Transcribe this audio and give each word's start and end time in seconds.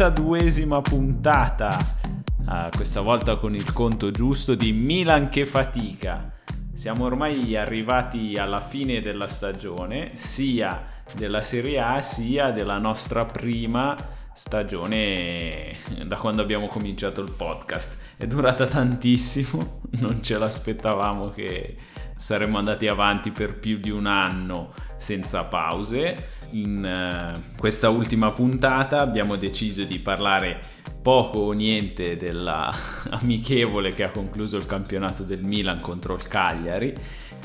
32esima 0.00 0.80
puntata, 0.80 1.76
uh, 2.46 2.74
questa 2.74 3.02
volta 3.02 3.36
con 3.36 3.54
il 3.54 3.70
conto 3.70 4.10
giusto 4.10 4.54
di 4.54 4.72
Milan 4.72 5.28
che 5.28 5.44
fatica. 5.44 6.32
Siamo 6.72 7.04
ormai 7.04 7.54
arrivati 7.54 8.36
alla 8.38 8.62
fine 8.62 9.02
della 9.02 9.28
stagione, 9.28 10.12
sia 10.14 11.02
della 11.12 11.42
Serie 11.42 11.80
A 11.80 12.00
sia 12.00 12.50
della 12.50 12.78
nostra 12.78 13.26
prima 13.26 13.94
stagione 14.32 15.76
da 16.06 16.16
quando 16.16 16.40
abbiamo 16.40 16.66
cominciato 16.66 17.20
il 17.20 17.32
podcast. 17.32 18.14
È 18.16 18.26
durata 18.26 18.66
tantissimo, 18.66 19.82
non 20.00 20.22
ce 20.22 20.38
l'aspettavamo 20.38 21.28
che 21.28 21.76
saremmo 22.16 22.56
andati 22.56 22.86
avanti 22.86 23.32
per 23.32 23.58
più 23.58 23.76
di 23.76 23.90
un 23.90 24.06
anno 24.06 24.72
senza 25.00 25.44
pause. 25.44 26.38
In 26.52 27.34
uh, 27.34 27.56
questa 27.56 27.88
ultima 27.88 28.30
puntata 28.30 29.00
abbiamo 29.00 29.36
deciso 29.36 29.84
di 29.84 29.98
parlare 29.98 30.60
poco 31.00 31.38
o 31.38 31.52
niente 31.52 32.16
della 32.16 32.72
amichevole 33.10 33.94
che 33.94 34.04
ha 34.04 34.10
concluso 34.10 34.56
il 34.56 34.66
campionato 34.66 35.22
del 35.22 35.42
Milan 35.42 35.80
contro 35.80 36.14
il 36.14 36.22
Cagliari 36.22 36.94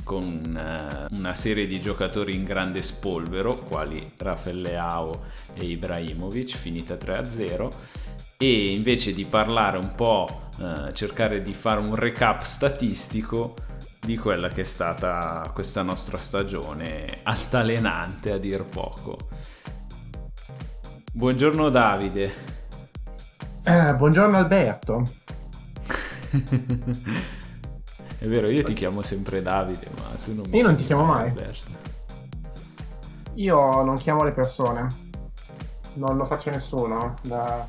con 0.03 0.23
uh, 0.23 1.15
una 1.15 1.33
serie 1.33 1.65
di 1.65 1.81
giocatori 1.81 2.35
in 2.35 2.43
grande 2.43 2.81
spolvero 2.81 3.55
quali 3.55 4.11
Raffaele 4.17 4.77
Ao 4.77 5.23
e 5.53 5.65
Ibrahimovic 5.65 6.55
finita 6.55 6.95
3-0 6.95 7.69
e 8.37 8.71
invece 8.71 9.13
di 9.13 9.23
parlare 9.25 9.77
un 9.77 9.95
po' 9.95 10.49
uh, 10.57 10.91
cercare 10.91 11.41
di 11.41 11.53
fare 11.53 11.79
un 11.79 11.95
recap 11.95 12.41
statistico 12.41 13.55
di 14.05 14.17
quella 14.17 14.49
che 14.49 14.61
è 14.61 14.65
stata 14.65 15.49
questa 15.51 15.81
nostra 15.81 16.19
stagione 16.19 17.21
altalenante 17.23 18.31
a 18.31 18.37
dir 18.37 18.63
poco. 18.63 19.17
Buongiorno 21.11 21.69
Davide. 21.69 22.31
Eh, 23.63 23.95
buongiorno 23.95 24.37
Alberto. 24.37 25.09
è 28.19 28.27
vero, 28.27 28.47
io 28.47 28.61
ti 28.61 28.73
chiamo 28.73 29.01
sempre 29.01 29.41
Davide, 29.41 29.87
ma 29.95 30.03
tu 30.23 30.35
non 30.35 30.45
mi 30.49 30.57
Io 30.57 30.63
non 30.63 30.75
ti 30.75 30.85
chiamo 30.85 31.03
mai. 31.05 31.29
Alberto. 31.29 31.71
Io 33.33 33.81
non 33.81 33.97
chiamo 33.97 34.23
le 34.23 34.33
persone. 34.33 34.87
Non 35.93 36.15
lo 36.15 36.25
faccio 36.25 36.51
nessuno. 36.51 37.15
Da... 37.23 37.67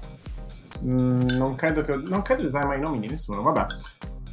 Mm, 0.85 1.23
non 1.39 1.55
credo 1.55 1.83
che 1.83 1.97
non 2.09 2.21
credo 2.21 2.43
di 2.43 2.49
usare 2.49 2.67
mai 2.67 2.77
i 2.77 2.83
nomi 2.83 3.01
di 3.01 3.09
nessuno, 3.09 3.41
vabbè. 3.41 3.67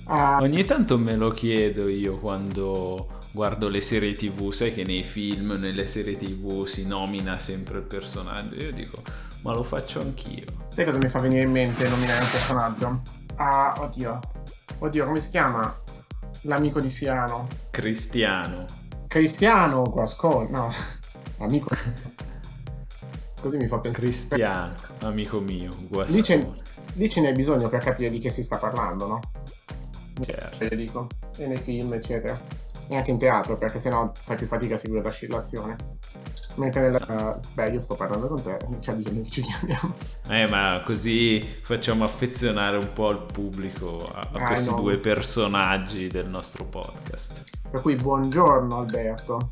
Ah. 0.05 0.39
Ogni 0.41 0.65
tanto 0.65 0.97
me 0.97 1.15
lo 1.15 1.29
chiedo 1.29 1.87
io 1.87 2.17
quando 2.17 3.07
guardo 3.31 3.67
le 3.67 3.81
serie 3.81 4.13
tv, 4.13 4.51
sai 4.51 4.73
che 4.73 4.83
nei 4.83 5.03
film, 5.03 5.55
nelle 5.57 5.85
serie 5.87 6.17
tv 6.17 6.65
si 6.65 6.85
nomina 6.85 7.39
sempre 7.39 7.79
il 7.79 7.83
personaggio, 7.83 8.55
io 8.55 8.71
dico, 8.71 9.01
ma 9.41 9.53
lo 9.53 9.63
faccio 9.63 10.01
anch'io. 10.01 10.45
Sai 10.67 10.85
cosa 10.85 10.97
mi 10.97 11.07
fa 11.07 11.19
venire 11.19 11.43
in 11.43 11.51
mente 11.51 11.87
nominare 11.87 12.21
un 12.21 12.29
personaggio? 12.29 13.01
Ah, 13.35 13.75
oddio, 13.79 14.19
oddio, 14.79 15.05
come 15.05 15.19
si 15.19 15.29
chiama? 15.29 15.81
L'amico 16.41 16.79
di 16.79 16.89
Siano. 16.89 17.47
Cristiano. 17.71 18.65
Cristiano 19.07 19.83
Guascon, 19.83 20.49
no, 20.51 20.71
amico. 21.39 21.69
Così 23.39 23.57
mi 23.57 23.67
fa 23.67 23.79
pensare. 23.79 24.03
Cristiano, 24.03 24.75
amico 24.99 25.39
mio, 25.39 25.71
Guascon. 25.87 26.15
Lì 26.15 26.23
lì 26.95 27.09
ce 27.09 27.21
n'è 27.21 27.33
bisogno 27.33 27.69
per 27.69 27.83
capire 27.83 28.09
di 28.09 28.19
che 28.19 28.29
si 28.29 28.43
sta 28.43 28.57
parlando, 28.57 29.07
no? 29.07 29.19
Certo. 30.21 30.75
dico, 30.75 31.07
e 31.37 31.47
nei 31.47 31.57
film, 31.57 31.93
eccetera. 31.93 32.37
E 32.89 32.95
anche 32.97 33.11
in 33.11 33.17
teatro, 33.17 33.57
perché 33.57 33.79
sennò 33.79 34.11
fai 34.13 34.35
più 34.35 34.45
fatica 34.45 34.75
a 34.75 34.77
seguire 34.77 35.03
l'azione. 35.29 35.75
Mentre 36.55 36.81
nella... 36.81 37.39
Beh, 37.53 37.69
io 37.69 37.81
sto 37.81 37.95
parlando 37.95 38.27
con 38.27 38.43
te, 38.43 38.57
c'è 38.79 38.93
bisogno 38.93 39.21
che 39.23 39.29
ci 39.29 39.41
chiamiamo. 39.41 39.93
Eh, 40.27 40.47
ma 40.47 40.81
così 40.85 41.45
facciamo 41.63 42.03
affezionare 42.03 42.77
un 42.77 42.91
po' 42.93 43.11
il 43.11 43.25
pubblico 43.31 43.97
a, 44.13 44.19
a 44.19 44.29
ah, 44.31 44.47
questi 44.47 44.69
no. 44.69 44.81
due 44.81 44.97
personaggi 44.97 46.07
del 46.07 46.27
nostro 46.27 46.65
podcast. 46.65 47.61
Per 47.71 47.81
cui 47.81 47.95
buongiorno 47.95 48.77
Alberto. 48.77 49.49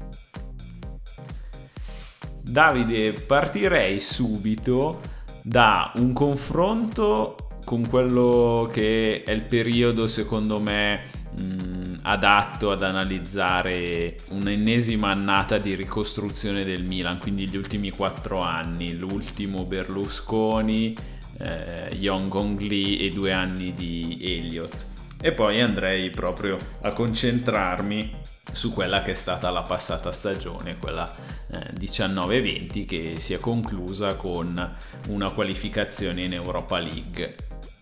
Davide, 2.42 3.14
partirei 3.14 4.00
subito 4.00 5.00
da 5.42 5.92
un 5.96 6.14
confronto 6.14 7.41
con 7.64 7.88
quello 7.88 8.70
che 8.72 9.24
è 9.24 9.32
il 9.32 9.42
periodo 9.42 10.08
secondo 10.08 10.60
me 10.60 11.00
mh, 11.38 12.00
adatto 12.04 12.72
ad 12.72 12.84
analizzare 12.84 14.16
un'ennesima 14.30 15.10
annata 15.10 15.58
di 15.58 15.76
ricostruzione 15.76 16.64
del 16.64 16.84
Milan, 16.84 17.20
quindi 17.20 17.48
gli 17.48 17.58
ultimi 17.58 17.92
quattro 17.92 18.40
anni, 18.40 18.98
l'ultimo 18.98 19.66
Berlusconi, 19.66 20.96
eh, 21.40 22.28
Gong 22.28 22.60
Lee 22.62 23.00
e 23.00 23.12
due 23.12 23.32
anni 23.32 23.74
di 23.74 24.20
Elliott. 24.22 24.86
E 25.22 25.32
poi 25.34 25.62
andrei 25.62 26.10
proprio 26.10 26.58
a 26.82 26.92
concentrarmi 26.94 28.21
su 28.52 28.72
quella 28.72 29.02
che 29.02 29.12
è 29.12 29.16
stata 29.16 29.50
la 29.50 29.64
passata 29.64 30.12
stagione, 30.12 30.78
quella 30.78 31.10
eh, 31.48 31.74
19-20 31.74 32.86
che 32.86 33.16
si 33.20 33.34
è 33.34 33.40
conclusa 33.40 34.16
con 34.16 34.76
una 35.08 35.32
qualificazione 35.32 36.24
in 36.24 36.34
Europa 36.34 36.80
League 36.80 37.36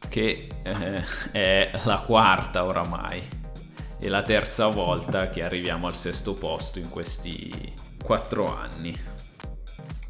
che 0.09 0.47
eh, 0.63 1.03
è 1.31 1.71
la 1.83 2.01
quarta 2.01 2.65
oramai 2.65 3.37
e 3.99 4.09
la 4.09 4.21
terza 4.21 4.67
volta 4.67 5.29
che 5.29 5.43
arriviamo 5.43 5.87
al 5.87 5.95
sesto 5.95 6.33
posto 6.33 6.79
in 6.79 6.89
questi 6.89 7.73
quattro 8.01 8.55
anni. 8.55 8.97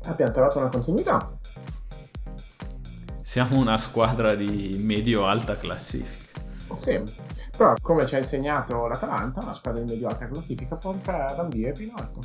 Abbiamo 0.03 0.31
trovato 0.31 0.59
una 0.59 0.69
continuità. 0.69 1.37
Siamo 3.23 3.57
una 3.57 3.77
squadra 3.77 4.35
di 4.35 4.79
medio-alta 4.81 5.57
classifica. 5.57 6.41
Sì, 6.75 7.01
però 7.59 7.73
come 7.81 8.05
ci 8.05 8.15
ha 8.15 8.19
insegnato 8.19 8.87
l'Atalanta, 8.87 9.41
una 9.41 9.51
squadra 9.51 9.81
di 9.81 9.91
medio-alta 9.91 10.29
classifica 10.29 10.77
può 10.77 10.95
ambire 11.37 11.73
più 11.73 11.87
in 11.87 11.93
alto 11.93 12.21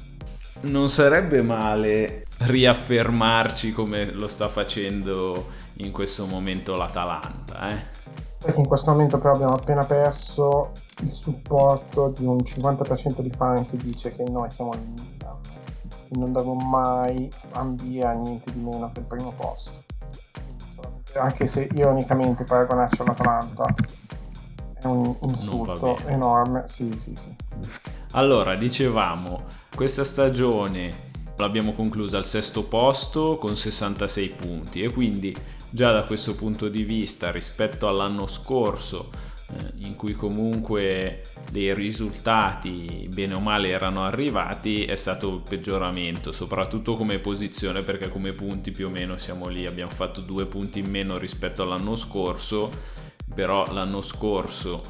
non 0.63 0.89
sarebbe 0.89 1.43
male 1.43 2.25
riaffermarci 2.39 3.73
come 3.73 4.11
lo 4.13 4.29
sta 4.29 4.49
facendo 4.49 5.47
in 5.75 5.91
questo 5.93 6.27
momento 6.27 6.77
l'Atalanta. 6.77 7.71
Eh? 7.71 7.83
Sai 8.39 8.53
che 8.53 8.61
in 8.61 8.67
questo 8.67 8.93
momento 8.93 9.19
però 9.19 9.35
abbiamo 9.35 9.55
appena 9.55 9.85
perso 9.85 10.73
il 11.03 11.11
supporto 11.11 12.15
di 12.17 12.25
un 12.25 12.39
50% 12.39 13.21
di 13.21 13.31
fan 13.31 13.69
che 13.69 13.77
dice 13.79 14.15
che 14.15 14.25
noi 14.25 14.49
siamo 14.49 14.75
in 14.75 14.93
Milan 14.93 15.37
e 16.09 16.19
non 16.19 16.33
dovremmo 16.33 16.69
mai 16.69 17.31
ambire 17.53 18.07
a 18.07 18.13
niente 18.13 18.53
di 18.53 18.61
meno 18.61 18.91
che 18.93 19.01
il 19.01 19.07
primo 19.07 19.33
posto. 19.37 19.83
Anche 21.17 21.47
se 21.47 21.69
ironicamente 21.73 22.45
paragonarci 22.45 23.03
all'Atalanta 23.03 23.67
un 24.89 25.17
insulto 25.23 25.99
enorme. 26.07 26.65
Sì, 26.67 26.97
sì, 26.97 27.15
sì. 27.17 27.35
Allora, 28.13 28.55
dicevamo, 28.55 29.45
questa 29.75 30.05
stagione 30.05 31.13
l'abbiamo 31.37 31.73
conclusa 31.73 32.17
al 32.19 32.27
sesto 32.27 32.63
posto 32.63 33.37
con 33.37 33.57
66 33.57 34.29
punti 34.31 34.83
e 34.83 34.93
quindi 34.93 35.35
già 35.69 35.93
da 35.93 36.05
questo 36.05 36.35
punto 36.35 36.69
di 36.69 36.85
vista 36.85 37.33
rispetto 37.33 37.89
all'anno 37.89 38.29
scorso 38.29 39.11
eh, 39.51 39.87
in 39.87 39.97
cui 39.97 40.13
comunque 40.13 41.23
dei 41.51 41.75
risultati 41.75 43.09
bene 43.13 43.35
o 43.35 43.41
male 43.41 43.71
erano 43.71 44.05
arrivati 44.05 44.85
è 44.85 44.95
stato 44.95 45.29
un 45.29 45.43
peggioramento 45.43 46.31
soprattutto 46.31 46.95
come 46.97 47.19
posizione 47.19 47.83
perché 47.83 48.09
come 48.09 48.33
punti 48.33 48.71
più 48.71 48.87
o 48.87 48.91
meno 48.91 49.19
siamo 49.19 49.49
lì 49.49 49.67
abbiamo 49.67 49.91
fatto 49.91 50.21
due 50.21 50.47
punti 50.47 50.79
in 50.79 50.91
meno 50.91 51.19
rispetto 51.19 51.63
all'anno 51.63 51.97
scorso 51.97 52.71
però 53.33 53.73
l'anno 53.73 54.03
scorso 54.03 54.83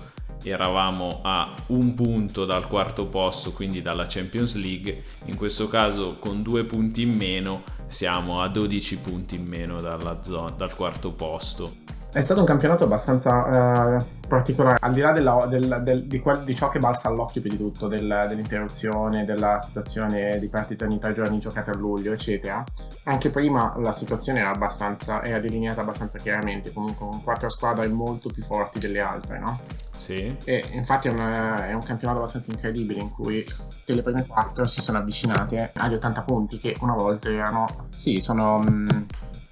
eravamo 0.43 1.21
a 1.23 1.55
un 1.69 1.95
punto 1.95 2.45
dal 2.45 2.67
quarto 2.69 3.07
posto, 3.07 3.53
quindi 3.53 3.81
dalla 3.81 4.07
Champions 4.07 4.57
League, 4.57 5.05
in 5.27 5.37
questo 5.37 5.69
caso 5.69 6.17
con 6.19 6.43
due 6.43 6.65
punti 6.65 7.03
in 7.03 7.15
meno 7.17 7.63
siamo 7.87 8.41
a 8.41 8.49
12 8.49 8.99
punti 8.99 9.37
in 9.37 9.47
meno 9.47 9.79
zona, 10.23 10.51
dal 10.51 10.75
quarto 10.75 11.13
posto. 11.13 11.73
È 12.15 12.21
stato 12.21 12.39
un 12.39 12.47
campionato 12.47 12.85
abbastanza 12.85 13.97
eh, 13.99 14.05
particolare, 14.29 14.79
al 14.81 14.93
di 14.93 15.01
là 15.01 15.11
della, 15.11 15.47
del, 15.47 15.81
del, 15.83 16.05
di, 16.05 16.21
quel, 16.21 16.45
di, 16.45 16.55
ciò 16.55 16.69
che 16.69 16.79
balza 16.79 17.09
all'occhio 17.09 17.41
più 17.41 17.51
di 17.51 17.57
tutto, 17.57 17.89
del, 17.89 18.27
dell'interruzione, 18.29 19.25
della 19.25 19.59
situazione 19.59 20.39
di 20.39 20.49
partita 20.49 20.85
ogni 20.85 21.01
tre 21.01 21.13
giorni 21.13 21.41
giocate 21.41 21.73
a 21.73 21.75
luglio, 21.75 22.13
eccetera. 22.13 22.63
Anche 23.07 23.31
prima 23.31 23.75
la 23.79 23.93
situazione 23.93 24.39
era, 24.39 24.51
abbastanza, 24.51 25.25
era 25.25 25.41
delineata 25.41 25.81
abbastanza 25.81 26.21
chiaramente, 26.21 26.73
comunque 26.73 27.05
con 27.05 27.21
quattro 27.25 27.49
squadre 27.49 27.89
molto 27.89 28.29
più 28.29 28.45
forti 28.45 28.79
delle 28.79 29.01
altre, 29.01 29.41
no? 29.41 29.59
Sì. 29.99 30.37
E 30.45 30.65
infatti 30.71 31.09
è, 31.09 31.11
una, 31.11 31.67
è, 31.67 31.73
un 31.73 31.83
campionato 31.83 32.21
abbastanza 32.21 32.53
incredibile 32.53 33.01
in 33.01 33.11
cui 33.11 33.45
le 33.87 34.03
prime 34.03 34.25
quattro 34.25 34.67
si 34.67 34.81
sono 34.81 34.99
avvicinate 34.99 35.73
agli 35.75 35.95
80 35.95 36.23
punti 36.23 36.61
che 36.61 36.77
una 36.79 36.95
volta 36.95 37.29
erano... 37.29 37.89
Sì, 37.91 38.21
sono... 38.21 38.59
Mh, 38.61 38.71
mm, 38.71 39.03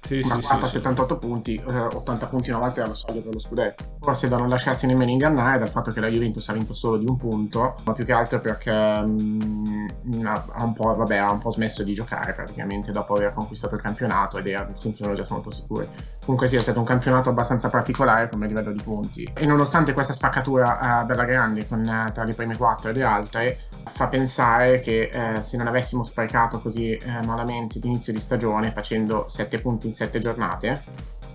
sì, 0.05 0.21
una 0.21 0.41
sì, 0.41 0.47
quarta 0.47 0.67
sì, 0.67 0.77
78 0.79 1.17
punti, 1.19 1.55
eh, 1.55 1.79
80 1.79 2.27
punti 2.27 2.51
una 2.51 2.59
volta 2.59 2.85
alla 2.85 2.93
soglia 2.93 3.21
per 3.21 3.33
lo 3.33 3.39
scudetto. 3.39 3.85
Forse 4.01 4.29
da 4.29 4.37
non 4.37 4.49
lasciarsi 4.49 4.87
nemmeno 4.87 5.11
ingannare 5.11 5.61
dal 5.61 5.69
fatto 5.69 5.93
che 5.93 6.01
la 6.01 6.09
Juventus 6.09 6.49
ha 6.49 6.53
vinto 6.53 6.75
solo 6.75 6.97
di 6.97 7.07
un 7.07 7.17
punto, 7.17 7.77
ma 7.85 7.93
più 7.93 8.05
che 8.05 8.13
altro 8.13 8.41
perché 8.41 8.73
mm, 8.73 10.25
ha, 10.25 10.65
un 10.65 10.75
vabbè, 10.75 11.17
ha, 11.17 11.31
un 11.31 11.39
po', 11.39 11.51
smesso 11.51 11.85
di 11.85 11.93
giocare 11.93 12.33
praticamente 12.33 12.91
dopo 12.91 13.15
aver 13.15 13.33
conquistato 13.33 13.77
il 13.77 13.81
campionato 13.81 14.39
ed 14.39 14.47
era, 14.49 14.69
sentivano 14.75 15.15
già 15.15 15.25
molto 15.31 15.51
sicuri. 15.53 15.87
Comunque 16.25 16.47
è 16.47 16.61
stato 16.61 16.79
un 16.79 16.85
campionato 16.85 17.31
abbastanza 17.31 17.69
particolare 17.69 18.29
come 18.29 18.47
livello 18.47 18.71
di 18.71 18.81
punti. 18.81 19.29
E 19.35 19.45
nonostante 19.45 19.93
questa 19.93 20.13
spaccatura 20.13 21.03
eh, 21.03 21.05
bella 21.05 21.25
grande 21.25 21.67
con, 21.67 21.85
eh, 21.85 22.13
tra 22.13 22.23
le 22.23 22.33
prime 22.33 22.57
quattro 22.57 22.91
e 22.91 22.93
le 22.93 23.03
altre, 23.03 23.59
fa 23.85 24.07
pensare 24.07 24.81
che 24.81 25.11
eh, 25.13 25.43
se 25.43 25.57
non 25.57 25.67
avessimo 25.67 26.05
sprecato 26.05 26.61
così 26.61 26.93
eh, 26.93 27.27
malamente 27.27 27.81
l'inizio 27.81 28.13
di 28.13 28.21
stagione 28.21 28.71
facendo 28.71 29.27
7 29.29 29.59
punti 29.59 29.89
in 29.89 29.93
7 29.93 30.21
giornate 30.21 30.81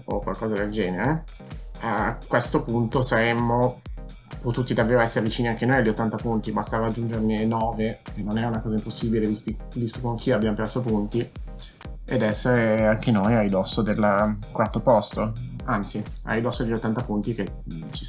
o 0.06 0.22
qualcosa 0.22 0.54
del 0.54 0.72
genere, 0.72 1.26
a 1.82 2.18
questo 2.26 2.62
punto 2.62 3.02
saremmo 3.02 3.82
potuti 4.42 4.74
davvero 4.74 5.02
essere 5.02 5.26
vicini 5.26 5.50
anche 5.50 5.66
noi 5.66 5.78
agli 5.78 5.90
80 5.90 6.18
punti, 6.18 6.52
basta 6.52 6.78
raggiungerne 6.78 7.46
9, 7.46 8.00
che 8.16 8.22
non 8.22 8.38
è 8.38 8.46
una 8.46 8.62
cosa 8.62 8.76
impossibile 8.76 9.28
visto, 9.28 9.52
visto 9.74 10.00
con 10.00 10.16
chi 10.16 10.32
abbiamo 10.32 10.56
perso 10.56 10.80
punti, 10.80 11.30
ed 12.08 12.22
essere 12.22 12.86
anche 12.88 13.12
noi 13.12 13.34
a 13.34 13.42
ridosso 13.42 13.82
del 13.82 14.38
quarto 14.52 14.80
posto, 14.82 15.34
anzi 15.66 16.02
a 16.24 16.34
ridosso 16.34 16.64
degli 16.64 16.74
80 16.74 17.04
punti 17.04 17.34
che 17.34 17.48
ci, 17.92 18.06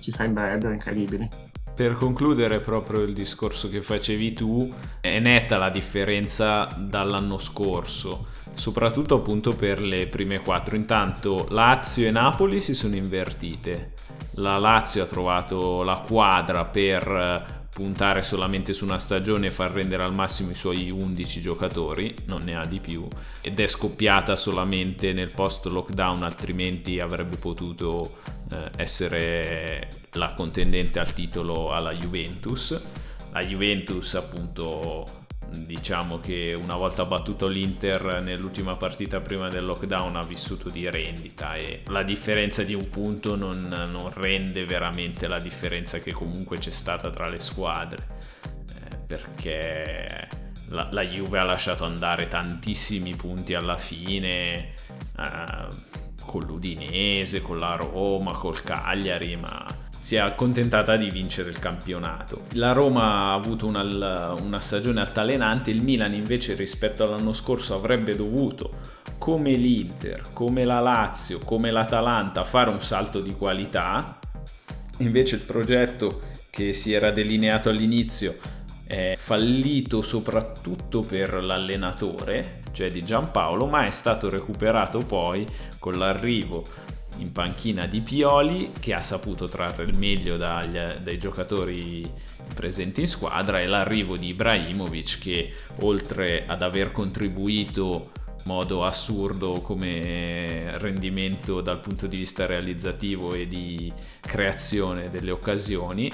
ci 0.00 0.10
sembrerebbero 0.12 0.72
incredibili. 0.72 1.28
Per 1.74 1.96
concludere 1.96 2.60
proprio 2.60 3.00
il 3.00 3.12
discorso 3.12 3.68
che 3.68 3.80
facevi 3.80 4.32
tu, 4.32 4.72
è 5.00 5.18
netta 5.18 5.56
la 5.58 5.70
differenza 5.70 6.68
dall'anno 6.78 7.40
scorso, 7.40 8.26
soprattutto 8.54 9.16
appunto 9.16 9.56
per 9.56 9.80
le 9.80 10.06
prime 10.06 10.38
quattro. 10.38 10.76
Intanto 10.76 11.48
Lazio 11.50 12.06
e 12.06 12.12
Napoli 12.12 12.60
si 12.60 12.74
sono 12.74 12.94
invertite. 12.94 13.94
La 14.34 14.58
Lazio 14.58 15.02
ha 15.02 15.06
trovato 15.06 15.82
la 15.82 15.96
quadra 16.06 16.64
per 16.64 17.53
puntare 17.74 18.22
solamente 18.22 18.72
su 18.72 18.84
una 18.84 19.00
stagione 19.00 19.48
e 19.48 19.50
far 19.50 19.72
rendere 19.72 20.04
al 20.04 20.14
massimo 20.14 20.52
i 20.52 20.54
suoi 20.54 20.90
11 20.90 21.40
giocatori, 21.40 22.14
non 22.26 22.42
ne 22.44 22.54
ha 22.54 22.64
di 22.64 22.78
più, 22.78 23.06
ed 23.40 23.58
è 23.58 23.66
scoppiata 23.66 24.36
solamente 24.36 25.12
nel 25.12 25.28
post 25.28 25.66
lockdown, 25.66 26.22
altrimenti 26.22 27.00
avrebbe 27.00 27.36
potuto 27.36 28.18
eh, 28.52 28.70
essere 28.76 29.88
la 30.12 30.34
contendente 30.34 31.00
al 31.00 31.12
titolo 31.12 31.72
alla 31.72 31.92
Juventus. 31.92 32.80
La 33.32 33.44
Juventus 33.44 34.14
appunto 34.14 35.23
diciamo 35.50 36.18
che 36.20 36.54
una 36.54 36.76
volta 36.76 37.04
battuto 37.04 37.46
l'Inter 37.46 38.20
nell'ultima 38.22 38.76
partita 38.76 39.20
prima 39.20 39.48
del 39.48 39.64
lockdown 39.64 40.16
ha 40.16 40.22
vissuto 40.22 40.68
di 40.68 40.88
rendita 40.90 41.56
e 41.56 41.82
la 41.88 42.02
differenza 42.02 42.62
di 42.62 42.74
un 42.74 42.88
punto 42.90 43.36
non, 43.36 43.68
non 43.68 44.10
rende 44.14 44.64
veramente 44.64 45.26
la 45.26 45.38
differenza 45.38 45.98
che 45.98 46.12
comunque 46.12 46.58
c'è 46.58 46.70
stata 46.70 47.10
tra 47.10 47.28
le 47.28 47.40
squadre 47.40 48.06
eh, 48.68 48.96
perché 49.06 50.28
la, 50.68 50.88
la, 50.90 51.02
Juve 51.02 51.38
ha 51.38 51.44
lasciato 51.44 51.84
andare 51.84 52.28
tantissimi 52.28 53.14
punti 53.14 53.54
alla 53.54 53.76
fine 53.76 54.74
eh, 55.18 55.92
con 56.24 56.42
l'Udinese, 56.42 57.42
con 57.42 57.58
la 57.58 57.76
Roma, 57.76 58.32
col 58.32 58.62
Cagliari 58.62 59.36
ma 59.36 59.83
si 60.04 60.16
è 60.16 60.18
accontentata 60.18 60.98
di 60.98 61.08
vincere 61.08 61.48
il 61.48 61.58
campionato. 61.58 62.42
La 62.52 62.72
Roma 62.72 63.04
ha 63.04 63.32
avuto 63.32 63.64
una, 63.64 64.34
una, 64.34 64.60
stagione 64.60 65.00
altalenante, 65.00 65.70
il 65.70 65.82
Milan 65.82 66.12
invece 66.12 66.52
rispetto 66.52 67.04
all'anno 67.04 67.32
scorso 67.32 67.74
avrebbe 67.74 68.14
dovuto, 68.14 68.72
come 69.16 69.52
l'Inter, 69.52 70.26
come 70.34 70.66
la 70.66 70.80
Lazio, 70.80 71.38
come 71.38 71.70
l'Atalanta, 71.70 72.44
fare 72.44 72.68
un 72.68 72.82
salto 72.82 73.22
di 73.22 73.34
qualità. 73.34 74.18
Invece 74.98 75.36
il 75.36 75.40
progetto 75.40 76.20
che 76.50 76.74
si 76.74 76.92
era 76.92 77.10
delineato 77.10 77.70
all'inizio 77.70 78.36
è 78.86 79.14
fallito 79.16 80.02
soprattutto 80.02 81.00
per 81.00 81.42
l'allenatore, 81.42 82.60
cioè 82.72 82.90
di 82.90 83.02
Giampaolo, 83.02 83.64
ma 83.64 83.86
è 83.86 83.90
stato 83.90 84.28
recuperato 84.28 84.98
poi 84.98 85.46
con 85.78 85.96
l'arrivo 85.96 86.62
in 87.18 87.32
panchina 87.32 87.86
di 87.86 88.00
Pioli 88.00 88.72
che 88.78 88.94
ha 88.94 89.02
saputo 89.02 89.48
trarre 89.48 89.84
il 89.84 89.96
meglio 89.96 90.36
dagli, 90.36 90.78
dai 91.02 91.18
giocatori 91.18 92.10
presenti 92.54 93.02
in 93.02 93.08
squadra 93.08 93.60
e 93.60 93.66
l'arrivo 93.66 94.16
di 94.16 94.28
Ibrahimovic 94.28 95.18
che 95.18 95.52
oltre 95.80 96.44
ad 96.46 96.62
aver 96.62 96.92
contribuito 96.92 98.10
in 98.26 98.50
modo 98.50 98.84
assurdo 98.84 99.60
come 99.60 100.76
rendimento 100.78 101.60
dal 101.60 101.80
punto 101.80 102.06
di 102.06 102.18
vista 102.18 102.46
realizzativo 102.46 103.32
e 103.32 103.46
di 103.46 103.92
creazione 104.20 105.10
delle 105.10 105.30
occasioni 105.30 106.10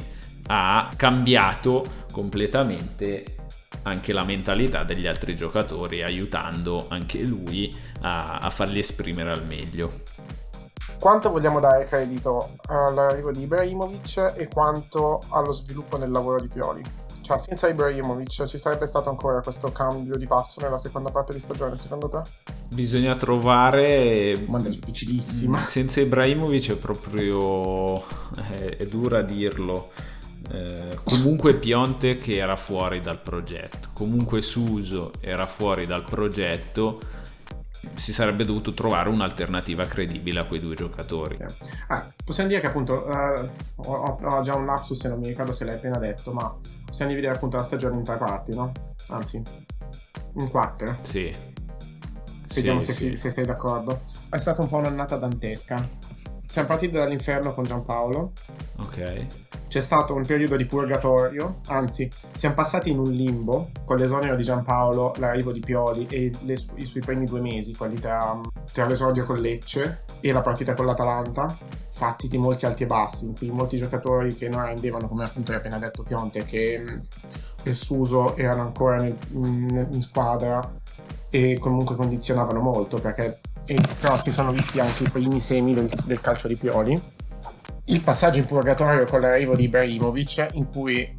ha 0.47 0.91
cambiato 0.97 2.05
completamente 2.13 3.37
anche 3.83 4.13
la 4.13 4.25
mentalità 4.25 4.85
degli 4.85 5.07
altri 5.07 5.35
giocatori 5.35 6.03
aiutando 6.03 6.87
anche 6.89 7.25
lui 7.25 7.75
a, 8.01 8.39
a 8.39 8.51
farli 8.51 8.79
esprimere 8.79 9.31
al 9.31 9.47
meglio 9.47 10.03
quanto 11.01 11.31
vogliamo 11.31 11.61
dare 11.61 11.87
credito 11.87 12.51
all'arrivo 12.67 13.33
di 13.33 13.43
Ibrahimovic 13.43 14.35
e 14.37 14.49
quanto 14.49 15.21
allo 15.31 15.51
sviluppo 15.51 15.97
del 15.97 16.11
lavoro 16.11 16.39
di 16.41 16.49
Pioli? 16.49 16.83
Cioè, 17.23 17.39
senza 17.39 17.69
Ibrahimovic 17.69 18.45
ci 18.45 18.59
sarebbe 18.59 18.87
stato 18.87 19.09
ancora 19.09 19.41
questo 19.41 19.73
cambio 19.73 20.17
di 20.17 20.27
passo 20.27 20.61
nella 20.61 20.79
seconda 20.79 21.11
parte 21.11 21.33
di 21.33 21.41
stagione, 21.41 21.79
secondo 21.79 22.09
te? 22.09 22.21
Bisogna 22.69 23.15
trovare. 23.15 24.45
Ma 24.47 24.59
è 24.59 24.63
difficilissima. 24.63 25.59
Senza 25.63 26.01
Ibrahimovic 26.01 26.73
è 26.73 26.77
proprio. 26.77 28.03
è, 28.51 28.77
è 28.77 28.87
dura 28.87 29.23
dirlo. 29.23 29.91
Eh, 30.53 30.99
comunque 31.05 31.55
Pionte 31.55 32.19
che 32.19 32.37
era 32.37 32.57
fuori 32.57 33.01
dal 33.01 33.19
progetto, 33.19 33.89
comunque 33.93 34.43
Suso 34.43 35.13
era 35.21 35.47
fuori 35.47 35.87
dal 35.87 36.03
progetto 36.03 36.99
si 37.95 38.13
sarebbe 38.13 38.45
dovuto 38.45 38.73
trovare 38.73 39.09
un'alternativa 39.09 39.87
credibile 39.87 40.41
a 40.41 40.45
quei 40.45 40.61
due 40.61 40.75
giocatori. 40.75 41.39
Ah, 41.89 42.07
possiamo 42.25 42.49
dire 42.49 42.61
che 42.61 42.67
appunto 42.67 43.07
uh, 43.07 43.49
ho, 43.77 44.19
ho, 44.23 44.43
già 44.43 44.55
un 44.55 44.67
lapsus 44.67 45.05
e 45.05 45.09
non 45.09 45.19
mi 45.19 45.29
ricordo 45.29 45.53
se 45.53 45.65
l'hai 45.65 45.77
appena 45.77 45.99
detto, 45.99 46.33
ma 46.33 46.55
possiamo 46.87 47.11
dividere 47.11 47.35
appunto 47.35 47.57
la 47.57 47.65
stagione 47.65 47.97
in 47.97 48.05
tre 48.05 48.17
parti, 48.17 48.55
no? 48.55 48.73
Anzi, 49.09 49.43
in 50.35 50.49
quattro. 50.49 50.95
Sì. 51.03 51.35
Vediamo 52.53 52.81
sì, 52.81 52.93
se, 52.93 52.93
sì. 52.93 53.17
se 53.17 53.31
sei 53.31 53.45
d'accordo. 53.45 54.03
È 54.29 54.39
stata 54.39 54.61
un 54.63 54.69
po' 54.69 54.77
un'annata 54.77 55.17
dantesca. 55.17 55.89
Siamo 56.51 56.67
partiti 56.67 56.95
dall'inferno 56.95 57.55
con 57.55 57.63
Giampaolo. 57.63 58.33
Ok 58.79 59.27
c'è 59.71 59.81
stato 59.81 60.17
un 60.17 60.27
periodo 60.27 60.57
di 60.57 60.67
purgatorio, 60.67 61.61
anzi 61.69 62.11
siamo 62.35 62.57
passati 62.57 62.91
in 62.91 62.99
un 62.99 63.09
limbo 63.09 63.71
con 63.85 63.99
l'esonero 63.99 64.35
di 64.35 64.43
Giampaolo, 64.43 65.15
l'arrivo 65.19 65.53
di 65.53 65.61
Pioli 65.61 66.09
e 66.11 66.33
le, 66.41 66.61
i 66.75 66.85
suoi 66.85 67.05
primi 67.05 67.25
due 67.25 67.41
mesi, 67.41 67.77
quelli 67.77 68.01
tra, 68.01 68.41
tra 68.73 68.87
l'esordio 68.87 69.25
con 69.25 69.39
Lecce 69.39 70.03
e 70.19 70.33
la 70.33 70.41
partita 70.41 70.75
con 70.75 70.87
l'Atalanta, 70.87 71.57
fatti 71.89 72.27
di 72.27 72.37
molti 72.37 72.67
alti 72.67 72.83
e 72.83 72.87
bassi, 72.87 73.27
in 73.27 73.37
cui 73.37 73.49
molti 73.51 73.77
giocatori 73.77 74.35
che 74.35 74.49
non 74.49 74.65
rendevano, 74.65 75.07
come 75.07 75.23
appunto 75.23 75.53
hai 75.53 75.59
appena 75.59 75.79
detto 75.79 76.03
Pionte, 76.03 76.43
che 76.43 77.03
e 77.63 77.75
Suso 77.75 78.37
erano 78.37 78.63
ancora 78.63 78.97
nel, 78.97 79.17
in, 79.35 79.89
in 79.93 80.01
squadra 80.01 80.80
e 81.31 81.57
comunque 81.59 81.95
condizionavano 81.95 82.61
molto 82.61 82.99
perché 82.99 83.39
però 84.01 84.19
si 84.19 84.33
sono 84.33 84.51
visti 84.51 84.81
anche 84.81 85.05
i 85.05 85.09
primi 85.09 85.41
semi 85.41 85.75
del, 85.75 85.89
del 86.05 86.21
calcio 86.21 86.49
di 86.49 86.57
Pioli. 86.57 87.01
Il 87.85 88.01
passaggio 88.03 88.39
in 88.39 88.47
purgatorio 88.47 89.05
con 89.07 89.21
l'arrivo 89.21 89.55
di 89.55 89.65
Ibrahimovic, 89.65 90.49
in 90.53 90.69
cui 90.69 91.17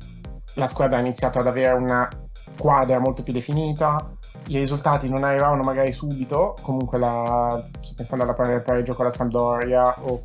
la 0.55 0.67
squadra 0.67 0.97
ha 0.97 1.01
iniziato 1.01 1.39
ad 1.39 1.47
avere 1.47 1.73
una 1.73 2.09
quadra 2.57 2.99
molto 2.99 3.23
più 3.23 3.33
definita, 3.33 4.15
i 4.47 4.57
risultati 4.57 5.07
non 5.07 5.23
arrivavano 5.23 5.63
magari 5.63 5.91
subito, 5.91 6.55
comunque 6.61 6.97
la, 6.97 7.61
pensando 7.95 8.23
alla 8.23 8.33
pareggio 8.33 8.93
con 8.93 9.05
la 9.05 9.11
Sampdoria 9.11 10.01
o 10.03 10.19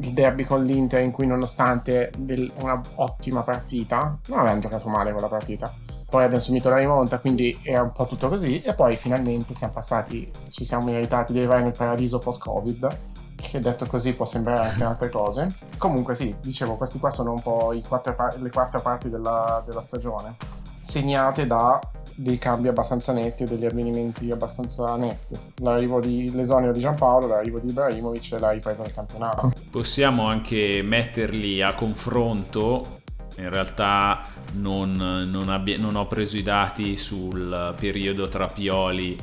il 0.00 0.12
derby 0.12 0.44
con 0.44 0.64
l'Inter 0.64 1.02
in 1.02 1.10
cui 1.10 1.26
nonostante 1.26 2.10
del, 2.16 2.50
una 2.60 2.80
ottima 2.96 3.42
partita, 3.42 4.18
non 4.28 4.38
avevano 4.38 4.60
giocato 4.60 4.88
male 4.88 5.12
quella 5.12 5.28
partita, 5.28 5.72
poi 6.08 6.24
abbiamo 6.24 6.42
subito 6.42 6.70
la 6.70 6.78
rimonta, 6.78 7.18
quindi 7.18 7.58
era 7.62 7.82
un 7.82 7.92
po' 7.92 8.06
tutto 8.06 8.28
così 8.28 8.62
e 8.62 8.74
poi 8.74 8.96
finalmente 8.96 9.54
siamo 9.54 9.74
passati, 9.74 10.30
ci 10.48 10.64
siamo 10.64 10.86
meritati 10.86 11.32
di 11.32 11.38
arrivare 11.38 11.62
nel 11.62 11.76
paradiso 11.76 12.18
post-Covid 12.18 12.96
che 13.36 13.60
detto 13.60 13.86
così 13.86 14.14
può 14.14 14.24
sembrare 14.24 14.68
anche 14.68 14.84
altre 14.84 15.10
cose. 15.10 15.54
Comunque 15.76 16.14
sì, 16.16 16.34
dicevo, 16.40 16.74
questi 16.74 16.98
qua 16.98 17.10
sono 17.10 17.32
un 17.32 17.40
po' 17.40 17.72
par- 18.14 18.40
le 18.40 18.50
quattro 18.50 18.80
parti 18.80 19.08
della, 19.10 19.62
della, 19.64 19.80
stagione, 19.80 20.34
segnate 20.80 21.46
da 21.46 21.78
dei 22.14 22.36
cambi 22.36 22.66
abbastanza 22.66 23.12
netti 23.12 23.44
e 23.44 23.46
degli 23.46 23.64
avvenimenti 23.64 24.30
abbastanza 24.32 24.96
netti. 24.96 25.36
L'arrivo 25.58 26.00
di 26.00 26.32
l'esonero 26.32 26.72
di 26.72 26.80
Giampaolo, 26.80 27.28
l'arrivo 27.28 27.60
di 27.60 27.68
Ibrahimovic 27.68 28.32
e 28.32 28.38
la 28.40 28.50
ripresa 28.50 28.82
del 28.82 28.92
campionato. 28.92 29.52
Possiamo 29.70 30.26
anche 30.26 30.82
metterli 30.82 31.62
a 31.62 31.74
confronto 31.74 32.97
in 33.38 33.50
realtà 33.50 34.22
non, 34.54 34.92
non, 35.30 35.48
abbia, 35.48 35.78
non, 35.78 35.96
ho 35.96 36.06
preso 36.06 36.36
i 36.36 36.42
dati 36.42 36.96
sul 36.96 37.74
periodo 37.78 38.28
tra 38.28 38.46
Pioli 38.46 39.16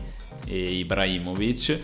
e 0.47 0.71
Ibrahimovic, 0.77 1.79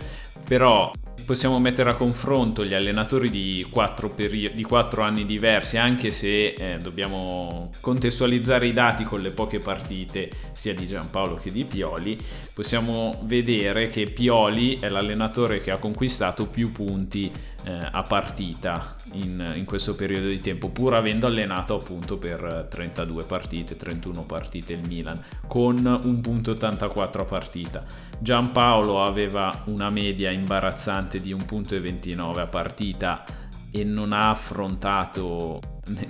però 0.46 0.90
possiamo 1.24 1.58
mettere 1.58 1.90
a 1.90 1.94
confronto 1.94 2.64
gli 2.64 2.74
allenatori 2.74 3.30
di 3.30 3.66
quattro, 3.70 4.10
peri- 4.10 4.52
di 4.54 4.62
quattro 4.62 5.02
anni 5.02 5.24
diversi, 5.24 5.76
anche 5.76 6.10
se 6.10 6.48
eh, 6.48 6.78
dobbiamo 6.78 7.70
contestualizzare 7.80 8.66
i 8.66 8.72
dati 8.72 9.04
con 9.04 9.20
le 9.20 9.30
poche 9.30 9.58
partite 9.58 10.30
sia 10.52 10.74
di 10.74 10.86
Giampaolo 10.86 11.36
che 11.36 11.50
di 11.50 11.64
Pioli, 11.64 12.18
possiamo 12.52 13.20
vedere 13.22 13.88
che 13.88 14.10
Pioli 14.10 14.78
è 14.78 14.88
l'allenatore 14.88 15.60
che 15.60 15.70
ha 15.70 15.78
conquistato 15.78 16.46
più 16.46 16.72
punti 16.72 17.30
eh, 17.64 17.78
a 17.90 18.02
partita 18.02 18.96
in, 19.12 19.52
in, 19.56 19.64
questo 19.64 19.94
periodo 19.94 20.26
di 20.26 20.40
tempo, 20.40 20.68
pur 20.68 20.94
avendo 20.94 21.26
allenato 21.26 21.74
appunto 21.74 22.18
per 22.18 22.66
32 22.68 23.24
partite, 23.24 23.76
31 23.76 24.24
partite 24.24 24.72
il 24.72 24.86
Milan, 24.86 25.22
con 25.46 26.00
un 26.02 26.20
punto 26.20 26.52
84 26.52 27.22
a 27.22 27.24
partita. 27.24 27.84
Giampaolo 28.22 29.02
aveva 29.02 29.62
una 29.64 29.90
media 29.90 30.30
imbarazzante 30.30 31.20
di 31.20 31.34
1.29 31.34 32.38
a 32.38 32.46
partita 32.46 33.24
e 33.72 33.82
non 33.82 34.12
ha 34.12 34.30
affrontato 34.30 35.58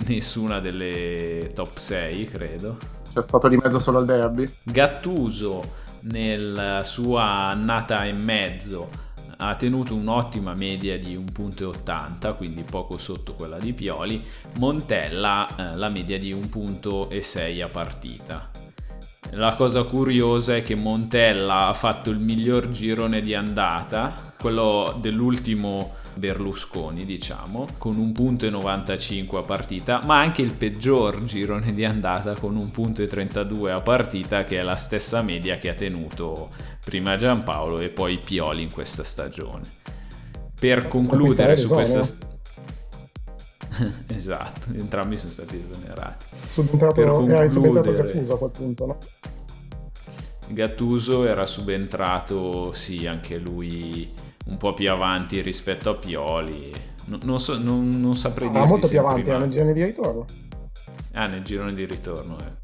nessuna 0.05 0.59
delle 0.59 1.49
top 1.55 1.75
6, 1.75 2.25
credo. 2.27 2.77
C'è 3.11 3.23
stato 3.23 3.47
di 3.47 3.57
mezzo 3.57 3.79
solo 3.79 3.97
il 3.97 4.05
derby. 4.05 4.47
Gattuso 4.61 5.81
nella 6.01 6.83
sua 6.83 7.23
annata 7.49 8.05
e 8.05 8.11
mezzo 8.11 8.89
ha 9.37 9.55
tenuto 9.55 9.95
un'ottima 9.95 10.53
media 10.53 10.99
di 10.99 11.17
1.80, 11.17 12.37
quindi 12.37 12.61
poco 12.61 12.99
sotto 12.99 13.33
quella 13.33 13.57
di 13.57 13.73
Pioli. 13.73 14.23
Montella 14.59 15.47
eh, 15.47 15.75
la 15.77 15.89
media 15.89 16.19
di 16.19 16.31
1.6 16.31 17.63
a 17.63 17.67
partita. 17.69 18.52
La 19.31 19.55
cosa 19.55 19.83
curiosa 19.83 20.55
è 20.55 20.61
che 20.61 20.75
Montella 20.75 21.67
ha 21.67 21.73
fatto 21.73 22.09
il 22.09 22.19
miglior 22.19 22.69
girone 22.69 23.19
di 23.19 23.33
andata, 23.33 24.13
quello 24.37 24.95
dell'ultimo 24.99 25.95
Berlusconi, 26.15 27.05
diciamo, 27.05 27.67
con 27.77 27.97
un 27.97 28.11
punto 28.11 28.45
e 28.45 28.49
95 28.49 29.39
a 29.39 29.41
partita, 29.41 30.01
ma 30.05 30.19
anche 30.19 30.41
il 30.41 30.53
peggior 30.53 31.23
girone 31.23 31.73
di 31.73 31.83
andata 31.83 32.33
con 32.33 32.55
un 32.55 32.69
punto 32.69 33.01
e 33.01 33.07
32 33.07 33.71
a 33.71 33.81
partita, 33.81 34.43
che 34.43 34.59
è 34.59 34.61
la 34.61 34.75
stessa 34.75 35.21
media 35.21 35.57
che 35.57 35.69
ha 35.69 35.75
tenuto 35.75 36.49
prima 36.85 37.17
Giampaolo 37.17 37.79
e 37.79 37.89
poi 37.89 38.19
Pioli 38.19 38.61
in 38.61 38.71
questa 38.71 39.03
stagione. 39.03 39.63
Per 40.59 40.87
concludere 40.87 41.57
su 41.57 41.67
questa 41.67 42.03
stagione 42.03 42.32
esatto, 44.13 44.69
entrambi 44.73 45.17
sono 45.17 45.31
stati 45.31 45.59
esonerati. 45.61 46.25
Subentrato, 46.45 47.01
per 47.01 47.11
concludere... 47.11 47.49
subentrato 47.49 47.93
Gattuso 47.93 48.33
a 48.33 48.37
quel 48.37 48.51
punto, 48.51 48.85
no? 48.85 48.97
Gattuso 50.47 51.25
era 51.25 51.45
subentrato, 51.45 52.73
sì, 52.73 53.07
anche 53.07 53.37
lui 53.37 54.11
un 54.45 54.57
po' 54.57 54.73
più 54.73 54.91
avanti 54.91 55.41
rispetto 55.41 55.89
a 55.89 55.95
Pioli. 55.95 56.71
No, 57.05 57.19
non, 57.23 57.39
so, 57.39 57.57
non, 57.57 57.89
non, 57.89 58.15
saprei 58.15 58.49
dire. 58.49 58.61
Ah, 58.61 58.65
molto 58.65 58.87
più 58.87 58.99
avanti, 58.99 59.29
nel 59.29 59.49
girone 59.49 59.73
di 59.73 59.83
ritorno. 59.83 60.25
Ah, 61.13 61.27
nel 61.27 61.43
girone 61.43 61.73
di 61.73 61.85
ritorno, 61.85 62.37
eh. 62.39 62.61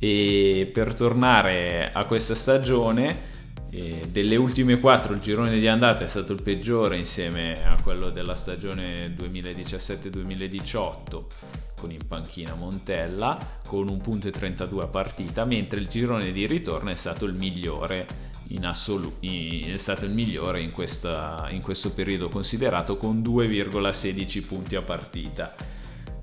E 0.00 0.70
per 0.72 0.94
tornare 0.94 1.90
a 1.92 2.04
questa 2.04 2.34
stagione, 2.34 3.27
eh, 3.70 4.08
delle 4.10 4.36
ultime 4.36 4.80
quattro 4.80 5.12
il 5.12 5.20
girone 5.20 5.58
di 5.58 5.68
andata 5.68 6.04
è 6.04 6.06
stato 6.06 6.32
il 6.32 6.40
peggiore 6.42 6.96
insieme 6.96 7.62
a 7.66 7.78
quello 7.82 8.08
della 8.10 8.34
stagione 8.34 9.14
2017-2018 9.16 11.24
con 11.78 11.90
in 11.90 12.06
panchina 12.06 12.54
Montella 12.54 13.38
con 13.66 13.88
un 13.88 14.00
punto 14.00 14.28
e 14.28 14.30
32 14.30 14.82
a 14.82 14.86
partita, 14.86 15.44
mentre 15.44 15.80
il 15.80 15.88
girone 15.88 16.32
di 16.32 16.46
ritorno 16.46 16.90
è 16.90 16.94
stato 16.94 17.24
il 17.24 17.34
migliore 17.34 18.06
in 18.48 18.64
assoluto, 18.64 19.16
è 19.20 19.76
stato 19.76 20.06
il 20.06 20.12
migliore 20.12 20.62
in, 20.62 20.72
questa, 20.72 21.48
in 21.50 21.62
questo 21.62 21.90
periodo 21.90 22.28
considerato 22.28 22.96
con 22.96 23.20
2,16 23.20 24.46
punti 24.46 24.76
a 24.76 24.82
partita. 24.82 25.54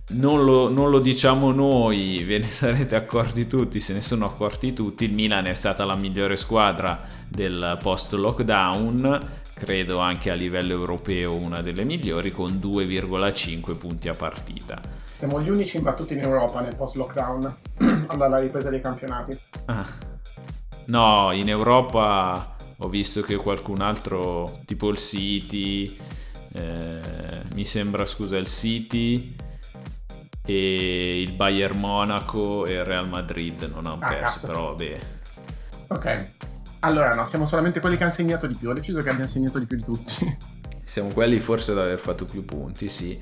Non 0.07 0.45
lo, 0.45 0.69
non 0.69 0.91
lo, 0.91 0.99
diciamo 0.99 1.51
noi, 1.51 2.23
ve 2.23 2.37
ne 2.37 2.51
sarete 2.51 2.95
accorti 2.95 3.47
tutti, 3.47 3.79
se 3.79 3.93
ne 3.93 4.01
sono 4.01 4.25
accorti 4.25 4.71
tutti, 4.71 5.05
il 5.05 5.13
Milan 5.13 5.47
è 5.47 5.55
stata 5.55 5.83
la 5.83 5.95
migliore 5.95 6.37
squadra 6.37 7.07
del 7.27 7.79
post 7.81 8.13
lockdown, 8.13 9.19
credo 9.55 9.97
anche 9.97 10.29
a 10.29 10.35
livello 10.35 10.73
europeo 10.73 11.35
una 11.35 11.63
delle 11.63 11.85
migliori, 11.85 12.31
con 12.31 12.59
2,5 12.61 13.75
punti 13.77 14.07
a 14.07 14.13
partita. 14.13 14.79
Siamo 15.11 15.41
gli 15.41 15.49
unici 15.49 15.77
imbattuti 15.77 16.13
in 16.13 16.19
Europa 16.19 16.61
nel 16.61 16.75
post 16.75 16.97
lockdown, 16.97 17.55
alla 18.07 18.37
ripresa 18.37 18.69
dei 18.69 18.81
campionati. 18.81 19.35
Ah. 19.65 19.85
No, 20.85 21.31
in 21.31 21.49
Europa 21.49 22.55
ho 22.77 22.87
visto 22.89 23.21
che 23.21 23.37
qualcun 23.37 23.81
altro, 23.81 24.59
tipo 24.67 24.91
il 24.91 24.97
City, 24.97 25.97
eh, 26.53 26.99
mi 27.55 27.65
sembra 27.65 28.05
scusa 28.05 28.37
il 28.37 28.47
City 28.47 29.35
e 30.45 31.21
il 31.21 31.31
Bayern 31.33 31.79
Monaco 31.79 32.65
e 32.65 32.73
il 32.73 32.85
Real 32.85 33.07
Madrid 33.07 33.63
non 33.73 33.87
hanno 33.87 33.97
ah, 33.99 34.07
perso, 34.07 34.33
cazzo. 34.33 34.47
però 34.47 34.67
vabbè. 34.67 34.99
Ok, 35.87 36.25
allora 36.79 37.13
no, 37.13 37.25
siamo 37.25 37.45
solamente 37.45 37.79
quelli 37.79 37.97
che 37.97 38.03
hanno 38.03 38.13
segnato 38.13 38.47
di 38.47 38.55
più, 38.55 38.69
ho 38.69 38.73
deciso 38.73 39.01
che 39.01 39.09
abbiamo 39.09 39.27
segnato 39.27 39.59
di 39.59 39.65
più 39.65 39.77
di 39.77 39.83
tutti. 39.83 40.37
Siamo 40.85 41.09
quelli 41.09 41.39
forse 41.39 41.71
ad 41.71 41.79
aver 41.79 41.97
fatto 41.97 42.25
più 42.25 42.45
punti, 42.45 42.89
sì. 42.89 43.19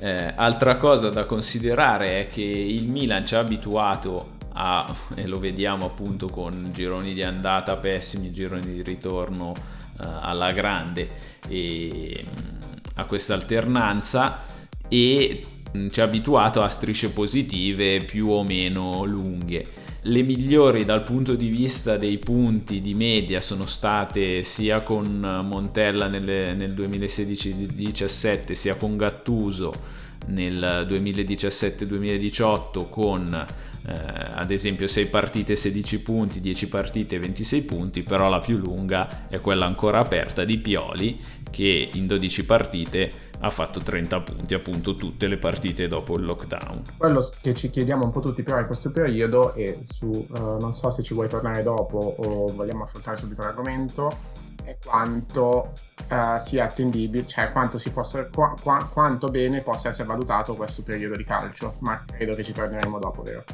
Eh, 0.00 0.32
altra 0.34 0.76
cosa 0.78 1.10
da 1.10 1.24
considerare 1.24 2.22
è 2.22 2.26
che 2.26 2.40
il 2.40 2.88
Milan 2.88 3.24
ci 3.24 3.34
ha 3.34 3.38
abituato 3.40 4.38
a, 4.54 4.92
e 5.14 5.26
lo 5.26 5.38
vediamo 5.38 5.86
appunto 5.86 6.26
con 6.28 6.70
gironi 6.72 7.12
di 7.12 7.22
andata 7.22 7.76
pessimi, 7.76 8.32
gironi 8.32 8.72
di 8.72 8.82
ritorno 8.82 9.54
eh, 9.54 10.04
alla 10.04 10.52
grande 10.52 11.10
e 11.48 12.24
mm, 12.24 12.60
a 12.94 13.04
questa 13.04 13.34
alternanza 13.34 14.44
e 14.88 15.46
ci 15.90 16.00
ha 16.00 16.04
abituato 16.04 16.62
a 16.62 16.68
strisce 16.68 17.10
positive 17.10 18.02
più 18.04 18.28
o 18.28 18.44
meno 18.44 19.04
lunghe. 19.04 19.64
Le 20.02 20.22
migliori 20.22 20.84
dal 20.84 21.02
punto 21.02 21.34
di 21.34 21.48
vista 21.48 21.96
dei 21.96 22.18
punti 22.18 22.80
di 22.80 22.92
media 22.92 23.40
sono 23.40 23.66
state 23.66 24.42
sia 24.42 24.80
con 24.80 25.44
Montella 25.48 26.08
nel, 26.08 26.56
nel 26.56 26.72
2016-17 26.72 28.52
sia 28.52 28.74
con 28.74 28.96
Gattuso 28.96 30.00
nel 30.26 30.86
2017-2018 30.88 32.88
con 32.88 33.46
eh, 33.84 33.92
ad 34.34 34.50
esempio 34.50 34.86
6 34.86 35.06
partite 35.06 35.56
16 35.56 36.00
punti, 36.00 36.40
10 36.40 36.68
partite 36.68 37.18
26 37.18 37.62
punti, 37.62 38.02
però 38.02 38.28
la 38.28 38.38
più 38.38 38.58
lunga 38.58 39.28
è 39.28 39.40
quella 39.40 39.66
ancora 39.66 39.98
aperta 39.98 40.44
di 40.44 40.58
Pioli 40.58 41.18
che 41.52 41.90
in 41.92 42.08
12 42.08 42.44
partite 42.44 43.10
ha 43.38 43.50
fatto 43.50 43.80
30 43.80 44.20
punti, 44.20 44.54
appunto 44.54 44.94
tutte 44.94 45.28
le 45.28 45.36
partite 45.36 45.86
dopo 45.86 46.16
il 46.16 46.24
lockdown. 46.24 46.82
Quello 46.96 47.28
che 47.40 47.54
ci 47.54 47.70
chiediamo 47.70 48.04
un 48.04 48.10
po' 48.10 48.20
tutti 48.20 48.42
però 48.42 48.58
in 48.58 48.66
questo 48.66 48.90
periodo 48.90 49.54
e 49.54 49.78
su, 49.82 50.06
uh, 50.06 50.56
non 50.58 50.72
so 50.72 50.90
se 50.90 51.02
ci 51.02 51.14
vuoi 51.14 51.28
tornare 51.28 51.62
dopo 51.62 51.98
o 51.98 52.46
vogliamo 52.52 52.84
affrontare 52.84 53.18
subito 53.18 53.42
l'argomento, 53.42 54.40
è 54.64 54.76
quanto 54.84 55.72
uh, 56.08 56.38
sia 56.38 56.64
attendibile, 56.64 57.26
cioè 57.26 57.52
quanto, 57.52 57.78
possa, 57.92 58.26
qua, 58.28 58.54
qua, 58.60 58.88
quanto 58.90 59.28
bene 59.28 59.60
possa 59.60 59.88
essere 59.88 60.06
valutato 60.06 60.54
questo 60.54 60.82
periodo 60.82 61.16
di 61.16 61.24
calcio, 61.24 61.76
ma 61.80 62.02
credo 62.04 62.34
che 62.34 62.44
ci 62.44 62.52
torneremo 62.52 62.98
dopo, 62.98 63.22
vero? 63.22 63.44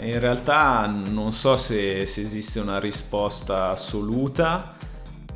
In 0.00 0.18
realtà 0.18 0.86
non 0.86 1.32
so 1.32 1.58
se, 1.58 2.06
se 2.06 2.22
esiste 2.22 2.60
una 2.60 2.80
risposta 2.80 3.70
assoluta 3.70 4.74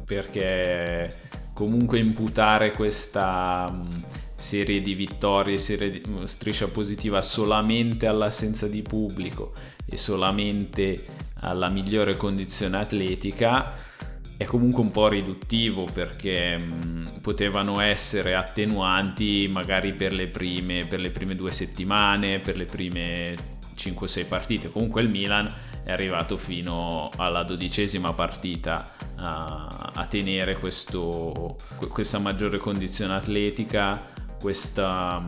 perché 0.07 1.12
comunque 1.56 1.98
imputare 1.98 2.72
questa 2.72 3.66
mm, 3.72 3.88
serie 4.36 4.82
di 4.82 4.92
vittorie, 4.92 5.56
serie 5.56 5.90
di 5.90 6.02
mm, 6.06 6.25
striscia 6.25 6.68
positiva 6.68 7.22
solamente 7.22 8.06
all'assenza 8.06 8.68
di 8.68 8.82
pubblico 8.82 9.54
e 9.86 9.96
solamente 9.96 11.02
alla 11.40 11.70
migliore 11.70 12.14
condizione 12.16 12.76
atletica 12.76 13.72
è 14.36 14.44
comunque 14.44 14.82
un 14.82 14.90
po' 14.90 15.08
riduttivo 15.08 15.88
perché 15.90 16.58
mh, 16.58 16.86
mm, 16.86 17.04
potevano 17.22 17.80
essere 17.80 18.34
attenuanti 18.34 19.48
magari 19.50 19.92
per 19.92 20.12
le, 20.12 20.26
prime, 20.26 20.84
per 20.84 21.00
le 21.00 21.08
prime 21.08 21.34
due 21.34 21.52
settimane, 21.52 22.38
per 22.38 22.58
le 22.58 22.66
prime 22.66 23.34
5-6 23.75 24.28
partite. 24.28 24.70
Comunque 24.70 25.00
il 25.00 25.08
Milan 25.08 25.50
è 25.87 25.93
arrivato 25.93 26.37
fino 26.37 27.11
alla 27.14 27.45
dodicesima 27.45 28.12
partita 28.12 28.90
a, 29.14 29.93
a 29.95 30.07
tenere 30.07 30.59
questo, 30.59 31.57
questa 31.88 32.19
maggiore 32.19 32.59
condizione 32.59 33.14
atletica, 33.14 33.97
questa, 34.40 35.23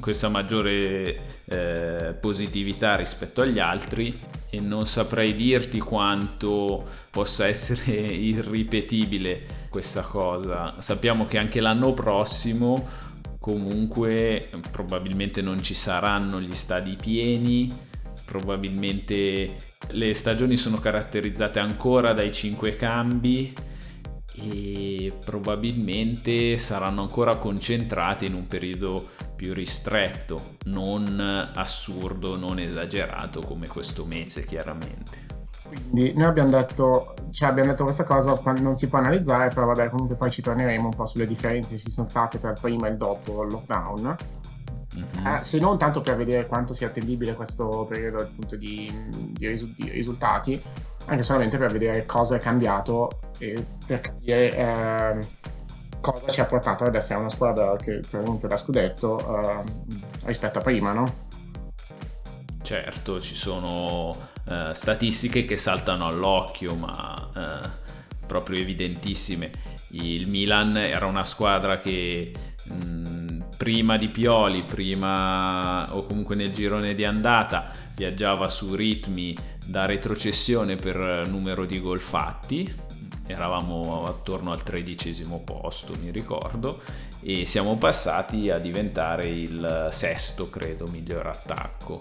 questa 0.00 0.28
maggiore 0.28 1.18
eh, 1.46 2.14
positività 2.20 2.96
rispetto 2.96 3.40
agli 3.40 3.58
altri 3.58 4.14
e 4.50 4.60
non 4.60 4.86
saprei 4.86 5.32
dirti 5.32 5.78
quanto 5.78 6.86
possa 7.10 7.46
essere 7.46 7.92
irripetibile 7.96 9.46
questa 9.70 10.02
cosa. 10.02 10.74
Sappiamo 10.78 11.26
che 11.26 11.38
anche 11.38 11.62
l'anno 11.62 11.94
prossimo 11.94 12.86
comunque 13.40 14.46
probabilmente 14.70 15.40
non 15.40 15.62
ci 15.62 15.72
saranno 15.72 16.38
gli 16.38 16.54
stadi 16.54 16.96
pieni 17.00 17.88
probabilmente 18.30 19.56
le 19.88 20.14
stagioni 20.14 20.54
sono 20.54 20.76
caratterizzate 20.76 21.58
ancora 21.58 22.12
dai 22.12 22.32
5 22.32 22.76
cambi 22.76 23.52
e 24.36 25.12
probabilmente 25.24 26.56
saranno 26.56 27.02
ancora 27.02 27.34
concentrate 27.38 28.26
in 28.26 28.34
un 28.34 28.46
periodo 28.46 29.04
più 29.34 29.52
ristretto, 29.52 30.40
non 30.66 31.50
assurdo, 31.54 32.36
non 32.36 32.60
esagerato 32.60 33.40
come 33.40 33.66
questo 33.66 34.04
mese 34.04 34.44
chiaramente. 34.44 35.26
Quindi 35.66 36.12
noi 36.14 36.28
abbiamo 36.28 36.50
detto, 36.50 37.14
cioè 37.32 37.48
abbiamo 37.48 37.70
detto 37.70 37.82
questa 37.82 38.04
cosa 38.04 38.40
non 38.60 38.76
si 38.76 38.88
può 38.88 38.98
analizzare, 38.98 39.48
però 39.48 39.66
vabbè 39.66 39.88
comunque 39.88 40.14
poi 40.14 40.30
ci 40.30 40.40
torneremo 40.40 40.84
un 40.84 40.94
po' 40.94 41.06
sulle 41.06 41.26
differenze 41.26 41.74
che 41.74 41.82
ci 41.82 41.90
sono 41.90 42.06
state 42.06 42.38
tra 42.38 42.50
il 42.50 42.58
prima 42.60 42.86
e 42.86 42.90
il 42.92 42.96
dopo 42.96 43.42
il 43.42 43.50
lockdown. 43.50 44.16
Mm-hmm. 44.96 45.26
Eh, 45.26 45.42
se 45.42 45.60
non 45.60 45.78
tanto 45.78 46.00
per 46.00 46.16
vedere 46.16 46.46
quanto 46.46 46.74
sia 46.74 46.88
attendibile 46.88 47.34
questo 47.34 47.86
periodo 47.88 48.18
dal 48.18 48.28
punto 48.28 48.56
di, 48.56 48.92
di, 49.08 49.46
risu- 49.46 49.74
di 49.76 49.88
risultati, 49.90 50.60
anche 51.06 51.22
solamente 51.22 51.58
per 51.58 51.70
vedere 51.70 52.06
cosa 52.06 52.36
è 52.36 52.38
cambiato 52.40 53.10
e 53.38 53.64
per 53.86 54.00
capire 54.00 54.56
eh, 54.56 55.26
cosa 56.00 56.28
ci 56.28 56.40
ha 56.40 56.44
portato 56.44 56.84
ad 56.84 56.94
essere 56.94 57.18
una 57.18 57.28
squadra 57.28 57.76
che 57.76 58.00
probabilmente 58.00 58.48
da 58.48 58.56
scudetto 58.56 59.42
eh, 59.42 59.62
rispetto 60.24 60.58
a 60.58 60.62
prima, 60.62 60.92
no? 60.92 61.28
Certo, 62.62 63.20
ci 63.20 63.34
sono 63.34 64.16
eh, 64.46 64.70
statistiche 64.74 65.44
che 65.44 65.58
saltano 65.58 66.06
all'occhio, 66.06 66.74
ma 66.74 67.30
eh, 67.36 67.68
proprio 68.26 68.60
evidentissime. 68.60 69.50
Il 69.92 70.28
Milan 70.28 70.76
era 70.76 71.06
una 71.06 71.24
squadra 71.24 71.80
che 71.80 72.32
mm, 72.72 73.40
prima 73.56 73.96
di 73.96 74.08
Pioli, 74.08 74.62
prima 74.62 75.94
o 75.94 76.04
comunque 76.04 76.34
nel 76.36 76.52
girone 76.52 76.94
di 76.94 77.04
andata, 77.04 77.72
viaggiava 77.94 78.48
su 78.48 78.74
ritmi 78.74 79.36
da 79.66 79.86
retrocessione 79.86 80.76
per 80.76 81.28
numero 81.28 81.64
di 81.64 81.80
gol 81.80 81.98
fatti, 81.98 82.72
eravamo 83.26 84.06
attorno 84.06 84.52
al 84.52 84.62
tredicesimo 84.62 85.42
posto, 85.44 85.94
mi 86.00 86.10
ricordo, 86.10 86.80
e 87.20 87.46
siamo 87.46 87.76
passati 87.76 88.50
a 88.50 88.58
diventare 88.58 89.28
il 89.28 89.88
sesto, 89.92 90.48
credo, 90.48 90.86
miglior 90.88 91.26
attacco. 91.26 92.00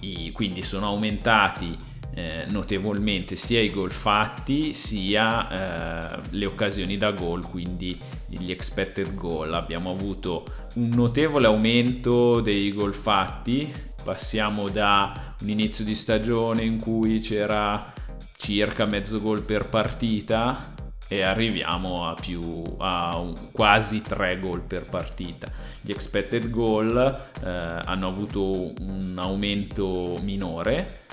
E 0.00 0.30
quindi 0.32 0.62
sono 0.62 0.86
aumentati 0.86 1.76
eh, 2.18 2.46
notevolmente 2.48 3.36
sia 3.36 3.60
i 3.60 3.70
gol 3.70 3.92
fatti 3.92 4.74
sia 4.74 6.16
eh, 6.16 6.20
le 6.30 6.46
occasioni 6.46 6.96
da 6.96 7.12
gol, 7.12 7.46
quindi 7.46 7.96
gli 8.26 8.50
expected 8.50 9.14
goal. 9.14 9.54
Abbiamo 9.54 9.90
avuto 9.90 10.44
un 10.74 10.88
notevole 10.88 11.46
aumento 11.46 12.40
dei 12.40 12.72
gol 12.72 12.92
fatti, 12.92 13.72
passiamo 14.02 14.68
da 14.68 15.34
un 15.42 15.48
inizio 15.48 15.84
di 15.84 15.94
stagione 15.94 16.64
in 16.64 16.80
cui 16.80 17.20
c'era 17.20 17.92
circa 18.36 18.84
mezzo 18.84 19.20
gol 19.20 19.42
per 19.42 19.68
partita 19.68 20.74
e 21.06 21.22
arriviamo 21.22 22.08
a, 22.08 22.14
più, 22.14 22.40
a 22.78 23.32
quasi 23.52 24.02
3 24.02 24.40
gol 24.40 24.62
per 24.62 24.88
partita. 24.88 25.48
Gli 25.80 25.92
expected 25.92 26.50
goal 26.50 26.96
eh, 27.44 27.48
hanno 27.48 28.08
avuto 28.08 28.72
un 28.80 29.14
aumento 29.16 30.18
minore 30.22 31.06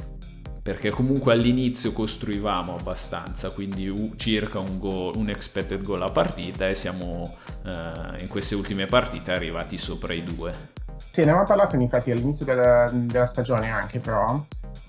perché 0.66 0.90
comunque 0.90 1.32
all'inizio 1.32 1.94
costruivamo 1.94 2.76
abbastanza, 2.76 3.52
quindi 3.52 4.14
circa 4.18 4.58
un, 4.58 4.80
goal, 4.80 5.16
un 5.16 5.30
expected 5.30 5.84
goal 5.84 6.02
a 6.02 6.10
partita 6.10 6.68
e 6.68 6.74
siamo 6.74 7.32
eh, 7.64 8.20
in 8.20 8.28
queste 8.28 8.56
ultime 8.56 8.88
partite 8.88 9.32
arrivati 9.32 9.78
sopra 9.78 10.12
i 10.14 10.24
due. 10.24 10.52
Sì, 10.98 11.20
ne 11.20 11.26
avevamo 11.30 11.46
parlato 11.46 11.76
infatti 11.76 12.10
all'inizio 12.10 12.46
della, 12.46 12.90
della 12.92 13.28
stagione 13.28 13.70
anche 13.70 14.00
però, 14.00 14.44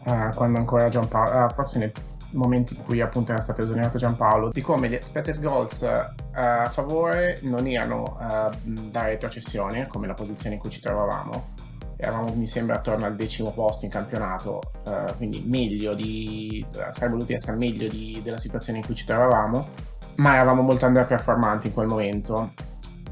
eh, 0.07 0.31
quando 0.35 0.57
ancora 0.57 0.89
Giampaolo, 0.89 1.45
eh, 1.45 1.53
forse 1.53 1.79
nel 1.79 1.93
momento 2.31 2.73
in 2.73 2.83
cui 2.83 3.03
appunto 3.03 3.33
era 3.33 3.41
stato 3.43 3.61
esonerato 3.61 3.99
Giampaolo, 3.99 4.53
di 4.53 4.63
come 4.63 4.89
gli 4.89 4.95
expected 4.95 5.39
goals 5.41 5.83
uh, 5.83 6.15
a 6.33 6.71
favore 6.71 7.39
non 7.43 7.67
erano 7.67 8.17
uh, 8.19 8.51
da 8.65 9.03
retrocessione, 9.03 9.89
come 9.89 10.07
la 10.07 10.15
posizione 10.15 10.55
in 10.55 10.61
cui 10.61 10.71
ci 10.71 10.81
trovavamo. 10.81 11.56
Eravamo, 11.97 12.33
mi 12.35 12.47
sembra, 12.47 12.77
attorno 12.77 13.07
al 13.07 13.17
decimo 13.17 13.51
posto 13.53 13.85
in 13.85 13.91
campionato, 13.91 14.61
uh, 14.85 15.17
quindi 15.17 15.43
meglio 15.47 15.95
di. 15.95 16.65
saremmo 16.91 17.17
voluti 17.17 17.33
essere 17.33 17.57
meglio 17.57 17.89
di, 17.89 18.21
della 18.23 18.39
situazione 18.39 18.79
in 18.79 18.85
cui 18.85 18.95
ci 18.95 19.07
trovavamo, 19.07 19.69
ma 20.17 20.35
eravamo 20.35 20.63
molto 20.63 20.87
underperformanti 20.87 21.69
in 21.69 21.73
quel 21.73 21.87
momento. 21.87 22.53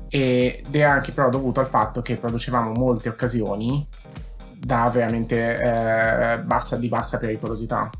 Ed 0.08 0.74
è 0.74 0.82
anche 0.82 1.12
però 1.12 1.30
dovuto 1.30 1.60
al 1.60 1.66
fatto 1.66 2.02
che 2.02 2.16
producevamo 2.16 2.72
molte 2.72 3.08
occasioni 3.08 3.86
da 4.56 4.88
veramente 4.88 5.58
eh, 5.58 6.38
bassa, 6.38 6.76
di 6.76 6.88
bassa 6.88 7.18
pericolosità 7.18 7.90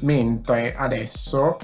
mentre 0.00 0.74
adesso 0.76 1.58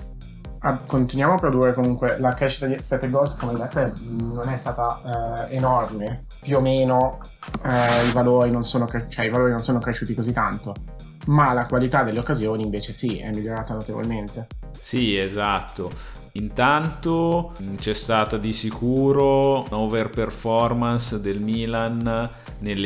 a, 0.66 0.78
continuiamo 0.86 1.34
a 1.34 1.38
produrre 1.38 1.74
comunque 1.74 2.18
la 2.18 2.32
crescita 2.32 2.66
di 2.66 2.72
expected 2.72 3.10
goals 3.10 3.36
come 3.36 3.52
detto 3.52 3.92
non 4.08 4.48
è 4.48 4.56
stata 4.56 5.46
eh, 5.48 5.56
enorme. 5.56 6.24
Più 6.40 6.56
o 6.56 6.60
meno 6.60 7.20
eh, 7.62 8.08
i, 8.08 8.12
valori 8.12 8.50
cre- 8.86 9.06
cioè, 9.08 9.26
i 9.26 9.30
valori 9.30 9.50
non 9.50 9.62
sono 9.62 9.78
cresciuti 9.78 10.14
così 10.14 10.32
tanto. 10.32 10.74
Ma 11.26 11.52
la 11.52 11.66
qualità 11.66 12.02
delle 12.02 12.18
occasioni 12.18 12.62
invece 12.62 12.92
sì 12.92 13.18
è 13.18 13.30
migliorata 13.30 13.74
notevolmente. 13.74 14.46
Sì 14.78 15.16
esatto 15.16 16.22
intanto 16.36 17.52
c'è 17.78 17.94
stata 17.94 18.38
di 18.38 18.52
sicuro 18.52 19.62
un'overperformance 19.70 21.20
del 21.20 21.40
Milan 21.40 22.30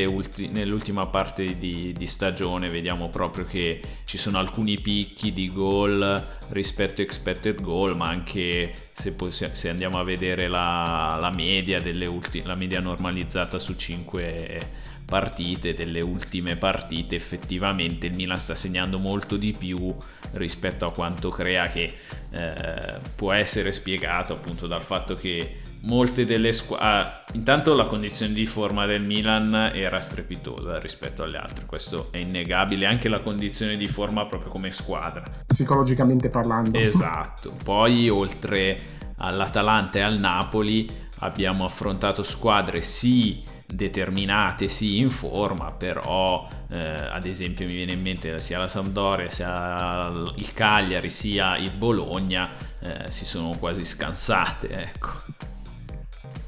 ulti- 0.06 0.48
nell'ultima 0.48 1.06
parte 1.06 1.58
di, 1.58 1.92
di, 1.96 2.06
stagione. 2.06 2.68
Vediamo 2.68 3.08
proprio 3.08 3.44
che 3.44 3.80
ci 4.04 4.18
sono 4.18 4.38
alcuni 4.38 4.80
picchi 4.80 5.32
di 5.32 5.52
gol 5.52 6.26
rispetto 6.48 7.00
expected 7.02 7.60
goal, 7.60 7.96
ma 7.96 8.08
anche 8.08 8.72
se, 8.94 9.12
possi- 9.12 9.48
se 9.52 9.68
andiamo 9.68 9.98
a 9.98 10.04
vedere 10.04 10.48
la, 10.48 11.16
la 11.20 11.30
media, 11.30 11.80
ulti- 12.06 12.42
la 12.42 12.54
media 12.54 12.80
normalizzata 12.80 13.58
su 13.58 13.74
5 13.76 14.86
partite, 15.08 15.72
delle 15.72 16.00
ultime 16.00 16.56
partite, 16.56 17.16
effettivamente 17.16 18.06
il 18.06 18.14
Milan 18.14 18.38
sta 18.38 18.54
segnando 18.54 18.98
molto 18.98 19.38
di 19.38 19.56
più 19.58 19.96
rispetto 20.32 20.84
a 20.86 20.92
quanto 20.92 21.30
crea 21.30 21.68
che 21.68 21.90
eh, 22.30 22.98
può 23.16 23.32
essere 23.32 23.72
spiegato 23.72 24.34
appunto 24.34 24.66
dal 24.66 24.82
fatto 24.82 25.14
che 25.14 25.62
molte 25.84 26.26
delle 26.26 26.52
squadre... 26.52 26.86
Ah, 26.86 27.24
intanto 27.32 27.72
la 27.74 27.86
condizione 27.86 28.34
di 28.34 28.44
forma 28.44 28.84
del 28.84 29.00
Milan 29.00 29.72
era 29.72 29.98
strepitosa 29.98 30.78
rispetto 30.78 31.22
alle 31.22 31.38
altre, 31.38 31.64
questo 31.64 32.08
è 32.10 32.18
innegabile, 32.18 32.84
anche 32.84 33.08
la 33.08 33.20
condizione 33.20 33.78
di 33.78 33.88
forma 33.88 34.26
proprio 34.26 34.50
come 34.50 34.72
squadra. 34.72 35.24
Psicologicamente 35.46 36.28
parlando. 36.28 36.78
Esatto, 36.78 37.54
poi 37.64 38.10
oltre 38.10 38.78
all'Atalanta 39.16 40.00
e 40.00 40.02
al 40.02 40.20
Napoli 40.20 40.86
abbiamo 41.20 41.64
affrontato 41.64 42.22
squadre 42.22 42.82
sì 42.82 43.56
determinate, 43.72 44.68
sì 44.68 44.98
in 44.98 45.10
forma, 45.10 45.70
però 45.72 46.48
eh, 46.70 46.78
ad 46.78 47.26
esempio 47.26 47.66
mi 47.66 47.72
viene 47.72 47.92
in 47.92 48.00
mente 48.00 48.40
sia 48.40 48.58
la 48.58 48.68
Sampdoria, 48.68 49.30
sia 49.30 50.08
il 50.36 50.52
Cagliari, 50.54 51.10
sia 51.10 51.56
il 51.56 51.70
Bologna 51.70 52.48
eh, 52.80 53.10
si 53.10 53.24
sono 53.24 53.56
quasi 53.58 53.84
scansate, 53.84 54.68
ecco. 54.68 55.08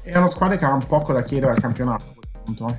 Erano 0.03 0.27
squadre 0.27 0.57
che 0.57 0.63
avevano 0.63 0.85
poco 0.87 1.13
da 1.13 1.21
chiedere 1.21 1.51
al 1.51 1.59
campionato 1.59 2.05
a 2.05 2.13
questo 2.13 2.39
punto. 2.43 2.77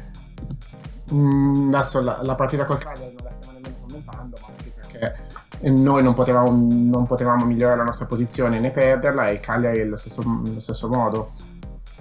Mm, 1.12 1.74
adesso 1.74 2.00
la, 2.00 2.20
la, 2.22 2.34
partita 2.34 2.64
col 2.64 2.78
Cagliari 2.78 3.14
non 3.14 3.24
la 3.24 3.30
stiamo 3.30 3.52
nemmeno 3.52 3.76
commentando, 3.80 4.38
ma 4.40 4.46
anche 4.48 4.72
perché 4.74 5.70
noi 5.70 6.02
non 6.02 6.14
potevamo, 6.14 6.50
non 6.50 7.06
potevamo 7.06 7.44
migliorare 7.44 7.78
la 7.78 7.84
nostra 7.84 8.06
posizione 8.06 8.58
né 8.58 8.70
perderla 8.70 9.28
e 9.28 9.34
il 9.34 9.40
Cagliari 9.40 9.82
allo 9.82 9.96
stesso, 9.96 10.22
allo 10.22 10.60
stesso 10.60 10.88
modo. 10.88 11.32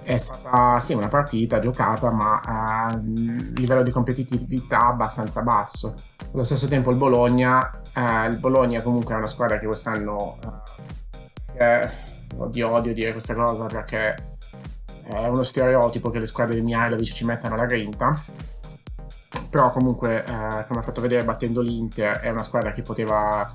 È 0.02 0.16
stata 0.16 0.80
sì 0.80 0.94
una 0.94 1.08
partita 1.08 1.58
giocata, 1.58 2.10
ma 2.10 2.40
a 2.40 2.96
livello 2.96 3.82
di 3.82 3.90
competitività 3.90 4.86
abbastanza 4.86 5.42
basso. 5.42 5.94
Allo 6.32 6.44
stesso 6.44 6.66
tempo 6.68 6.90
il 6.90 6.96
Bologna, 6.96 7.80
eh, 7.94 8.26
il 8.26 8.38
Bologna 8.38 8.82
comunque 8.82 9.14
è 9.14 9.16
una 9.16 9.26
squadra 9.26 9.58
che 9.58 9.66
quest'anno 9.66 10.38
eh, 11.54 11.88
odio, 12.36 12.70
odio 12.70 12.92
dire 12.92 13.12
questa 13.12 13.34
cosa 13.34 13.66
perché 13.66 14.30
è 15.04 15.26
uno 15.26 15.42
stereotipo 15.42 16.10
che 16.10 16.18
le 16.18 16.26
squadre 16.26 16.54
di 16.54 16.62
Mihailovic 16.62 17.12
ci 17.12 17.24
mettano 17.24 17.56
la 17.56 17.66
grinta 17.66 18.20
però 19.50 19.70
comunque 19.70 20.24
eh, 20.24 20.64
come 20.66 20.80
ha 20.80 20.82
fatto 20.82 21.00
vedere 21.00 21.24
battendo 21.24 21.60
l'Inter 21.60 22.20
è 22.20 22.30
una 22.30 22.42
squadra 22.42 22.72
che 22.72 22.82
poteva 22.82 23.50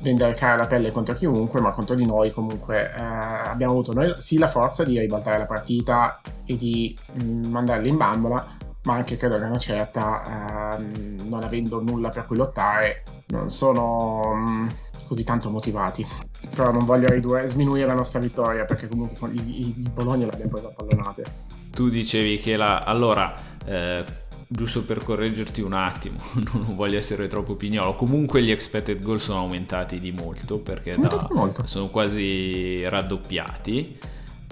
vendere 0.00 0.34
cara 0.34 0.56
la 0.56 0.66
pelle 0.66 0.92
contro 0.92 1.14
chiunque 1.14 1.60
ma 1.60 1.72
contro 1.72 1.94
di 1.94 2.06
noi 2.06 2.32
comunque 2.32 2.92
eh, 2.94 3.00
abbiamo 3.00 3.72
avuto 3.72 3.92
noi 3.92 4.14
sì 4.18 4.38
la 4.38 4.48
forza 4.48 4.84
di 4.84 4.98
ribaltare 4.98 5.38
la 5.38 5.46
partita 5.46 6.20
e 6.44 6.56
di 6.56 6.96
mh, 7.12 7.22
mm, 7.22 7.44
mandarli 7.46 7.88
in 7.88 7.96
bambola 7.96 8.44
ma 8.82 8.94
anche 8.94 9.16
credo 9.16 9.38
che 9.38 9.44
una 9.44 9.58
certa 9.58 10.76
ehm, 10.76 11.28
non 11.28 11.44
avendo 11.44 11.82
nulla 11.82 12.08
per 12.08 12.26
cui 12.26 12.36
lottare 12.36 13.02
non 13.28 13.50
sono 13.50 14.34
mh, 14.34 14.50
mm, 14.50 14.68
così 15.06 15.24
tanto 15.24 15.50
motivati 15.50 16.06
però 16.54 16.72
non 16.72 16.84
voglio 16.84 17.08
ridurre, 17.08 17.46
sminuire 17.46 17.86
la 17.86 17.94
nostra 17.94 18.18
vittoria 18.18 18.64
perché 18.64 18.88
comunque 18.88 19.28
il, 19.30 19.90
Bologna 19.92 20.26
l'abbiamo 20.26 20.50
presa 20.50 20.68
a 20.68 20.72
pallonate. 20.74 21.24
Tu 21.70 21.88
dicevi 21.88 22.38
che 22.38 22.56
la... 22.56 22.82
allora, 22.84 23.34
eh, 23.64 24.04
giusto 24.52 24.82
per 24.82 25.04
correggerti 25.04 25.60
un 25.60 25.72
attimo, 25.72 26.18
non 26.52 26.74
voglio 26.74 26.98
essere 26.98 27.28
troppo 27.28 27.54
pignolo, 27.54 27.94
comunque 27.94 28.42
gli 28.42 28.50
expected 28.50 29.00
goal 29.00 29.20
sono 29.20 29.38
aumentati 29.38 30.00
di 30.00 30.10
molto 30.10 30.58
perché 30.58 30.96
da, 30.96 31.28
molto. 31.30 31.66
sono 31.66 31.86
quasi 31.86 32.82
raddoppiati 32.88 33.98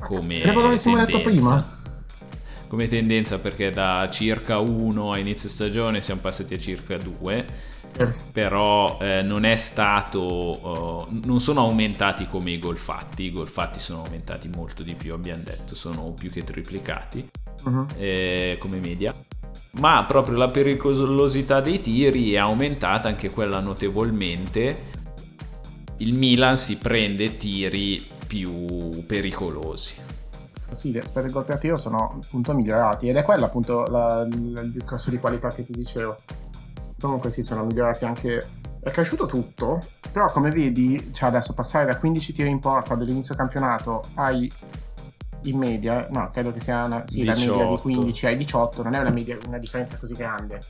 come 0.00 0.40
tendenza. 1.06 1.76
Come 2.68 2.86
tendenza 2.86 3.38
perché 3.38 3.70
da 3.70 4.08
circa 4.12 4.58
1 4.58 5.12
a 5.12 5.18
inizio 5.18 5.48
stagione 5.48 6.02
siamo 6.02 6.20
passati 6.20 6.52
a 6.52 6.58
circa 6.58 6.98
2, 6.98 7.46
eh. 7.96 8.06
però 8.30 8.98
eh, 9.00 9.22
non 9.22 9.44
è 9.44 9.56
stato, 9.56 10.20
uh, 10.20 11.20
non 11.24 11.40
sono 11.40 11.60
aumentati 11.60 12.28
come 12.28 12.50
i 12.50 12.58
gol 12.58 12.76
fatti, 12.76 13.24
i 13.24 13.32
gol 13.32 13.48
fatti 13.48 13.80
sono 13.80 14.04
aumentati 14.04 14.50
molto 14.54 14.82
di 14.82 14.92
più, 14.92 15.14
abbiamo 15.14 15.42
detto, 15.44 15.74
sono 15.74 16.12
più 16.12 16.30
che 16.30 16.44
triplicati 16.44 17.26
uh-huh. 17.64 17.86
eh, 17.96 18.58
come 18.60 18.78
media 18.80 19.14
ma 19.72 20.04
proprio 20.06 20.36
la 20.36 20.46
pericolosità 20.46 21.60
dei 21.60 21.80
tiri 21.80 22.32
è 22.32 22.38
aumentata 22.38 23.08
anche 23.08 23.30
quella 23.30 23.60
notevolmente. 23.60 24.96
Il 25.98 26.14
Milan 26.14 26.56
si 26.56 26.78
prende 26.78 27.36
tiri 27.36 28.04
più 28.26 29.04
pericolosi. 29.06 29.94
Sì, 30.70 30.90
gli 30.90 30.98
aspetti 30.98 31.32
gol 31.32 31.44
per 31.44 31.58
tiro 31.58 31.76
sono 31.76 32.20
appunto 32.22 32.52
migliorati 32.52 33.08
ed 33.08 33.16
è 33.16 33.22
quello 33.22 33.46
appunto 33.46 33.84
la, 33.84 34.26
il 34.30 34.70
discorso 34.72 35.10
di 35.10 35.18
qualità 35.18 35.48
che 35.48 35.64
ti 35.64 35.72
dicevo. 35.72 36.16
Comunque 37.00 37.30
sì, 37.30 37.42
sono 37.42 37.64
migliorati 37.64 38.04
anche 38.04 38.46
è 38.80 38.90
cresciuto 38.90 39.26
tutto, 39.26 39.80
però 40.12 40.26
come 40.26 40.50
vedi, 40.50 41.12
cioè 41.12 41.28
adesso 41.28 41.52
passare 41.52 41.86
da 41.86 41.96
15 41.96 42.32
tiri 42.32 42.48
in 42.48 42.60
porta 42.60 42.94
dell'inizio 42.94 43.34
campionato 43.34 44.04
ai 44.14 44.50
in 45.42 45.58
media, 45.58 46.06
no, 46.10 46.28
credo 46.32 46.52
che 46.52 46.60
sia 46.60 46.84
una, 46.84 47.04
sì, 47.06 47.24
la 47.24 47.34
media 47.34 47.66
di 47.66 47.76
15 47.76 48.26
ai 48.26 48.36
18, 48.36 48.82
non 48.82 48.94
è 48.94 48.98
una, 48.98 49.10
media, 49.10 49.38
una 49.46 49.58
differenza 49.58 49.96
così 49.96 50.14
grande. 50.14 50.60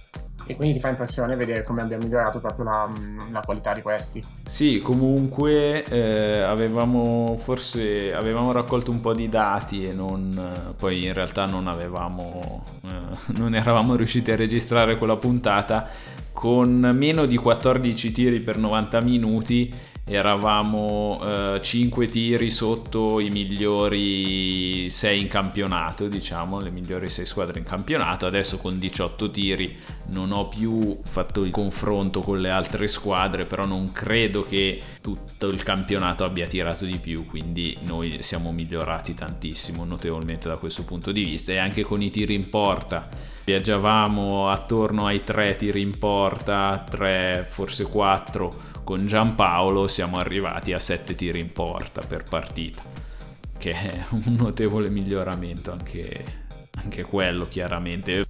E 0.46 0.57
quindi 0.57 0.74
ti 0.74 0.81
fa 0.81 0.88
impressione 0.88 1.37
vedere 1.37 1.62
come 1.62 1.83
abbiamo 1.83 2.04
migliorato 2.04 2.40
proprio 2.40 2.64
la, 2.64 2.90
la 3.31 3.42
qualità 3.44 3.74
di 3.74 3.83
questi. 3.83 4.24
Sì, 4.46 4.81
comunque 4.81 5.85
eh, 5.85 6.40
avevamo 6.40 7.37
forse 7.38 8.14
avevamo 8.14 8.52
raccolto 8.52 8.90
un 8.90 9.00
po' 9.02 9.12
di 9.12 9.28
dati 9.28 9.83
e 9.83 9.92
non, 9.92 10.72
poi 10.76 11.04
in 11.04 11.12
realtà 11.12 11.44
non 11.44 11.66
avevamo, 11.66 12.64
eh, 12.85 13.37
non 13.37 13.54
eravamo 13.54 13.94
riusciti 13.94 14.31
a 14.31 14.37
registrare 14.37 14.96
quella 14.96 15.16
puntata 15.16 15.90
con 16.33 16.92
meno 16.94 17.26
di 17.26 17.37
14 17.37 18.12
tiri 18.12 18.40
per 18.40 18.59
90 18.59 19.02
minuti 19.02 19.74
eravamo 20.08 21.20
eh, 21.22 21.60
5 21.60 22.08
tiri 22.08 22.50
sotto 22.50 23.20
i 23.20 23.28
migliori 23.28 24.88
6 24.88 25.20
in 25.20 25.28
campionato, 25.28 26.08
diciamo, 26.08 26.60
le 26.60 26.70
migliori 26.70 27.08
6 27.08 27.26
squadre 27.26 27.58
in 27.58 27.66
campionato. 27.66 28.24
Adesso 28.24 28.56
con 28.56 28.78
18 28.78 29.30
tiri 29.30 29.76
non 30.06 30.32
ho 30.32 30.48
più 30.48 30.98
fatto 31.02 31.44
il 31.44 31.50
confronto 31.50 32.20
con 32.20 32.40
le 32.40 32.48
altre 32.48 32.88
squadre, 32.88 33.44
però 33.44 33.66
non 33.66 33.92
credo 33.92 34.46
che 34.46 34.80
tutto 35.02 35.48
il 35.48 35.62
campionato 35.62 36.24
abbia 36.24 36.46
tirato 36.46 36.86
di 36.86 36.98
più, 36.98 37.26
quindi 37.26 37.76
noi 37.84 38.22
siamo 38.22 38.50
migliorati 38.50 39.14
tantissimo, 39.14 39.84
notevolmente 39.84 40.48
da 40.48 40.56
questo 40.56 40.84
punto 40.84 41.12
di 41.12 41.22
vista 41.22 41.52
e 41.52 41.58
anche 41.58 41.82
con 41.82 42.00
i 42.00 42.10
tiri 42.10 42.34
in 42.34 42.48
porta. 42.48 43.08
Viaggiavamo 43.44 44.48
attorno 44.48 45.06
ai 45.06 45.20
3 45.20 45.56
tiri 45.56 45.80
in 45.80 45.98
porta, 45.98 46.84
3 46.88 47.46
forse 47.50 47.84
4 47.84 48.68
con 48.88 49.07
Giampaolo 49.07 49.87
siamo 49.87 50.16
arrivati 50.16 50.72
a 50.72 50.79
7 50.79 51.14
tiri 51.14 51.40
in 51.40 51.53
porta 51.53 52.01
per 52.01 52.22
partita, 52.22 52.81
che 53.59 53.72
è 53.72 54.07
un 54.12 54.37
notevole 54.38 54.88
miglioramento 54.88 55.70
anche, 55.72 56.46
anche 56.77 57.03
quello 57.03 57.44
chiaramente. 57.44 58.24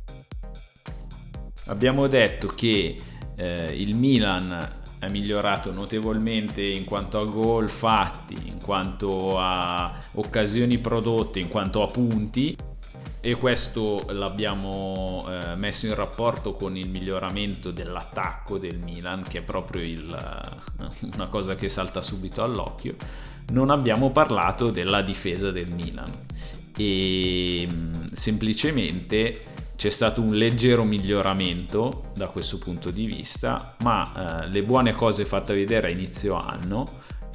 Abbiamo 1.66 2.08
detto 2.08 2.48
che 2.48 3.00
eh, 3.36 3.72
il 3.72 3.94
Milan 3.94 4.68
è 4.98 5.08
migliorato 5.08 5.70
notevolmente 5.70 6.64
in 6.64 6.84
quanto 6.84 7.20
a 7.20 7.24
gol 7.24 7.68
fatti, 7.68 8.36
in 8.46 8.60
quanto 8.60 9.38
a 9.38 9.96
occasioni 10.14 10.78
prodotte, 10.78 11.38
in 11.38 11.46
quanto 11.46 11.84
a 11.84 11.86
punti 11.86 12.56
e 13.20 13.34
questo 13.34 14.06
l'abbiamo 14.10 15.26
eh, 15.28 15.56
messo 15.56 15.86
in 15.86 15.94
rapporto 15.94 16.54
con 16.54 16.76
il 16.76 16.88
miglioramento 16.88 17.70
dell'attacco 17.70 18.58
del 18.58 18.78
Milan 18.78 19.22
che 19.22 19.38
è 19.38 19.42
proprio 19.42 19.82
il, 19.82 20.10
eh, 20.80 21.06
una 21.14 21.26
cosa 21.26 21.56
che 21.56 21.68
salta 21.68 22.00
subito 22.00 22.42
all'occhio. 22.42 22.94
Non 23.50 23.70
abbiamo 23.70 24.10
parlato 24.10 24.70
della 24.70 25.02
difesa 25.02 25.50
del 25.50 25.68
Milan. 25.68 26.12
E 26.76 27.66
mm, 27.68 28.12
semplicemente 28.12 29.40
c'è 29.74 29.90
stato 29.90 30.20
un 30.20 30.34
leggero 30.34 30.84
miglioramento 30.84 32.10
da 32.14 32.26
questo 32.26 32.58
punto 32.58 32.90
di 32.90 33.06
vista 33.06 33.76
ma 33.82 34.44
eh, 34.44 34.48
le 34.48 34.62
buone 34.62 34.94
cose 34.94 35.24
fatte 35.24 35.54
vedere 35.54 35.86
a 35.86 35.90
inizio 35.90 36.36
anno 36.36 36.84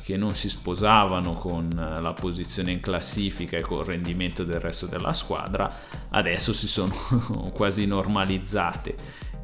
che 0.04 0.18
non 0.18 0.36
si 0.36 0.50
sposavano 0.50 1.34
con 1.34 1.70
la 1.74 2.14
posizione 2.14 2.72
in 2.72 2.82
classifica 2.82 3.58
e 3.58 3.62
col 3.62 3.86
rendimento 3.86 4.44
del 4.44 4.60
resto 4.60 4.86
della 4.86 5.14
squadra, 5.14 5.72
adesso 6.10 6.54
si 6.54 6.68
sono 6.68 6.94
quasi 7.56 7.86
normalizzate 7.86 8.96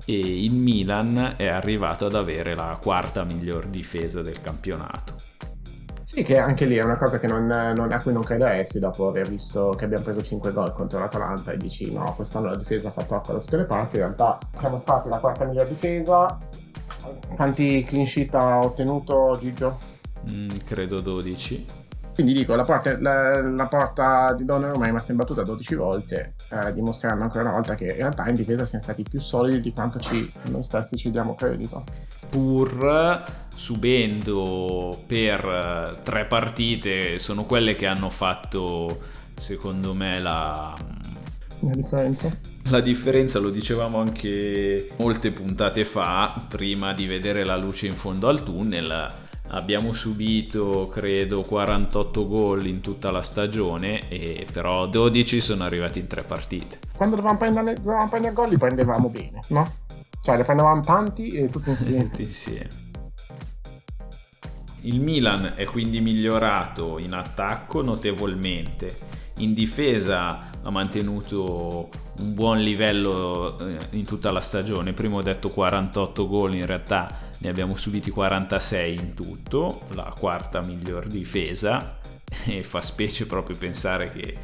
e 0.06 0.44
il 0.44 0.54
Milan 0.54 1.36
è 1.38 1.48
arrivato 1.48 2.08
ad 2.08 2.16
avere 2.16 2.56
la 2.56 2.78
quarta 2.82 3.24
miglior 3.24 3.68
difesa 3.68 4.22
del 4.22 4.42
campionato. 4.42 5.16
Sì, 6.04 6.24
che 6.24 6.40
anche 6.40 6.66
lì 6.66 6.76
è 6.76 6.84
una 6.84 6.98
cosa 6.98 7.20
non, 7.28 7.46
non, 7.46 7.92
a 7.92 8.02
cui 8.02 8.12
non 8.12 8.24
crederesti 8.24 8.80
dopo 8.80 9.08
aver 9.08 9.30
visto 9.30 9.76
che 9.78 9.86
abbiamo 9.86 10.04
preso 10.04 10.24
5 10.24 10.52
gol 10.52 10.74
contro 10.74 10.98
l'Atalanta 10.98 11.52
e 11.52 11.58
dici 11.58 11.94
no, 11.94 12.16
quest'anno 12.16 12.50
la 12.50 12.56
difesa 12.56 12.88
ha 12.88 12.92
fatto 12.92 13.14
acqua 13.14 13.36
da 13.36 13.40
tutte 13.42 13.58
le 13.58 13.66
parti, 13.66 13.98
in 13.98 14.02
realtà 14.02 14.40
siamo 14.56 14.80
stati 14.80 15.08
la 15.08 15.20
quarta 15.20 15.46
miglior 15.46 15.68
difesa. 15.68 16.40
Quanti 17.36 17.84
clean 17.84 18.08
sheet 18.08 18.34
ha 18.34 18.60
ottenuto 18.60 19.38
Gigio? 19.40 19.89
Mm, 20.30 20.50
credo 20.66 21.00
12. 21.00 21.66
Quindi 22.14 22.34
dico, 22.34 22.54
la 22.56 22.66
porta, 22.66 23.00
la, 23.00 23.42
la 23.42 23.68
porta 23.68 24.34
di 24.34 24.44
Donnarumma 24.44 24.84
è 24.84 24.88
rimasta 24.88 25.12
imbattuta 25.14 25.44
12 25.44 25.76
volte, 25.76 26.34
eh, 26.50 26.74
dimostrando 26.74 27.24
ancora 27.24 27.44
una 27.44 27.54
volta 27.54 27.76
che 27.76 27.86
in 27.86 27.96
realtà 27.96 28.28
in 28.28 28.36
difesa 28.36 28.66
siamo 28.66 28.84
stati 28.84 29.04
più 29.04 29.22
solidi 29.22 29.62
di 29.62 29.72
quanto 29.72 30.00
ci, 30.00 30.30
noi 30.50 30.62
stessi 30.62 30.98
ci 30.98 31.12
diamo 31.12 31.36
credito. 31.36 31.86
Pur 32.30 33.24
subendo 33.56 34.98
per 35.08 36.02
tre 36.04 36.26
partite, 36.26 37.20
sono 37.20 37.46
quelle 37.46 37.74
che 37.76 37.86
hanno 37.86 38.10
fatto, 38.10 39.00
secondo 39.36 39.94
me, 39.94 40.20
la, 40.20 40.76
la 41.62 41.74
differenza? 41.74 42.30
La 42.70 42.82
differenza 42.82 43.40
lo 43.40 43.50
dicevamo 43.50 43.98
anche 43.98 44.90
molte 44.98 45.32
puntate 45.32 45.86
fa, 45.86 46.46
prima 46.48 46.94
di 46.94 47.06
vedere 47.06 47.46
la 47.46 47.56
luce 47.56 47.88
in 47.88 47.96
fondo 47.96 48.28
al 48.28 48.44
tunnel 48.44 49.08
abbiamo 49.50 49.94
subito 49.94 50.88
credo 50.88 51.42
48 51.42 52.28
gol 52.28 52.66
in 52.66 52.82
tutta 52.82 53.12
la 53.12 53.22
stagione 53.22 54.08
e 54.10 54.46
però 54.52 54.88
12 54.88 55.42
sono 55.42 55.64
arrivati 55.64 56.00
in 56.00 56.08
tre 56.08 56.24
partite. 56.24 56.80
Quando 56.96 57.16
dovevamo 57.16 57.40
prendere, 57.40 57.74
dovevamo 57.76 58.10
prendere 58.10 58.34
gol 58.34 58.50
li 58.50 58.58
prendevamo 58.58 59.10
bene 59.10 59.42
no? 59.50 59.88
cioè 60.22 60.38
ne 60.38 60.44
prendevamo 60.44 60.82
tanti 60.82 61.30
e 61.32 61.50
tutti 61.50 61.70
insieme. 61.70 62.04
Tutti 62.06 62.22
insieme. 62.24 62.70
Il 64.82 65.02
Milan 65.02 65.54
è 65.56 65.66
quindi 65.66 66.00
migliorato 66.00 67.00
in 67.00 67.14
attacco 67.14 67.82
notevolmente. 67.82 68.96
In 69.38 69.54
difesa 69.54 70.50
ha 70.62 70.70
mantenuto 70.70 71.90
un 72.20 72.34
buon 72.34 72.60
livello 72.60 73.58
eh, 73.60 73.78
in 73.92 74.06
tutta 74.06 74.32
la 74.32 74.42
stagione. 74.42 74.94
Prima 74.94 75.18
ho 75.18 75.22
detto 75.22 75.50
48 75.50 76.28
gol 76.28 76.56
in 76.56 76.66
realtà 76.66 77.29
ne 77.40 77.50
abbiamo 77.50 77.76
subiti 77.76 78.10
46 78.10 78.94
in 78.94 79.14
tutto, 79.14 79.82
la 79.94 80.14
quarta 80.18 80.62
miglior 80.62 81.08
difesa 81.08 81.98
e 82.46 82.64
fa 82.64 82.82
specie 82.82 83.26
proprio 83.26 83.58
pensare 83.58 84.12
che 84.12 84.38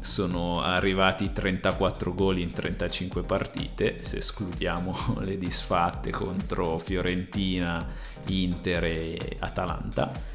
sono 0.00 0.62
arrivati 0.62 1.32
34 1.32 2.14
gol 2.14 2.38
in 2.38 2.52
35 2.52 3.22
partite, 3.22 4.02
se 4.02 4.18
escludiamo 4.18 5.18
le 5.22 5.38
disfatte 5.38 6.10
contro 6.10 6.78
Fiorentina, 6.78 7.86
Inter 8.26 8.84
e 8.84 9.36
Atalanta 9.38 10.32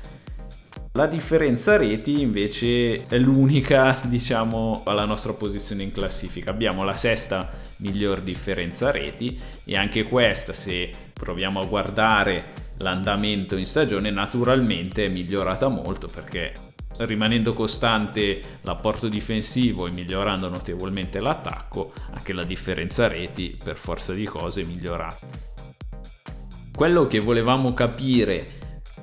la 0.98 1.06
differenza 1.06 1.78
reti 1.78 2.22
invece 2.22 3.06
è 3.06 3.20
l'unica, 3.20 4.00
diciamo, 4.06 4.82
alla 4.84 5.06
nostra 5.06 5.34
posizione 5.34 5.84
in 5.84 5.92
classifica. 5.92 6.50
Abbiamo 6.50 6.84
la 6.84 6.96
sesta 6.96 7.52
miglior 7.78 8.22
differenza 8.22 8.90
reti 8.90 9.40
e 9.64 9.78
anche 9.78 10.06
questa, 10.06 10.54
se 10.54 10.90
proviamo 11.14 11.60
a 11.60 11.66
guardare 11.66 12.44
l'andamento 12.78 13.56
in 13.58 13.68
stagione, 13.68 14.10
naturalmente 14.10 15.06
è 15.06 15.10
migliorata 15.10 15.68
molto 15.68 16.08
perché 16.08 16.54
rimanendo 16.98 17.54
costante 17.54 18.42
l'apporto 18.62 19.08
difensivo 19.08 19.86
e 19.86 19.92
migliorando 19.92 20.50
notevolmente 20.50 21.20
l'attacco, 21.20 21.94
anche 22.12 22.34
la 22.34 22.44
differenza 22.44 23.08
reti 23.08 23.56
per 23.64 23.76
forza 23.76 24.14
di 24.14 24.26
cose 24.26 24.62
è 24.62 24.66
migliorata. 24.66 25.28
Quello 26.74 27.06
che 27.06 27.20
volevamo 27.20 27.76
capire 27.76 28.57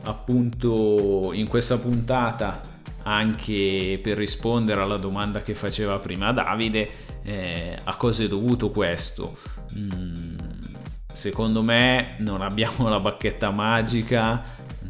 appunto 0.05 1.31
in 1.33 1.49
questa 1.49 1.79
puntata 1.79 2.61
anche 3.05 3.99
per 4.03 4.17
rispondere 4.17 4.81
alla 4.81 4.97
domanda 4.97 5.43
che 5.43 5.55
faceva 5.55 5.99
prima 5.99 6.33
Davide 6.33 6.89
Eh, 7.27 7.79
a 7.85 7.97
cosa 7.97 8.23
è 8.23 8.29
dovuto 8.29 8.71
questo? 8.71 9.35
Mm, 9.79 10.37
secondo 11.11 11.63
me 11.63 12.17
non 12.19 12.43
abbiamo 12.43 12.89
la 12.91 13.01
bacchetta 13.01 13.51
magica, 13.51 14.43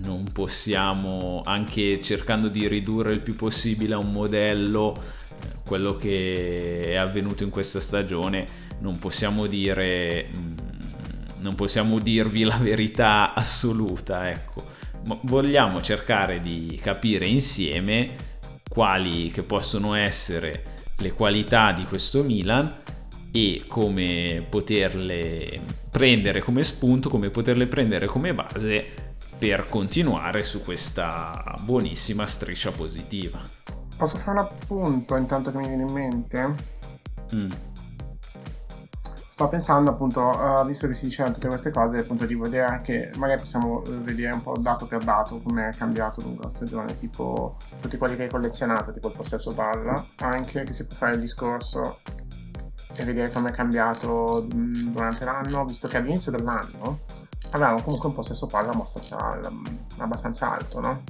non 0.02 0.24
possiamo, 0.32 1.42
anche 1.44 2.02
cercando 2.02 2.48
di 2.48 2.66
ridurre 2.66 3.12
il 3.12 3.20
più 3.20 3.36
possibile 3.36 3.94
a 3.94 3.98
un 3.98 4.10
modello 4.10 4.96
eh, 4.96 5.46
quello 5.64 5.96
che 5.96 6.82
è 6.86 6.94
avvenuto 6.96 7.44
in 7.44 7.50
questa 7.50 7.78
stagione, 7.78 8.46
non 8.80 8.98
possiamo 8.98 9.46
dire, 9.46 10.28
mm, 10.36 10.56
non 11.38 11.54
possiamo 11.54 12.00
dirvi 12.00 12.42
la 12.42 12.56
verità 12.58 13.32
assoluta, 13.34 14.28
ecco. 14.28 14.72
Vogliamo 15.22 15.80
cercare 15.80 16.40
di 16.40 16.78
capire 16.82 17.26
insieme 17.26 18.32
quali 18.68 19.30
che 19.30 19.42
possono 19.42 19.94
essere 19.94 20.72
le 20.98 21.12
qualità 21.12 21.72
di 21.72 21.84
questo 21.84 22.22
Milan 22.22 22.72
e 23.32 23.64
come 23.66 24.46
poterle 24.48 25.60
prendere 25.90 26.40
come 26.40 26.62
spunto, 26.62 27.08
come 27.08 27.30
poterle 27.30 27.66
prendere 27.66 28.06
come 28.06 28.32
base 28.32 28.84
per 29.36 29.66
continuare 29.68 30.44
su 30.44 30.60
questa 30.60 31.56
buonissima 31.60 32.26
striscia 32.26 32.70
positiva. 32.70 33.42
Posso 33.96 34.16
fare 34.16 34.38
un 34.38 34.44
appunto 34.44 35.16
intanto 35.16 35.50
che 35.50 35.58
mi 35.58 35.66
viene 35.66 35.82
in 35.82 35.92
mente? 35.92 36.54
Mm. 37.34 37.50
Sto 39.34 39.48
pensando 39.48 39.90
appunto, 39.90 40.20
uh, 40.20 40.64
visto 40.64 40.86
che 40.86 40.94
si 40.94 41.06
dicevano 41.06 41.34
tutte 41.34 41.48
queste 41.48 41.72
cose, 41.72 41.98
appunto 41.98 42.24
di 42.24 42.36
vedere 42.36 42.66
anche, 42.66 43.10
magari 43.16 43.40
possiamo 43.40 43.82
eh, 43.84 43.90
vedere 43.90 44.32
un 44.32 44.40
po' 44.40 44.56
dato 44.56 44.86
per 44.86 45.02
dato 45.02 45.40
come 45.42 45.70
è 45.70 45.74
cambiato 45.74 46.20
lungo 46.20 46.42
la 46.42 46.48
stagione, 46.48 46.96
tipo 47.00 47.56
tutti 47.80 47.96
quelli 47.96 48.14
che 48.14 48.22
hai 48.22 48.28
collezionato, 48.28 48.92
tipo 48.92 49.08
il 49.08 49.14
possesso 49.16 49.50
palla, 49.50 50.00
anche 50.18 50.62
che 50.62 50.72
si 50.72 50.86
può 50.86 50.94
fare 50.94 51.14
il 51.14 51.20
discorso 51.20 51.98
e 52.94 53.04
vedere 53.04 53.32
come 53.32 53.48
è 53.48 53.52
cambiato 53.52 54.46
mm, 54.54 54.92
durante 54.92 55.24
l'anno, 55.24 55.64
visto 55.64 55.88
che 55.88 55.96
all'inizio 55.96 56.30
dell'anno 56.30 57.00
avevamo 57.50 57.82
comunque 57.82 58.10
un 58.10 58.14
possesso 58.14 58.46
palla 58.46 58.70
abbastanza, 58.70 59.40
abbastanza 59.96 60.52
alto, 60.52 60.78
no? 60.78 61.02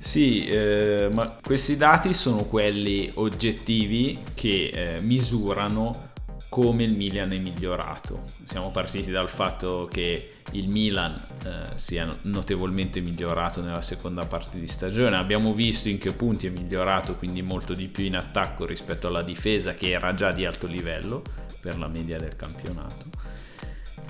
Sì, 0.00 0.46
eh, 0.46 1.08
ma 1.12 1.30
questi 1.44 1.76
dati 1.76 2.12
sono 2.12 2.42
quelli 2.44 3.08
oggettivi 3.14 4.18
che 4.34 4.70
eh, 4.74 5.00
misurano 5.02 6.07
come 6.48 6.84
il 6.84 6.92
Milan 6.92 7.32
è 7.32 7.38
migliorato. 7.38 8.24
Siamo 8.44 8.70
partiti 8.70 9.10
dal 9.10 9.28
fatto 9.28 9.88
che 9.90 10.34
il 10.52 10.68
Milan 10.68 11.14
eh, 11.44 11.62
sia 11.76 12.08
notevolmente 12.22 13.00
migliorato 13.00 13.62
nella 13.62 13.82
seconda 13.82 14.24
parte 14.24 14.58
di 14.58 14.68
stagione. 14.68 15.16
Abbiamo 15.16 15.52
visto 15.52 15.88
in 15.88 15.98
che 15.98 16.12
punti 16.12 16.46
è 16.46 16.50
migliorato, 16.50 17.14
quindi 17.16 17.42
molto 17.42 17.74
di 17.74 17.86
più 17.88 18.04
in 18.04 18.16
attacco 18.16 18.64
rispetto 18.64 19.08
alla 19.08 19.22
difesa 19.22 19.74
che 19.74 19.90
era 19.90 20.14
già 20.14 20.32
di 20.32 20.44
alto 20.44 20.66
livello 20.66 21.22
per 21.60 21.78
la 21.78 21.88
media 21.88 22.18
del 22.18 22.34
campionato. 22.34 23.04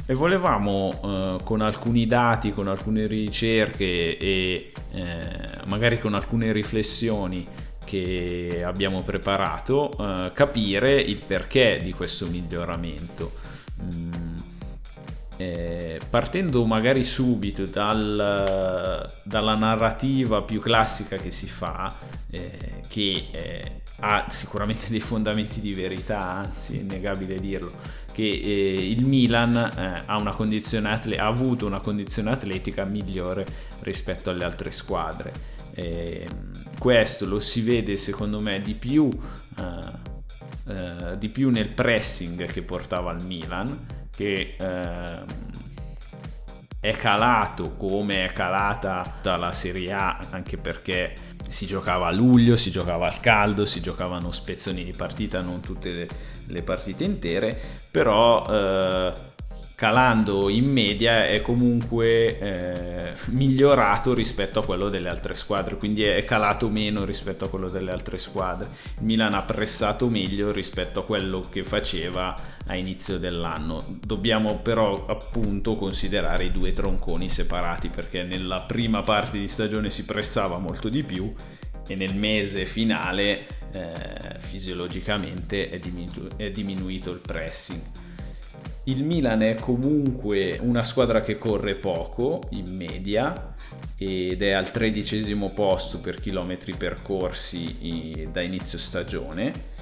E 0.06 0.14
volevamo 0.14 1.00
eh, 1.02 1.44
con 1.44 1.60
alcuni 1.60 2.06
dati, 2.06 2.52
con 2.52 2.68
alcune 2.68 3.06
ricerche 3.06 4.16
e 4.16 4.72
eh, 4.92 5.46
magari 5.66 5.98
con 5.98 6.14
alcune 6.14 6.52
riflessioni 6.52 7.46
che 7.88 8.62
abbiamo 8.66 9.02
preparato, 9.02 9.90
eh, 9.98 10.30
capire 10.34 11.00
il 11.00 11.16
perché 11.16 11.80
di 11.82 11.92
questo 11.94 12.26
miglioramento. 12.26 13.32
Mm, 13.82 14.36
eh, 15.38 16.00
partendo 16.10 16.66
magari 16.66 17.02
subito 17.02 17.64
dal, 17.64 19.06
dalla 19.22 19.54
narrativa 19.54 20.42
più 20.42 20.60
classica 20.60 21.16
che 21.16 21.30
si 21.30 21.46
fa, 21.46 21.94
eh, 22.28 22.82
che 22.88 23.28
eh, 23.30 23.80
ha 24.00 24.26
sicuramente 24.28 24.90
dei 24.90 25.00
fondamenti 25.00 25.60
di 25.60 25.72
verità, 25.72 26.20
anzi 26.20 26.76
è 26.76 26.80
innegabile 26.80 27.36
dirlo, 27.36 27.72
che 28.12 28.28
eh, 28.28 28.90
il 28.90 29.06
Milan 29.06 29.56
eh, 29.56 30.02
ha, 30.04 30.16
atle- 30.92 31.18
ha 31.18 31.26
avuto 31.26 31.64
una 31.64 31.80
condizione 31.80 32.32
atletica 32.32 32.84
migliore 32.84 33.46
rispetto 33.80 34.28
alle 34.28 34.44
altre 34.44 34.72
squadre 34.72 35.56
e 35.78 36.26
questo 36.76 37.24
lo 37.24 37.38
si 37.38 37.60
vede 37.60 37.96
secondo 37.96 38.40
me 38.40 38.60
di 38.60 38.74
più, 38.74 39.04
uh, 39.04 39.62
uh, 40.72 41.16
di 41.16 41.28
più 41.28 41.50
nel 41.50 41.68
pressing 41.68 42.46
che 42.46 42.62
portava 42.62 43.12
il 43.12 43.24
Milan, 43.24 43.86
che 44.10 44.56
uh, 44.58 45.24
è 46.80 46.90
calato 46.90 47.76
come 47.76 48.24
è 48.24 48.32
calata 48.32 49.18
dalla 49.22 49.52
Serie 49.52 49.92
A, 49.92 50.18
anche 50.30 50.56
perché 50.56 51.14
si 51.48 51.64
giocava 51.64 52.08
a 52.08 52.12
luglio, 52.12 52.56
si 52.56 52.72
giocava 52.72 53.06
al 53.06 53.20
caldo, 53.20 53.64
si 53.64 53.80
giocavano 53.80 54.32
spezzoni 54.32 54.82
di 54.82 54.92
partita, 54.96 55.40
non 55.40 55.60
tutte 55.60 55.92
le, 55.92 56.08
le 56.46 56.62
partite 56.62 57.04
intere, 57.04 57.56
però 57.92 59.14
calando 59.78 60.48
in 60.48 60.68
media 60.68 61.28
è 61.28 61.40
comunque 61.40 62.36
eh, 62.40 63.12
migliorato 63.26 64.12
rispetto 64.12 64.58
a 64.58 64.64
quello 64.64 64.88
delle 64.88 65.08
altre 65.08 65.36
squadre, 65.36 65.76
quindi 65.76 66.02
è 66.02 66.24
calato 66.24 66.68
meno 66.68 67.04
rispetto 67.04 67.44
a 67.44 67.48
quello 67.48 67.70
delle 67.70 67.92
altre 67.92 68.18
squadre. 68.18 68.66
Il 68.98 69.04
Milan 69.04 69.34
ha 69.34 69.42
pressato 69.42 70.08
meglio 70.08 70.50
rispetto 70.50 70.98
a 70.98 71.04
quello 71.04 71.44
che 71.48 71.62
faceva 71.62 72.36
a 72.66 72.74
inizio 72.74 73.18
dell'anno. 73.18 73.84
Dobbiamo 74.04 74.56
però 74.56 75.06
appunto 75.06 75.76
considerare 75.76 76.46
i 76.46 76.50
due 76.50 76.72
tronconi 76.72 77.30
separati 77.30 77.88
perché 77.88 78.24
nella 78.24 78.62
prima 78.62 79.02
parte 79.02 79.38
di 79.38 79.46
stagione 79.46 79.90
si 79.90 80.04
pressava 80.04 80.58
molto 80.58 80.88
di 80.88 81.04
più 81.04 81.32
e 81.86 81.94
nel 81.94 82.16
mese 82.16 82.66
finale 82.66 83.46
eh, 83.70 83.88
fisiologicamente 84.40 85.70
è, 85.70 85.78
diminu- 85.78 86.34
è 86.34 86.50
diminuito 86.50 87.12
il 87.12 87.20
pressing 87.20 88.06
il 88.84 89.04
Milan 89.04 89.42
è 89.42 89.54
comunque 89.54 90.58
una 90.62 90.82
squadra 90.82 91.20
che 91.20 91.36
corre 91.36 91.74
poco 91.74 92.40
in 92.50 92.74
media 92.74 93.54
ed 93.96 94.40
è 94.42 94.52
al 94.52 94.70
tredicesimo 94.70 95.50
posto 95.50 95.98
per 95.98 96.20
chilometri 96.20 96.74
percorsi 96.74 98.28
da 98.32 98.40
inizio 98.40 98.78
stagione. 98.78 99.76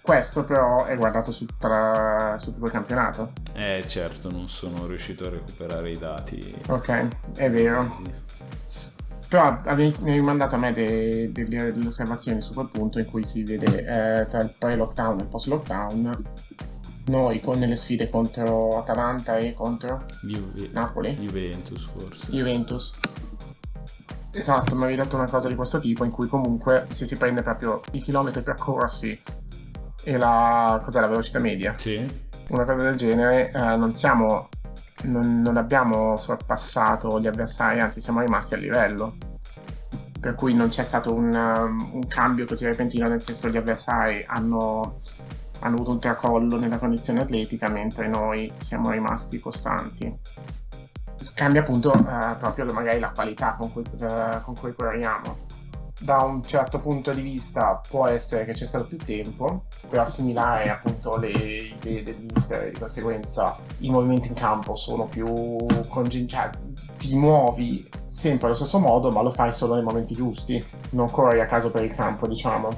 Questo 0.00 0.44
però 0.44 0.86
è 0.86 0.96
guardato 0.96 1.30
su, 1.32 1.44
tra, 1.58 2.36
su 2.38 2.54
tutto 2.54 2.64
il 2.64 2.70
campionato. 2.70 3.32
Eh 3.52 3.84
certo, 3.86 4.30
non 4.30 4.48
sono 4.48 4.86
riuscito 4.86 5.26
a 5.26 5.30
recuperare 5.30 5.90
i 5.90 5.98
dati. 5.98 6.54
Ok, 6.68 7.08
è 7.36 7.50
vero. 7.50 8.00
Però 9.28 9.60
avevi 9.64 10.20
mandato 10.22 10.54
a 10.54 10.58
me 10.58 10.72
de, 10.72 11.30
de, 11.32 11.44
delle 11.44 11.86
osservazioni 11.86 12.40
su 12.40 12.54
quel 12.54 12.70
punto 12.72 12.98
in 12.98 13.04
cui 13.04 13.22
si 13.22 13.44
vede 13.44 13.66
eh, 13.66 14.26
tra 14.26 14.40
il 14.40 14.54
pre-lockdown 14.56 15.18
e 15.18 15.22
il 15.22 15.28
post-lockdown 15.28 16.22
noi 17.08 17.40
con 17.40 17.58
le 17.58 17.76
sfide 17.76 18.08
contro 18.08 18.78
Atalanta 18.78 19.38
e 19.38 19.54
contro 19.54 20.04
Juve, 20.22 20.68
Napoli. 20.72 21.10
Juventus 21.14 21.88
forse. 21.92 22.26
Juventus. 22.28 22.98
Esatto, 24.30 24.74
mi 24.76 24.84
avevi 24.84 25.00
detto 25.00 25.16
una 25.16 25.26
cosa 25.26 25.48
di 25.48 25.54
questo 25.54 25.78
tipo 25.78 26.04
in 26.04 26.10
cui 26.10 26.28
comunque 26.28 26.86
se 26.88 27.06
si 27.06 27.16
prende 27.16 27.42
proprio 27.42 27.80
i 27.92 28.00
chilometri 28.00 28.42
percorsi 28.42 29.20
e 30.04 30.16
la, 30.16 30.80
cos'è, 30.84 31.00
la 31.00 31.08
velocità 31.08 31.38
media, 31.38 31.74
sì. 31.76 31.96
una 32.50 32.64
cosa 32.64 32.82
del 32.82 32.94
genere, 32.94 33.50
eh, 33.50 33.76
non 33.76 33.94
siamo, 33.94 34.48
non, 35.04 35.42
non 35.42 35.56
abbiamo 35.56 36.16
sorpassato 36.16 37.20
gli 37.20 37.26
avversari, 37.26 37.80
anzi 37.80 38.00
siamo 38.00 38.20
rimasti 38.20 38.54
a 38.54 38.58
livello 38.58 39.14
per 40.20 40.34
cui 40.34 40.54
non 40.54 40.68
c'è 40.68 40.82
stato 40.82 41.14
un, 41.14 41.32
un, 41.32 42.06
cambio 42.08 42.44
così 42.44 42.64
repentino, 42.64 43.08
nel 43.08 43.22
senso 43.22 43.48
gli 43.48 43.56
avversari 43.56 44.24
hanno 44.26 45.00
hanno 45.60 45.74
avuto 45.74 45.90
un 45.90 45.98
tracollo 45.98 46.58
nella 46.58 46.78
condizione 46.78 47.20
atletica 47.20 47.68
mentre 47.68 48.08
noi 48.08 48.52
siamo 48.58 48.90
rimasti 48.90 49.38
costanti. 49.40 50.16
Cambia 51.34 51.62
appunto 51.62 51.92
eh, 51.92 52.34
proprio 52.38 52.72
magari 52.72 53.00
la 53.00 53.10
qualità 53.10 53.54
con 53.54 53.72
cui, 53.72 53.82
eh, 54.00 54.40
con 54.42 54.54
cui 54.54 54.72
corriamo. 54.72 55.36
Da 56.00 56.18
un 56.18 56.44
certo 56.44 56.78
punto 56.78 57.12
di 57.12 57.22
vista 57.22 57.80
può 57.88 58.06
essere 58.06 58.44
che 58.44 58.52
c'è 58.52 58.66
stato 58.66 58.86
più 58.86 58.98
tempo 58.98 59.64
per 59.88 59.98
assimilare 59.98 60.70
appunto 60.70 61.16
le 61.16 61.28
idee 61.28 62.04
del 62.04 62.14
mister 62.32 62.66
e 62.66 62.70
di 62.70 62.78
conseguenza 62.78 63.56
i 63.78 63.90
movimenti 63.90 64.28
in 64.28 64.34
campo 64.34 64.76
sono 64.76 65.06
più 65.06 65.26
conginciati. 65.88 66.58
Ti 66.98 67.16
muovi 67.16 67.88
sempre 68.06 68.46
allo 68.46 68.54
stesso 68.54 68.78
modo 68.78 69.10
ma 69.10 69.22
lo 69.22 69.32
fai 69.32 69.52
solo 69.52 69.74
nei 69.74 69.82
momenti 69.82 70.14
giusti, 70.14 70.64
non 70.90 71.10
corri 71.10 71.40
a 71.40 71.46
caso 71.46 71.68
per 71.72 71.82
il 71.82 71.92
campo 71.92 72.28
diciamo 72.28 72.70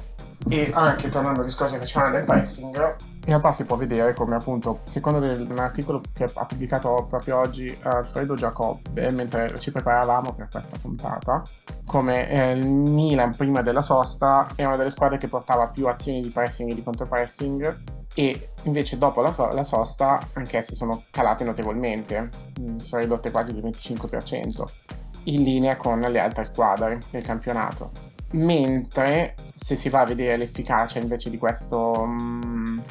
e 0.49 0.71
anche 0.73 1.09
tornando 1.09 1.41
al 1.41 1.45
discorso 1.45 1.73
che 1.73 1.81
facevamo 1.81 2.11
del 2.11 2.23
pressing 2.23 2.75
in 3.23 3.27
realtà 3.27 3.51
si 3.51 3.65
può 3.65 3.75
vedere 3.75 4.13
come 4.15 4.35
appunto 4.35 4.79
secondo 4.83 5.19
un 5.19 5.59
articolo 5.59 6.01
che 6.13 6.23
ha 6.33 6.45
pubblicato 6.45 7.05
proprio 7.07 7.37
oggi 7.37 7.75
Alfredo 7.83 8.35
Giacobbe 8.35 9.11
mentre 9.11 9.59
ci 9.59 9.71
preparavamo 9.71 10.33
per 10.33 10.47
questa 10.49 10.77
puntata 10.81 11.43
come 11.85 12.27
eh, 12.27 12.53
il 12.53 12.67
Milan 12.67 13.35
prima 13.35 13.61
della 13.61 13.83
sosta 13.83 14.47
era 14.55 14.69
una 14.69 14.77
delle 14.77 14.89
squadre 14.89 15.19
che 15.19 15.27
portava 15.27 15.69
più 15.69 15.87
azioni 15.87 16.21
di 16.21 16.29
pressing 16.29 16.71
e 16.71 16.75
di 16.75 16.83
contropressing 16.83 17.77
e 18.15 18.49
invece 18.63 18.97
dopo 18.97 19.21
la, 19.21 19.33
la 19.53 19.63
sosta 19.63 20.19
anch'esse 20.33 20.73
sono 20.73 21.03
calate 21.11 21.43
notevolmente 21.43 22.29
mm, 22.59 22.77
sono 22.77 23.01
ridotte 23.01 23.29
quasi 23.29 23.53
del 23.53 23.63
25% 23.63 24.63
in 25.25 25.43
linea 25.43 25.75
con 25.75 25.99
le 25.99 26.19
altre 26.19 26.43
squadre 26.43 26.99
del 27.11 27.23
campionato 27.23 28.10
mentre 28.31 29.35
se 29.53 29.75
si 29.75 29.89
va 29.89 30.01
a 30.01 30.05
vedere 30.05 30.37
l'efficacia 30.37 30.99
invece 30.99 31.29
di 31.29 31.37
questo, 31.37 32.01
um, 32.01 32.81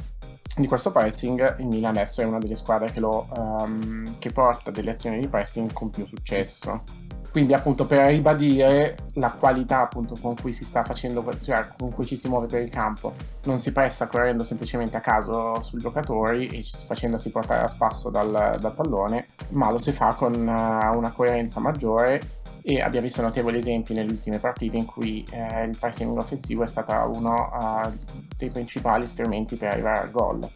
di 0.57 0.67
questo 0.67 0.93
pressing, 0.93 1.59
il 1.59 1.67
Milan 1.67 1.97
adesso 1.97 2.21
è 2.21 2.25
una 2.25 2.39
delle 2.39 2.57
squadre 2.57 2.91
che, 2.93 3.01
lo, 3.01 3.27
um, 3.37 4.19
che 4.19 4.31
porta 4.33 4.71
delle 4.71 4.91
azioni 4.91 5.21
di 5.21 5.29
pressing 5.29 5.73
con 5.73 5.91
più 5.91 6.05
successo. 6.05 6.83
Quindi 7.31 7.55
appunto 7.55 7.87
per 7.87 8.07
ribadire 8.07 8.97
la 9.15 9.31
qualità 9.31 9.83
appunto 9.83 10.17
con 10.21 10.35
cui 10.35 10.53
si 10.53 10.65
sta 10.65 10.83
facendo, 10.83 11.25
cioè 11.41 11.65
con 11.79 11.93
cui 11.93 12.05
ci 12.05 12.17
si 12.17 12.29
muove 12.29 12.49
per 12.49 12.61
il 12.61 12.71
campo. 12.71 13.15
Non 13.45 13.59
si 13.59 13.71
pressa 13.71 14.09
correndo 14.09 14.43
semplicemente 14.43 14.97
a 14.97 15.01
caso 15.01 15.63
sui 15.63 15.79
giocatori 15.79 16.49
e 16.49 16.65
facendosi 16.65 17.31
portare 17.31 17.63
a 17.63 17.69
spasso 17.69 18.11
dal, 18.11 18.57
dal 18.61 18.75
pallone, 18.75 19.29
ma 19.51 19.71
lo 19.71 19.79
si 19.79 19.93
fa 19.93 20.15
con 20.15 20.33
uh, 20.35 20.97
una 20.97 21.13
coerenza 21.15 21.61
maggiore 21.61 22.21
e 22.63 22.81
abbiamo 22.81 23.07
visto 23.07 23.23
notevoli 23.23 23.59
esempi 23.59 23.95
nelle 23.95 24.11
ultime 24.11 24.39
partite 24.39 24.77
in 24.77 24.85
cui 24.85 25.25
eh, 25.31 25.65
il 25.65 25.77
pressing 25.79 26.17
offensivo 26.17 26.63
è 26.63 26.67
stato 26.67 26.93
uno 27.17 27.51
uh, 27.53 27.97
dei 28.37 28.51
principali 28.51 29.07
strumenti 29.07 29.57
per 29.57 29.73
arrivare 29.73 30.01
al 30.01 30.11
gol. 30.11 30.49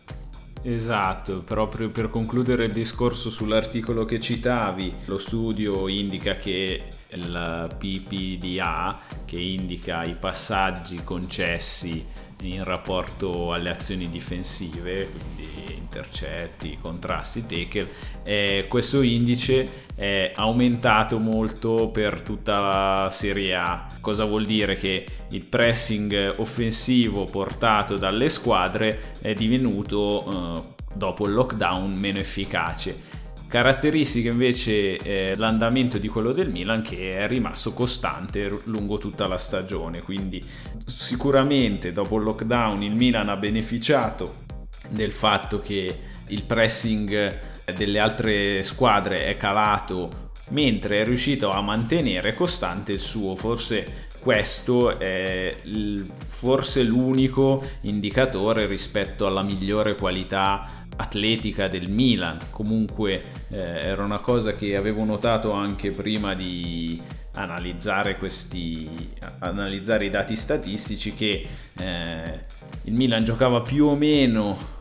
Esatto, 0.67 1.43
proprio 1.43 1.90
per 1.90 2.09
concludere 2.09 2.64
il 2.64 2.73
discorso 2.73 3.29
sull'articolo 3.29 4.07
che 4.07 4.19
citavi, 4.19 4.95
lo 5.05 5.19
studio 5.19 5.88
indica 5.88 6.37
che 6.37 6.85
il 7.09 7.77
PPDA, 7.79 8.99
che 9.27 9.38
indica 9.38 10.05
i 10.05 10.14
passaggi 10.14 11.05
concessi 11.05 12.03
in 12.42 12.62
rapporto 12.64 13.53
alle 13.53 13.70
azioni 13.70 14.09
difensive, 14.09 15.09
quindi 15.11 15.44
intercetti, 15.94 16.79
contrasti, 16.81 17.47
tackle, 17.47 17.88
eh, 18.25 18.66
questo 18.68 19.01
indice 19.03 19.83
è 19.94 20.33
aumentato 20.35 21.18
molto 21.18 21.88
per 21.88 22.20
tutta 22.20 22.59
la 22.59 23.11
Serie 23.12 23.55
A. 23.55 23.87
Cosa 24.01 24.25
vuol 24.25 24.44
dire? 24.44 24.77
Che 24.77 25.07
il 25.31 25.42
pressing 25.42 26.35
offensivo 26.37 27.25
portato 27.25 27.97
dalle 27.97 28.29
squadre 28.29 29.12
è 29.20 29.35
divenuto 29.35 30.25
eh, 30.57 30.62
dopo 30.94 31.27
il 31.27 31.35
lockdown 31.35 31.94
meno 31.97 32.18
efficace. 32.18 33.23
Caratteristica 33.55 34.31
invece 34.31 34.97
eh, 34.97 35.37
l'andamento 35.37 35.99
di 35.99 36.09
quello 36.09 36.33
del 36.33 36.51
Milan 36.51 36.83
che 36.83 37.11
è 37.11 37.29
rimasto 37.29 37.73
costante 37.73 38.51
lungo 38.64 38.99
tutta 38.99 39.29
la 39.29 39.38
stagione, 39.38 40.01
quindi 40.01 40.45
sicuramente 40.87 41.93
dopo 41.93 42.17
il 42.17 42.25
lockdown 42.25 42.83
il 42.83 42.97
Milan 42.97 43.29
ha 43.29 43.37
beneficiato 43.37 44.35
del 44.88 45.12
fatto 45.12 45.61
che 45.61 45.99
il 46.27 46.43
pressing 46.43 47.38
delle 47.77 48.01
altre 48.01 48.64
squadre 48.64 49.27
è 49.27 49.37
calato 49.37 50.33
mentre 50.49 51.03
è 51.03 51.05
riuscito 51.05 51.53
a 51.53 51.61
mantenere 51.61 52.35
costante 52.35 52.90
il 52.90 53.01
suo. 53.01 53.37
Forse 53.37 54.09
questo 54.19 54.99
è 54.99 55.55
forse 56.27 56.83
l'unico 56.83 57.62
indicatore 57.83 58.67
rispetto 58.67 59.27
alla 59.27 59.43
migliore 59.43 59.95
qualità 59.95 60.67
atletica 60.97 61.69
del 61.69 61.91
Milan. 61.91 62.39
Comunque 62.51 63.23
eh, 63.49 63.57
era 63.57 64.03
una 64.03 64.19
cosa 64.19 64.53
che 64.53 64.77
avevo 64.77 65.05
notato 65.05 65.53
anche 65.53 65.91
prima 65.91 66.35
di 66.35 67.01
analizzare 67.37 68.17
questi 68.17 68.89
analizzare 69.41 70.05
i 70.05 70.11
dati 70.11 70.37
statistici 70.37 71.15
che 71.15 71.49
eh, 71.79 72.41
il 72.83 72.93
Milan 72.93 73.25
giocava 73.25 73.61
più 73.61 73.87
o 73.87 73.97
meno 73.97 74.73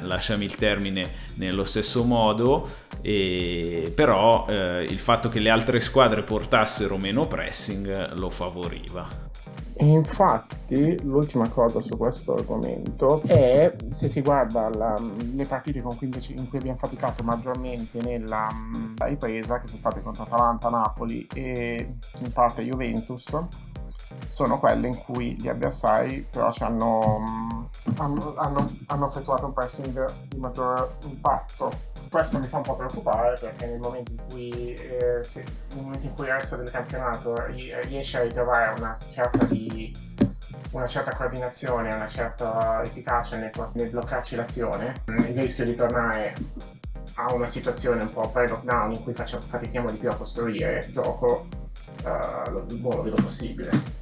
lasciami 0.00 0.44
il 0.44 0.54
termine 0.56 1.10
nello 1.34 1.64
stesso 1.64 2.04
modo 2.04 2.68
e, 3.00 3.92
però 3.94 4.46
eh, 4.48 4.84
il 4.88 4.98
fatto 4.98 5.28
che 5.28 5.40
le 5.40 5.50
altre 5.50 5.80
squadre 5.80 6.22
portassero 6.22 6.96
meno 6.96 7.26
pressing 7.26 8.14
lo 8.14 8.30
favoriva 8.30 9.30
infatti 9.78 11.02
l'ultima 11.02 11.48
cosa 11.48 11.80
su 11.80 11.96
questo 11.96 12.34
argomento 12.34 13.22
è 13.26 13.74
se 13.88 14.08
si 14.08 14.20
guarda 14.20 14.68
la, 14.68 14.96
le 15.34 15.46
partite 15.46 15.80
cui 15.80 15.96
invece, 16.06 16.34
in 16.34 16.48
cui 16.48 16.58
abbiamo 16.58 16.78
faticato 16.78 17.22
maggiormente 17.22 18.00
nella 18.02 18.48
ripresa 18.98 19.58
che 19.60 19.66
sono 19.66 19.78
state 19.78 20.02
contro 20.02 20.24
Atalanta, 20.24 20.68
Napoli 20.68 21.26
e 21.34 21.94
in 22.18 22.32
parte 22.32 22.62
Juventus 22.62 23.36
sono 24.26 24.58
quelle 24.58 24.88
in 24.88 24.96
cui 24.96 25.38
gli 25.38 25.48
avversari 25.48 26.26
però 26.30 26.50
hanno, 26.60 27.68
hanno, 27.98 28.34
hanno, 28.36 28.70
hanno 28.86 29.06
effettuato 29.06 29.46
un 29.46 29.52
pressing 29.52 30.10
di 30.28 30.38
maggior 30.38 30.96
impatto. 31.04 31.90
Questo 32.10 32.38
mi 32.38 32.46
fa 32.46 32.58
un 32.58 32.62
po' 32.62 32.76
preoccupare 32.76 33.38
perché 33.38 33.66
nel 33.66 33.78
momento 33.78 34.10
in 34.12 34.18
cui, 34.28 34.74
eh, 34.74 35.22
se, 35.22 35.44
nel 35.74 35.84
momento 35.84 36.06
in 36.06 36.14
cui 36.14 36.26
il 36.26 36.32
resto 36.32 36.56
del 36.56 36.70
campionato 36.70 37.36
riesce 37.46 38.18
a 38.18 38.22
ritrovare 38.22 38.78
una 38.78 38.96
certa, 39.10 39.44
di, 39.44 39.94
una 40.72 40.86
certa 40.86 41.14
coordinazione, 41.14 41.94
una 41.94 42.08
certa 42.08 42.82
efficacia 42.82 43.36
nel, 43.36 43.52
nel 43.72 43.88
bloccarci 43.88 44.36
l'azione, 44.36 45.02
il 45.06 45.38
rischio 45.38 45.64
di 45.64 45.74
tornare 45.74 46.34
a 47.14 47.32
una 47.32 47.46
situazione 47.46 48.02
un 48.02 48.12
po' 48.12 48.28
pre-lockdown 48.28 48.92
in 48.92 49.02
cui 49.02 49.12
facciamo, 49.12 49.42
fatichiamo 49.42 49.90
di 49.90 49.98
più 49.98 50.10
a 50.10 50.14
costruire 50.14 50.86
gioco, 50.90 51.46
uh, 52.04 52.50
lo, 52.50 52.66
lo 52.80 53.02
vedo 53.02 53.16
possibile. 53.16 54.01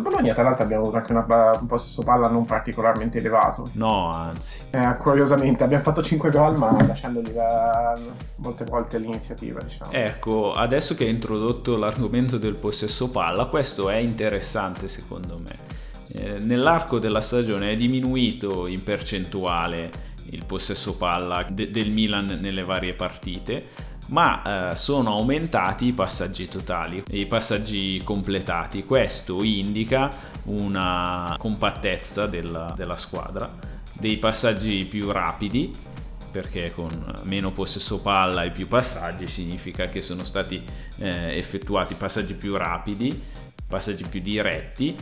Bologna, 0.00 0.34
tra 0.34 0.42
l'altro, 0.42 0.64
abbiamo 0.64 0.82
avuto 0.82 0.98
anche 0.98 1.12
una, 1.12 1.58
un 1.60 1.66
possesso 1.66 2.02
palla 2.02 2.28
non 2.28 2.44
particolarmente 2.44 3.18
elevato. 3.18 3.68
No, 3.72 4.10
anzi. 4.10 4.58
Eh, 4.70 4.94
curiosamente, 4.98 5.64
abbiamo 5.64 5.82
fatto 5.82 6.02
5 6.02 6.30
gol, 6.30 6.58
ma 6.58 6.76
lasciandogli 6.86 7.32
la, 7.32 7.96
molte 8.36 8.64
volte 8.64 8.98
l'iniziativa, 8.98 9.60
diciamo. 9.62 9.92
Ecco, 9.92 10.52
adesso 10.52 10.94
che 10.94 11.04
hai 11.04 11.10
introdotto 11.10 11.76
l'argomento 11.76 12.38
del 12.38 12.54
possesso 12.54 13.08
palla, 13.08 13.46
questo 13.46 13.88
è 13.88 13.96
interessante 13.96 14.88
secondo 14.88 15.38
me. 15.38 15.72
Eh, 16.08 16.38
nell'arco 16.40 16.98
della 16.98 17.20
stagione 17.20 17.72
è 17.72 17.74
diminuito 17.74 18.66
in 18.66 18.82
percentuale 18.82 20.12
il 20.30 20.44
possesso 20.46 20.94
palla 20.94 21.46
de- 21.48 21.70
del 21.70 21.90
Milan 21.90 22.38
nelle 22.40 22.64
varie 22.64 22.94
partite 22.94 23.64
ma 24.06 24.72
eh, 24.72 24.76
sono 24.76 25.10
aumentati 25.12 25.86
i 25.86 25.92
passaggi 25.92 26.48
totali 26.48 27.02
e 27.08 27.20
i 27.20 27.26
passaggi 27.26 28.00
completati. 28.04 28.84
Questo 28.84 29.42
indica 29.42 30.10
una 30.44 31.36
compattezza 31.38 32.26
della, 32.26 32.72
della 32.76 32.96
squadra, 32.96 33.50
dei 33.92 34.18
passaggi 34.18 34.84
più 34.84 35.10
rapidi 35.10 35.92
perché 36.34 36.72
con 36.72 36.90
meno 37.22 37.52
possesso 37.52 38.00
palla 38.00 38.42
e 38.42 38.50
più 38.50 38.66
passaggi 38.66 39.28
significa 39.28 39.88
che 39.88 40.02
sono 40.02 40.24
stati 40.24 40.60
eh, 40.98 41.36
effettuati 41.36 41.94
passaggi 41.94 42.34
più 42.34 42.56
rapidi, 42.56 43.22
passaggi 43.68 44.04
più 44.08 44.20
diretti 44.20 44.96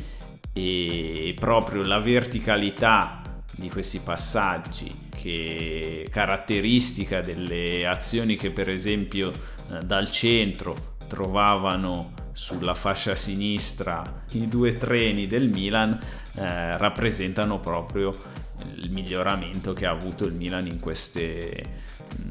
e 0.53 1.35
proprio 1.41 1.85
la 1.85 2.01
verticalità 2.01 3.23
di 3.57 3.71
questi 3.71 4.01
passaggi 4.01 4.95
che 5.23 6.09
caratteristica 6.11 7.21
delle 7.21 7.87
azioni 7.87 8.35
che 8.35 8.51
per 8.51 8.69
esempio 8.69 9.31
eh, 9.31 9.79
dal 9.85 10.11
centro 10.11 10.97
trovavano 11.07 12.13
sulla 12.33 12.75
fascia 12.75 13.15
sinistra 13.15 14.25
i 14.33 14.49
due 14.49 14.73
treni 14.73 15.29
del 15.29 15.49
Milan 15.49 15.97
eh, 16.35 16.77
rappresentano 16.77 17.61
proprio 17.61 18.11
il 18.77 18.91
miglioramento 18.91 19.73
che 19.73 19.87
ha 19.87 19.91
avuto 19.91 20.25
il 20.25 20.33
Milan 20.33 20.67
in 20.67 20.81
queste, 20.81 21.63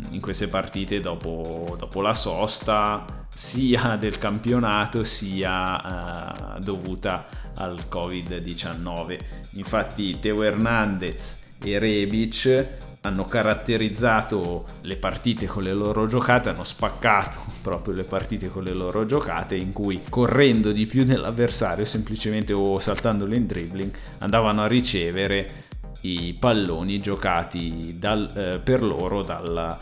in 0.10 0.20
queste 0.20 0.50
partite 0.50 1.00
dopo, 1.00 1.78
dopo, 1.80 2.02
la 2.02 2.14
sosta 2.14 3.26
sia 3.34 3.96
del 3.96 4.18
campionato 4.18 5.06
sia 5.06 6.58
eh, 6.58 6.60
dovuta 6.60 7.28
al 7.56 7.86
Covid-19. 7.90 9.20
Infatti 9.52 10.20
Teo 10.20 10.44
Hernandez 10.44 11.42
e 11.64 11.80
Rebic 11.80 12.81
hanno 13.02 13.26
caratterizzato 13.26 14.66
le 14.82 14.96
partite 14.96 15.48
con 15.48 15.64
le 15.64 15.74
loro 15.74 16.06
giocate, 16.06 16.50
hanno 16.50 16.64
spaccato 16.64 17.40
proprio 17.62 17.94
le 17.94 18.04
partite 18.04 18.50
con 18.50 18.64
le 18.64 18.74
loro 18.74 19.06
giocate 19.06 19.56
in 19.56 19.72
cui 19.74 20.02
correndo 20.08 20.72
di 20.72 20.86
più 20.86 21.04
dell'avversario 21.04 21.86
semplicemente 21.86 22.54
o 22.54 22.80
saltandolo 22.80 23.34
in 23.34 23.48
dribbling 23.48 23.92
andavano 24.20 24.62
a 24.62 24.68
ricevere 24.68 25.70
i 26.02 26.36
palloni 26.40 27.00
giocati 27.00 27.98
dal, 28.00 28.30
eh, 28.36 28.60
per 28.60 28.82
loro 28.82 29.24
dalla, 29.24 29.78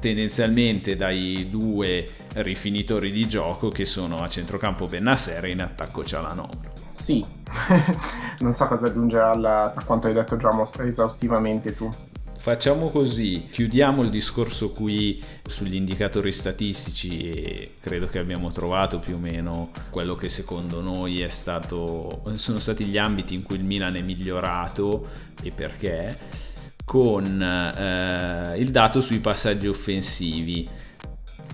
tendenzialmente 0.00 0.96
dai 0.96 1.48
due 1.50 2.06
rifinitori 2.34 3.10
di 3.10 3.26
gioco 3.26 3.68
che 3.68 3.84
sono 3.84 4.22
a 4.22 4.28
centrocampo 4.28 4.86
Benasser 4.86 5.44
e 5.44 5.50
in 5.50 5.62
attacco 5.62 6.04
Cialanoglu. 6.04 6.68
Sì, 6.88 7.24
non 8.40 8.52
so 8.52 8.66
cosa 8.66 8.86
aggiungere 8.86 9.24
alla, 9.24 9.72
a 9.74 9.84
quanto 9.84 10.08
hai 10.08 10.12
detto 10.12 10.36
già 10.36 10.50
esaustivamente 10.82 11.74
tu. 11.74 11.88
Facciamo 12.48 12.88
così, 12.88 13.44
chiudiamo 13.46 14.00
il 14.00 14.08
discorso 14.08 14.70
qui 14.70 15.22
sugli 15.46 15.74
indicatori 15.74 16.32
statistici 16.32 17.30
e 17.30 17.74
credo 17.78 18.06
che 18.06 18.18
abbiamo 18.18 18.50
trovato 18.50 18.98
più 19.00 19.16
o 19.16 19.18
meno 19.18 19.70
quello 19.90 20.16
che 20.16 20.30
secondo 20.30 20.80
noi 20.80 21.26
stato, 21.28 22.22
sono 22.36 22.58
stati 22.58 22.86
gli 22.86 22.96
ambiti 22.96 23.34
in 23.34 23.42
cui 23.42 23.56
il 23.56 23.64
Milan 23.64 23.96
è 23.96 24.00
migliorato 24.00 25.08
e 25.42 25.50
perché, 25.50 26.16
con 26.86 27.42
eh, 27.42 28.54
il 28.56 28.70
dato 28.70 29.02
sui 29.02 29.18
passaggi 29.18 29.68
offensivi. 29.68 30.66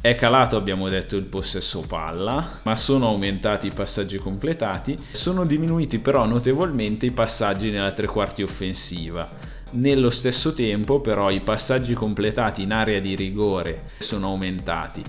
È 0.00 0.14
calato, 0.14 0.56
abbiamo 0.56 0.88
detto, 0.88 1.16
il 1.16 1.24
possesso 1.24 1.80
palla, 1.80 2.60
ma 2.62 2.76
sono 2.76 3.08
aumentati 3.08 3.66
i 3.66 3.72
passaggi 3.72 4.18
completati. 4.18 4.96
Sono 5.10 5.44
diminuiti 5.44 5.98
però 5.98 6.24
notevolmente 6.24 7.04
i 7.04 7.10
passaggi 7.10 7.70
nella 7.70 7.90
tre 7.90 8.06
quarti 8.06 8.44
offensiva 8.44 9.53
Nello 9.74 10.10
stesso 10.10 10.54
tempo 10.54 11.00
però 11.00 11.30
i 11.30 11.40
passaggi 11.40 11.94
completati 11.94 12.62
in 12.62 12.72
area 12.72 13.00
di 13.00 13.16
rigore 13.16 13.82
sono 13.98 14.28
aumentati. 14.28 15.02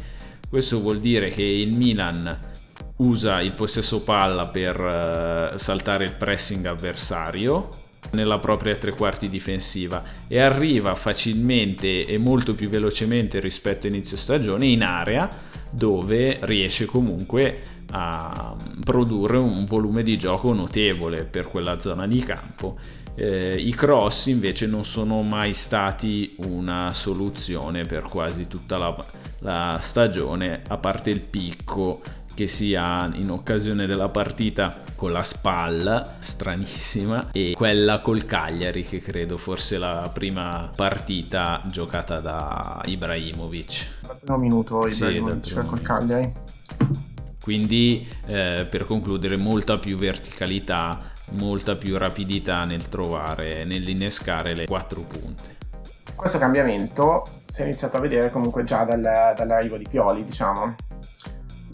Questo 0.49 0.79
vuol 0.79 0.99
dire 0.99 1.29
che 1.29 1.43
il 1.43 1.71
Milan 1.71 2.53
usa 2.97 3.41
il 3.41 3.53
possesso 3.53 4.01
palla 4.01 4.47
per 4.47 4.79
uh, 4.79 5.57
saltare 5.57 6.05
il 6.05 6.13
pressing 6.13 6.65
avversario 6.65 7.69
nella 8.11 8.39
propria 8.39 8.75
tre 8.75 8.93
quarti 8.93 9.29
difensiva 9.29 10.03
e 10.27 10.41
arriva 10.41 10.95
facilmente 10.95 12.03
e 12.03 12.17
molto 12.17 12.55
più 12.55 12.67
velocemente 12.67 13.39
rispetto 13.39 13.85
a 13.85 13.89
inizio 13.91 14.17
stagione 14.17 14.65
in 14.65 14.81
area 14.81 15.29
dove 15.69 16.39
riesce 16.41 16.85
comunque 16.85 17.61
a 17.91 18.55
produrre 18.83 19.37
un 19.37 19.65
volume 19.65 20.01
di 20.01 20.17
gioco 20.17 20.53
notevole 20.53 21.23
per 21.23 21.47
quella 21.47 21.79
zona 21.79 22.07
di 22.07 22.19
campo. 22.19 22.79
Eh, 23.15 23.55
I 23.57 23.73
cross 23.73 24.25
invece 24.25 24.67
non 24.67 24.85
sono 24.85 25.21
mai 25.21 25.53
stati 25.53 26.35
una 26.39 26.93
soluzione 26.93 27.83
per 27.85 28.03
quasi 28.03 28.47
tutta 28.47 28.77
la, 28.77 28.95
la 29.39 29.77
stagione, 29.81 30.61
a 30.67 30.77
parte 30.77 31.09
il 31.09 31.21
picco 31.21 32.01
che 32.35 32.47
si 32.47 32.75
ha 32.75 33.09
in 33.13 33.31
occasione 33.31 33.85
della 33.85 34.09
partita 34.09 34.83
con 34.95 35.11
la 35.11 35.23
spalla 35.23 36.17
stranissima 36.19 37.31
e 37.31 37.53
quella 37.55 37.99
col 37.99 38.25
Cagliari 38.25 38.83
che 38.83 38.99
credo 38.99 39.37
fosse 39.37 39.77
la 39.77 40.09
prima 40.13 40.69
partita 40.75 41.63
giocata 41.67 42.19
da 42.19 42.81
Ibrahimovic. 42.85 43.85
Dal 44.01 44.19
primo 44.19 44.37
minuto 44.37 44.87
Ibrahimovic 44.87 45.45
sì, 45.45 45.53
col 45.53 45.81
Cagliari. 45.81 46.33
Quindi 47.41 48.05
eh, 48.25 48.65
per 48.69 48.85
concludere 48.85 49.37
molta 49.37 49.77
più 49.77 49.95
verticalità, 49.97 51.11
molta 51.31 51.75
più 51.75 51.97
rapidità 51.97 52.65
nel 52.65 52.87
trovare, 52.87 53.65
nell'innescare 53.65 54.53
le 54.53 54.65
quattro 54.65 55.01
punte. 55.01 55.53
Questo 56.15 56.37
cambiamento 56.37 57.27
si 57.47 57.61
è 57.61 57.65
iniziato 57.65 57.97
a 57.97 57.99
vedere 57.99 58.31
comunque 58.31 58.63
già 58.63 58.83
dal, 58.83 59.01
dall'arrivo 59.35 59.77
di 59.77 59.87
Pioli, 59.89 60.23
diciamo 60.23 60.75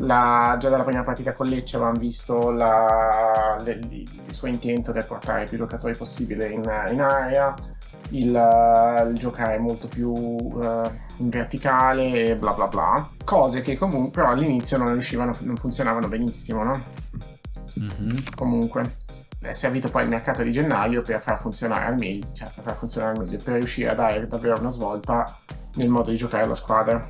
la, 0.02 0.58
già 0.60 0.70
dalla 0.70 0.84
prima 0.84 1.04
partita 1.04 1.34
con 1.34 1.48
Lecce 1.48 1.76
avevamo 1.76 2.00
visto 2.00 2.52
la, 2.52 3.58
le, 3.64 3.80
il 3.90 4.34
suo 4.34 4.48
intento 4.48 4.92
di 4.92 5.02
portare 5.04 5.46
più 5.46 5.58
giocatori 5.58 5.96
possibile 5.96 6.48
in, 6.48 6.62
in 6.92 7.02
area, 7.02 7.54
il, 8.10 9.08
il, 9.10 9.18
giocare 9.18 9.58
molto 9.58 9.88
più 9.88 10.10
uh, 10.12 10.90
in 11.18 11.30
verticale 11.30 12.30
e 12.30 12.36
bla 12.36 12.54
bla 12.54 12.68
bla. 12.68 13.10
Cose 13.24 13.62
che 13.62 13.78
comunque 13.78 14.22
però 14.22 14.30
all'inizio 14.30 14.78
non 14.78 14.92
riuscivano, 14.92 15.36
non 15.42 15.58
funzionavano 15.58 16.08
benissimo, 16.08 16.64
no? 16.64 16.82
Mm-hmm. 17.80 18.18
Comunque 18.36 18.96
è 19.42 19.54
servito 19.54 19.90
poi 19.90 20.04
il 20.04 20.10
mercato 20.10 20.44
di 20.44 20.52
gennaio 20.52 21.02
per 21.02 21.20
far 21.20 21.40
funzionare 21.40 21.86
al 21.86 21.98
meglio, 21.98 22.28
cioè 22.34 22.50
per 22.54 22.64
far 22.64 22.76
funzionare 22.76 23.18
al 23.18 23.26
meglio, 23.26 23.44
per 23.44 23.56
riuscire 23.56 23.90
a 23.90 23.96
dare 23.96 24.28
davvero 24.28 24.60
una 24.60 24.70
svolta 24.70 25.36
nel 25.76 25.90
modo 25.90 26.12
di 26.12 26.18
giocare 26.18 26.44
alla 26.44 26.54
squadra. 26.54 27.10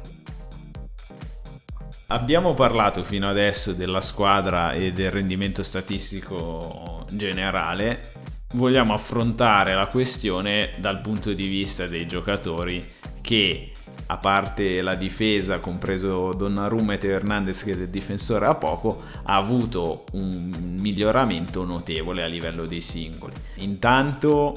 Abbiamo 2.07 2.53
parlato 2.53 3.03
fino 3.03 3.27
adesso 3.27 3.73
della 3.73 4.01
squadra 4.01 4.71
e 4.71 4.93
del 4.93 5.11
rendimento 5.11 5.63
statistico 5.63 7.05
generale. 7.09 8.01
Vogliamo 8.53 8.93
affrontare 8.93 9.75
la 9.75 9.87
questione 9.87 10.75
dal 10.79 11.01
punto 11.01 11.33
di 11.33 11.47
vista 11.47 11.87
dei 11.87 12.07
giocatori 12.07 12.85
che, 13.21 13.71
a 14.07 14.17
parte 14.17 14.81
la 14.81 14.95
difesa, 14.95 15.59
compreso 15.59 16.33
Donnarumma 16.33 16.93
e 16.93 16.97
Teo 16.97 17.15
Hernandez 17.15 17.63
che 17.63 17.77
del 17.77 17.89
difensore 17.89 18.45
a 18.45 18.55
poco, 18.55 19.01
ha 19.23 19.35
avuto 19.35 20.05
un 20.13 20.75
miglioramento 20.79 21.63
notevole 21.63 22.23
a 22.23 22.27
livello 22.27 22.65
dei 22.65 22.81
singoli. 22.81 23.33
Intanto 23.55 24.55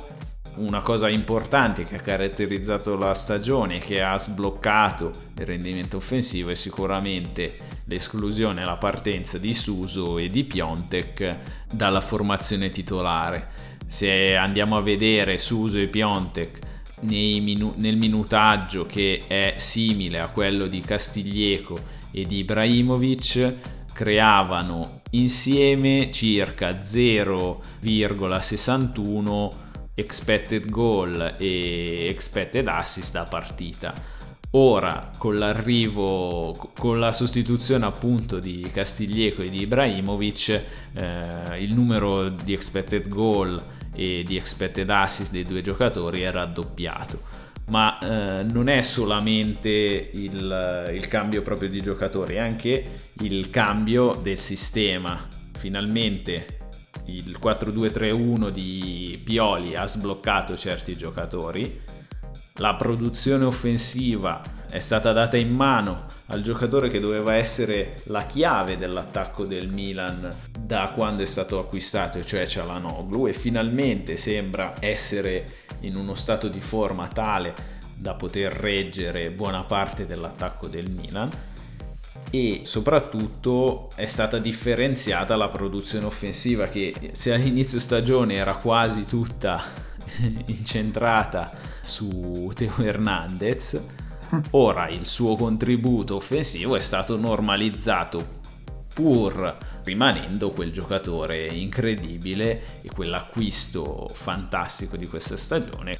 una 0.56 0.82
cosa 0.82 1.08
importante 1.08 1.82
che 1.82 1.96
ha 1.96 2.00
caratterizzato 2.00 2.96
la 2.96 3.14
stagione, 3.14 3.78
che 3.78 4.02
ha 4.02 4.16
sbloccato 4.16 5.10
il 5.38 5.46
rendimento 5.46 5.96
offensivo, 5.96 6.50
è 6.50 6.54
sicuramente 6.54 7.52
l'esclusione 7.86 8.62
e 8.62 8.64
la 8.64 8.76
partenza 8.76 9.38
di 9.38 9.52
Suso 9.52 10.18
e 10.18 10.28
di 10.28 10.44
Piontek 10.44 11.36
dalla 11.72 12.00
formazione 12.00 12.70
titolare. 12.70 13.50
Se 13.86 14.36
andiamo 14.36 14.76
a 14.76 14.82
vedere 14.82 15.38
Suso 15.38 15.78
e 15.78 15.88
Piontek 15.88 16.58
minu- 17.02 17.76
nel 17.76 17.96
minutaggio 17.96 18.86
che 18.86 19.22
è 19.26 19.54
simile 19.58 20.20
a 20.20 20.28
quello 20.28 20.66
di 20.66 20.80
Castiglieco 20.80 21.78
e 22.10 22.24
di 22.24 22.38
Ibrahimovic, 22.38 23.54
creavano 23.92 25.02
insieme 25.10 26.10
circa 26.12 26.70
0,61 26.70 29.50
expected 29.94 30.68
goal 30.68 31.36
e 31.38 32.06
expected 32.08 32.66
assist 32.66 33.14
a 33.16 33.24
partita. 33.24 34.12
Ora, 34.56 35.10
con 35.18 35.36
l'arrivo, 35.36 36.54
con 36.78 37.00
la 37.00 37.12
sostituzione 37.12 37.86
appunto 37.86 38.38
di 38.38 38.68
Castiglieco 38.72 39.42
e 39.42 39.50
di 39.50 39.62
Ibrahimovic, 39.62 40.64
eh, 40.94 41.60
il 41.60 41.74
numero 41.74 42.28
di 42.28 42.52
expected 42.52 43.08
goal 43.08 43.60
e 43.94 44.22
di 44.26 44.36
expected 44.36 44.88
assist 44.90 45.30
dei 45.30 45.44
due 45.44 45.62
giocatori 45.62 46.22
è 46.22 46.30
raddoppiato. 46.30 47.42
Ma 47.66 47.98
eh, 47.98 48.42
non 48.42 48.68
è 48.68 48.82
solamente 48.82 49.70
il, 49.70 50.90
il 50.92 51.06
cambio 51.06 51.40
proprio 51.42 51.68
di 51.70 51.80
giocatori, 51.80 52.34
è 52.34 52.38
anche 52.38 52.92
il 53.20 53.48
cambio 53.50 54.14
del 54.14 54.36
sistema. 54.36 55.26
Finalmente 55.56 56.58
il 57.06 57.38
4-2-3-1 57.42 58.50
di 58.50 59.20
Pioli 59.24 59.74
ha 59.74 59.86
sbloccato 59.86 60.56
certi 60.56 60.94
giocatori, 60.94 61.80
la 62.56 62.74
produzione 62.74 63.44
offensiva 63.44 64.42
è 64.74 64.80
stata 64.80 65.12
data 65.12 65.36
in 65.36 65.54
mano 65.54 66.06
al 66.26 66.42
giocatore 66.42 66.88
che 66.88 66.98
doveva 66.98 67.34
essere 67.34 67.94
la 68.06 68.26
chiave 68.26 68.76
dell'attacco 68.76 69.44
del 69.44 69.68
Milan 69.68 70.28
da 70.58 70.90
quando 70.92 71.22
è 71.22 71.26
stato 71.26 71.60
acquistato, 71.60 72.24
cioè 72.24 72.44
Cialanoglu, 72.44 73.28
e 73.28 73.34
finalmente 73.34 74.16
sembra 74.16 74.74
essere 74.80 75.46
in 75.82 75.94
uno 75.94 76.16
stato 76.16 76.48
di 76.48 76.60
forma 76.60 77.06
tale 77.06 77.54
da 77.94 78.14
poter 78.14 78.52
reggere 78.52 79.30
buona 79.30 79.62
parte 79.62 80.06
dell'attacco 80.06 80.66
del 80.66 80.90
Milan 80.90 81.30
e 82.30 82.62
soprattutto 82.64 83.90
è 83.94 84.06
stata 84.06 84.38
differenziata 84.38 85.36
la 85.36 85.50
produzione 85.50 86.06
offensiva 86.06 86.66
che 86.66 87.12
se 87.12 87.32
all'inizio 87.32 87.78
stagione 87.78 88.34
era 88.34 88.56
quasi 88.56 89.04
tutta 89.04 89.62
incentrata 90.46 91.52
su 91.80 92.50
Teo 92.56 92.74
Hernandez 92.78 94.02
ora 94.50 94.88
il 94.88 95.06
suo 95.06 95.36
contributo 95.36 96.16
offensivo 96.16 96.76
è 96.76 96.80
stato 96.80 97.16
normalizzato 97.16 98.42
pur 98.94 99.56
rimanendo 99.82 100.50
quel 100.50 100.72
giocatore 100.72 101.46
incredibile 101.46 102.80
e 102.82 102.88
quell'acquisto 102.88 104.08
fantastico 104.12 104.96
di 104.96 105.06
questa 105.06 105.36
stagione 105.36 105.98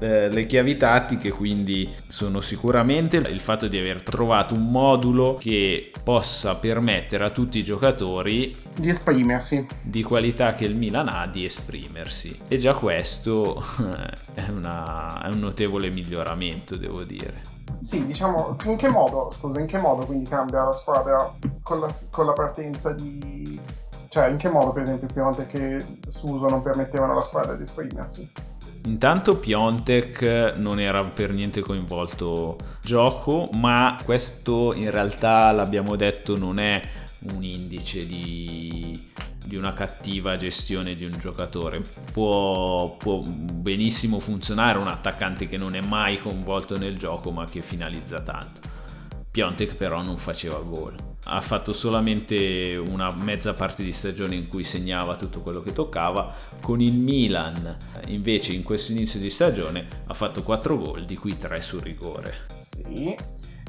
eh, 0.00 0.28
le 0.28 0.46
chiavi 0.46 0.76
tattiche 0.76 1.30
quindi 1.30 1.92
sono 2.08 2.40
sicuramente 2.40 3.16
il 3.16 3.38
fatto 3.38 3.68
di 3.68 3.78
aver 3.78 4.02
trovato 4.02 4.54
un 4.54 4.70
modulo 4.70 5.36
che 5.36 5.92
possa 6.02 6.56
permettere 6.56 7.24
a 7.24 7.30
tutti 7.30 7.58
i 7.58 7.62
giocatori 7.62 8.54
di 8.76 8.88
esprimersi. 8.88 9.66
di 9.82 10.02
qualità 10.02 10.54
che 10.54 10.64
il 10.64 10.74
Milan 10.74 11.08
ha 11.08 11.26
di 11.26 11.44
esprimersi. 11.44 12.36
E 12.48 12.58
già 12.58 12.74
questo 12.74 13.62
è, 14.34 14.48
una, 14.48 15.22
è 15.22 15.28
un 15.28 15.38
notevole 15.38 15.90
miglioramento 15.90 16.76
devo 16.76 17.02
dire. 17.02 17.42
Sì 17.78 18.04
diciamo 18.04 18.56
in 18.64 18.76
che 18.76 18.88
modo? 18.88 19.32
Scusa 19.38 19.60
in 19.60 19.66
che 19.66 19.78
modo 19.78 20.04
quindi 20.04 20.28
cambia 20.28 20.64
la 20.64 20.72
squadra 20.72 21.32
con 21.62 21.80
la, 21.80 21.94
con 22.10 22.26
la 22.26 22.32
partenza 22.32 22.92
di 22.92 23.58
cioè 24.08 24.28
in 24.28 24.36
che 24.36 24.48
modo 24.48 24.72
per 24.72 24.82
esempio 24.82 25.08
Pionte 25.12 25.46
che 25.46 25.84
Suso 26.08 26.48
non 26.48 26.62
permettevano 26.62 27.12
alla 27.12 27.20
squadra 27.20 27.54
di 27.54 27.62
esprimersi 27.62 28.30
Intanto 28.86 29.38
Piontek 29.38 30.56
non 30.58 30.78
era 30.78 31.02
per 31.04 31.32
niente 31.32 31.62
coinvolto 31.62 32.58
gioco, 32.82 33.48
ma 33.54 33.98
questo 34.04 34.74
in 34.74 34.90
realtà 34.90 35.50
l'abbiamo 35.52 35.96
detto 35.96 36.36
non 36.36 36.58
è 36.58 36.82
un 37.32 37.42
indice 37.42 38.04
di, 38.04 39.00
di 39.42 39.56
una 39.56 39.72
cattiva 39.72 40.36
gestione 40.36 40.94
di 40.94 41.06
un 41.06 41.16
giocatore. 41.18 41.80
Può, 42.12 42.94
può, 42.98 43.22
benissimo 43.22 44.18
funzionare 44.18 44.76
un 44.76 44.88
attaccante 44.88 45.46
che 45.46 45.56
non 45.56 45.74
è 45.74 45.80
mai 45.80 46.20
coinvolto 46.20 46.76
nel 46.76 46.98
gioco 46.98 47.30
ma 47.30 47.46
che 47.46 47.62
finalizza 47.62 48.20
tanto. 48.20 48.60
Piontek 49.30 49.76
però 49.76 50.02
non 50.02 50.18
faceva 50.18 50.58
gol. 50.58 51.13
Ha 51.26 51.40
fatto 51.40 51.72
solamente 51.72 52.76
una 52.76 53.10
mezza 53.12 53.54
parte 53.54 53.82
di 53.82 53.92
stagione 53.92 54.34
in 54.34 54.48
cui 54.48 54.62
segnava 54.62 55.16
tutto 55.16 55.40
quello 55.40 55.62
che 55.62 55.72
toccava. 55.72 56.32
Con 56.60 56.80
il 56.80 56.94
Milan, 56.94 57.76
invece, 58.06 58.52
in 58.52 58.62
questo 58.62 58.92
inizio 58.92 59.18
di 59.18 59.30
stagione 59.30 59.86
ha 60.06 60.14
fatto 60.14 60.42
4 60.42 60.78
gol, 60.78 61.04
di 61.04 61.16
cui 61.16 61.36
3 61.36 61.60
su 61.60 61.78
rigore. 61.80 62.34
Sì, 62.48 63.16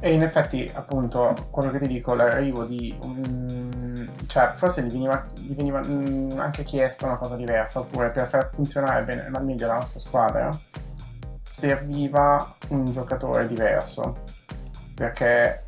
e 0.01 0.13
in 0.13 0.21
effetti, 0.21 0.69
appunto, 0.73 1.47
quello 1.49 1.71
che 1.71 1.79
ti 1.79 1.87
dico, 1.87 2.13
l'arrivo 2.13 2.65
di 2.65 2.95
un, 3.01 4.07
cioè, 4.27 4.51
forse 4.53 4.83
gli 4.83 4.91
veniva, 4.91 5.25
gli 5.35 5.55
veniva 5.55 5.81
mm, 5.83 6.37
anche 6.37 6.63
chiesta 6.63 7.05
una 7.05 7.17
cosa 7.17 7.35
diversa, 7.35 7.79
oppure 7.79 8.11
per 8.11 8.27
far 8.27 8.49
funzionare 8.49 9.03
bene, 9.03 9.25
al 9.33 9.43
meglio 9.45 9.67
la 9.67 9.79
nostra 9.79 9.99
squadra 9.99 10.55
serviva 11.41 12.55
un 12.67 12.91
giocatore 12.91 13.47
diverso, 13.47 14.23
perché 14.93 15.63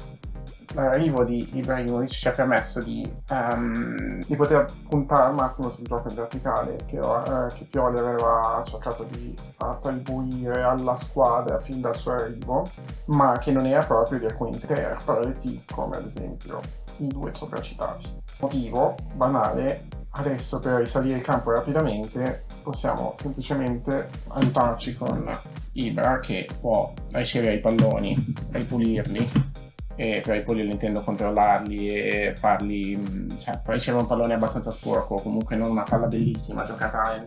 l'arrivo 0.84 1.24
di 1.24 1.50
Ibrahimovic 1.54 2.12
ci 2.12 2.28
ha 2.28 2.32
permesso 2.32 2.82
di, 2.82 3.10
um, 3.30 4.22
di, 4.24 4.36
poter 4.36 4.66
puntare 4.88 5.24
al 5.24 5.34
massimo 5.34 5.70
sul 5.70 5.86
gioco 5.86 6.10
in 6.10 6.16
verticale 6.16 6.78
che, 6.86 7.00
uh, 7.00 7.48
che 7.54 7.66
Pioli 7.70 7.98
aveva 7.98 8.64
cercato 8.66 9.04
di 9.04 9.36
attribuire 9.58 10.62
alla 10.62 10.96
squadra 10.96 11.58
fin 11.58 11.82
dal 11.82 11.96
suo 11.96 12.12
arrivo, 12.12 12.70
ma 13.06 13.38
che 13.40 13.52
non 13.52 13.66
era 13.66 13.84
proprio 13.84 14.20
di 14.20 14.26
alcuni 14.26 14.54
interpreti, 14.54 15.64
come 15.74 15.98
ad 15.98 16.06
esempio 16.06 16.62
i 16.98 17.08
due 17.08 17.34
sopracitati. 17.34 18.08
Motivo 18.40 18.96
banale, 19.14 19.88
adesso 20.12 20.60
per 20.60 20.80
risalire 20.80 21.18
il 21.18 21.24
campo 21.24 21.52
rapidamente 21.52 22.46
possiamo 22.62 23.16
semplicemente 23.18 24.10
aiutarci 24.30 24.96
con 24.96 25.28
Ibra 25.74 26.20
che 26.20 26.48
può 26.60 26.92
ricevere 27.12 27.56
i 27.56 27.60
palloni, 27.60 28.36
ripulirli 28.52 29.56
e 30.00 30.22
per 30.24 30.36
i 30.36 30.44
polli 30.44 30.64
intendo 30.70 31.02
controllarli 31.02 31.88
e 31.88 32.34
farli 32.36 33.36
cioè 33.40 33.60
poi 33.64 33.74
riceve 33.74 33.98
un 33.98 34.06
pallone 34.06 34.36
abbastanza 34.36 34.70
sporco 34.70 35.16
comunque 35.16 35.56
non 35.56 35.72
una 35.72 35.82
palla 35.82 36.06
bellissima 36.06 36.64
giocata 36.64 37.16
in, 37.16 37.26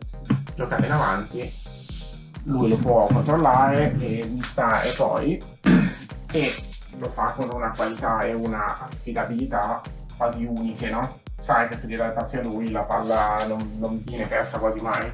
giocata 0.55 0.87
in 0.87 0.93
avanti 0.93 1.53
lui 2.45 2.69
lo 2.69 2.77
può 2.77 3.07
controllare 3.07 3.97
e 3.99 4.25
smistare 4.25 4.93
poi 4.93 5.43
e 6.33 6.55
lo 6.99 7.09
fa 7.09 7.33
con 7.33 7.51
una 7.53 7.73
qualità 7.75 8.21
e 8.21 8.35
una 8.35 8.87
affidabilità 8.89 9.83
quasi 10.17 10.45
uniche 10.45 10.91
no? 10.91 11.19
sai 11.37 11.67
che 11.67 11.77
se 11.77 11.89
gli 11.89 11.97
dai 11.97 12.13
passi 12.13 12.37
a 12.37 12.43
lui 12.43 12.71
la 12.71 12.85
palla 12.85 13.45
non, 13.49 13.73
non 13.79 14.01
viene 14.05 14.27
persa 14.27 14.59
quasi 14.59 14.81
mai 14.81 15.11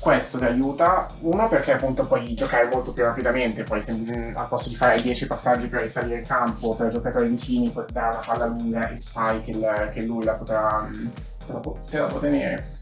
questo 0.00 0.38
ti 0.38 0.44
aiuta, 0.44 1.06
uno 1.20 1.46
perché 1.48 1.72
appunto 1.72 2.06
puoi 2.06 2.34
giocare 2.34 2.68
molto 2.72 2.92
più 2.92 3.04
rapidamente, 3.04 3.64
poi 3.64 3.80
se, 3.82 3.92
mm, 3.92 4.34
al 4.34 4.48
posto 4.48 4.70
di 4.70 4.74
fare 4.74 5.00
10 5.00 5.26
passaggi 5.26 5.68
per 5.68 5.82
risalire 5.82 6.20
il 6.20 6.26
campo 6.26 6.74
per 6.74 6.88
giocatori 6.88 7.28
vicini, 7.28 7.68
puoi 7.68 7.84
dare 7.92 8.16
una 8.16 8.24
palla 8.26 8.46
lunga 8.46 8.88
e 8.88 8.96
sai 8.96 9.42
che, 9.42 9.50
il, 9.50 9.90
che 9.92 10.02
lui 10.02 10.24
la 10.24 10.34
potrà, 10.34 10.88
mm, 10.88 11.06
te, 11.46 11.52
la, 11.52 11.60
te 11.90 11.98
la 11.98 12.06
può 12.06 12.18
tenere. 12.18 12.78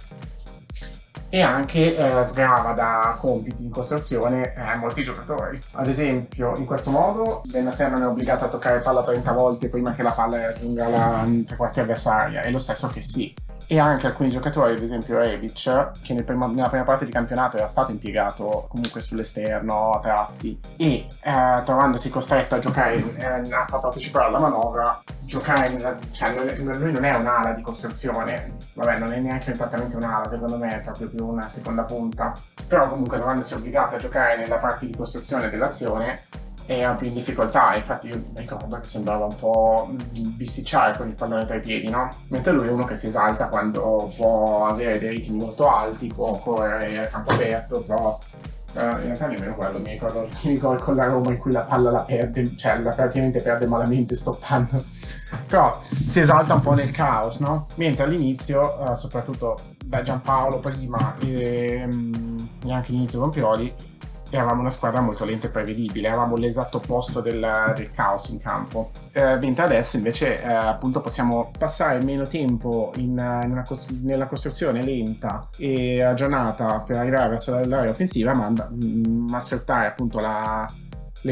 E 1.31 1.43
anche 1.43 1.95
eh, 1.95 2.25
sgrava 2.25 2.73
da 2.73 3.17
compiti 3.21 3.63
in 3.63 3.71
costruzione 3.71 4.55
eh, 4.55 4.77
molti 4.77 5.03
giocatori. 5.03 5.59
Ad 5.73 5.89
esempio, 5.89 6.57
in 6.57 6.65
questo 6.65 6.91
modo 6.91 7.43
Benasser 7.45 7.91
non 7.91 8.03
è 8.03 8.07
obbligato 8.07 8.45
a 8.45 8.49
toccare 8.49 8.81
palla 8.81 9.03
30 9.03 9.33
volte 9.33 9.69
prima 9.69 9.93
che 9.93 10.03
la 10.03 10.13
palla 10.13 10.41
raggiunga 10.41 10.89
la 10.89 11.29
tre 11.45 11.57
quarti 11.57 11.81
avversaria, 11.81 12.43
è 12.43 12.51
lo 12.51 12.59
stesso 12.59 12.87
che 12.87 13.03
sì 13.03 13.35
e 13.71 13.79
anche 13.79 14.07
alcuni 14.07 14.31
giocatori, 14.31 14.73
ad 14.73 14.83
esempio 14.83 15.19
Rebic, 15.19 15.91
che 16.03 16.15
nel 16.15 16.25
prima, 16.25 16.47
nella 16.47 16.71
prima 16.71 16.85
parte 16.85 17.05
di 17.05 17.13
campionato 17.13 17.59
era 17.59 17.69
stato 17.69 17.91
impiegato 17.91 18.67
comunque 18.71 19.03
sull'esterno 19.03 19.93
a 19.93 20.01
tratti. 20.01 20.59
E 20.79 21.07
eh, 21.23 21.63
trovandosi 21.65 22.09
costretto 22.09 22.55
a 22.55 22.61
giocare, 22.61 22.97
eh, 23.17 23.27
a 23.27 23.67
far 23.67 23.81
partecipare 23.81 24.25
alla 24.25 24.39
manovra, 24.39 24.99
giocare, 25.21 25.99
cioè 26.13 26.35
lui 26.61 26.93
non 26.93 27.05
è 27.05 27.15
un'ala 27.15 27.53
di 27.53 27.61
costruzione, 27.61 28.57
vabbè 28.73 28.99
non 28.99 29.13
è 29.13 29.19
neanche 29.19 29.53
esattamente 29.53 29.97
un'ala, 29.97 30.31
secondo 30.31 30.57
me 30.57 30.77
è 30.77 30.81
proprio 30.81 31.11
più 31.11 31.27
una 31.27 31.47
seconda 31.51 31.83
punta, 31.83 32.33
però 32.67 32.89
comunque 32.89 33.19
trovandosi 33.19 33.53
obbligato 33.53 33.97
a 33.97 33.99
giocare 33.99 34.39
nella 34.39 34.57
parte 34.57 34.87
di 34.87 34.97
costruzione 34.97 35.51
dell'azione 35.51 36.23
era 36.71 36.93
più 36.93 37.07
in 37.07 37.15
difficoltà, 37.15 37.75
infatti 37.77 38.09
io 38.09 38.23
ricordo 38.35 38.79
che 38.79 38.87
sembrava 38.87 39.25
un 39.25 39.35
po' 39.35 39.89
bisticciare 40.13 40.99
con 40.99 41.09
il 41.09 41.15
pallone 41.15 41.47
tra 41.47 41.57
i 41.57 41.61
piedi, 41.61 41.89
no? 41.89 42.11
Mentre 42.29 42.53
lui 42.53 42.67
è 42.69 42.71
uno 42.71 42.85
che 42.85 42.95
si 42.95 43.07
esalta 43.07 43.49
quando 43.49 44.13
può 44.15 44.67
avere 44.67 44.99
dei 44.99 45.17
ritmi 45.17 45.39
molto 45.39 45.67
alti, 45.67 46.09
può 46.09 46.39
correre 46.39 47.07
a 47.07 47.07
campo 47.07 47.33
aperto, 47.33 47.81
però 47.81 48.19
Uh, 48.75 48.81
in 48.81 49.05
realtà 49.05 49.27
nemmeno 49.27 49.55
quello, 49.55 49.79
mi 49.79 49.93
ricordo, 49.93 50.29
mi 50.45 50.51
ricordo 50.51 50.85
con 50.85 50.95
la 50.95 51.07
Roma 51.07 51.31
in 51.31 51.39
cui 51.39 51.51
la 51.51 51.63
palla 51.63 51.91
la 51.91 52.03
perde, 52.03 52.55
cioè 52.55 52.79
la 52.79 52.93
praticamente 52.93 53.41
perde 53.41 53.67
malamente 53.67 54.15
stoppando. 54.15 54.85
Però 55.49 55.81
si 55.91 56.21
esalta 56.21 56.53
un 56.53 56.61
po' 56.61 56.75
nel 56.75 56.91
caos, 56.91 57.39
no? 57.39 57.67
Mentre 57.77 58.05
all'inizio, 58.05 58.77
uh, 58.79 58.95
soprattutto 58.95 59.59
da 59.83 60.03
Giampaolo 60.03 60.59
prima 60.59 61.17
e, 61.19 61.89
um, 61.91 62.49
e 62.67 62.73
anche 62.73 62.91
all'inizio 62.91 63.21
con 63.21 63.31
Pioli, 63.31 63.75
eravamo 64.31 64.61
una 64.61 64.71
squadra 64.71 65.01
molto 65.01 65.25
lenta 65.25 65.47
e 65.47 65.51
prevedibile, 65.51 66.09
eravamo 66.09 66.37
l'esatto 66.37 66.79
opposto 66.79 67.21
del, 67.21 67.73
del 67.75 67.91
caos 67.93 68.29
in 68.29 68.41
campo. 68.41 68.91
Eh, 69.13 69.39
mentre 69.39 69.65
adesso 69.65 69.97
invece 69.97 70.43
eh, 70.43 70.53
appunto 70.53 71.01
possiamo 71.01 71.51
passare 71.57 72.03
meno 72.03 72.27
tempo 72.27 72.93
in, 72.97 73.11
in 73.45 73.51
una, 73.51 73.65
nella 74.03 74.27
costruzione 74.27 74.83
lenta 74.83 75.49
e 75.57 76.03
aggiornata 76.03 76.81
per 76.81 76.97
arrivare 76.97 77.29
verso 77.31 77.59
l'area 77.65 77.91
offensiva, 77.91 78.35
ma, 78.35 78.51
mm, 78.51 79.29
ma 79.29 79.41
sfruttare 79.41 79.87
appunto 79.87 80.21
la, 80.21 80.71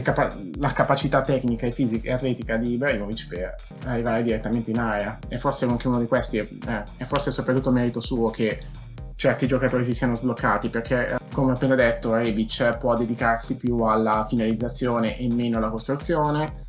capa- 0.02 0.34
la 0.58 0.72
capacità 0.72 1.20
tecnica 1.22 1.66
e 1.66 1.72
fisica 1.72 2.08
e 2.08 2.12
atletica 2.12 2.56
di 2.56 2.72
Ibrahimovic 2.72 3.28
per 3.28 3.54
arrivare 3.84 4.22
direttamente 4.22 4.70
in 4.70 4.78
area. 4.78 5.18
E 5.28 5.38
forse 5.38 5.66
anche 5.66 5.88
uno 5.88 5.98
di 5.98 6.06
questi 6.06 6.38
è, 6.38 6.48
eh, 6.68 6.84
è 6.96 7.04
forse 7.04 7.30
soprattutto 7.30 7.70
merito 7.70 8.00
suo 8.00 8.30
che 8.30 8.84
certi 9.16 9.46
giocatori 9.46 9.82
si 9.82 9.94
siano 9.94 10.14
sbloccati 10.14 10.68
perché 10.68 11.18
come 11.32 11.50
ho 11.50 11.54
appena 11.54 11.74
detto 11.74 12.14
Rebic 12.14 12.76
può 12.76 12.94
dedicarsi 12.96 13.56
più 13.56 13.80
alla 13.80 14.26
finalizzazione 14.28 15.18
e 15.18 15.26
meno 15.32 15.56
alla 15.56 15.70
costruzione. 15.70 16.64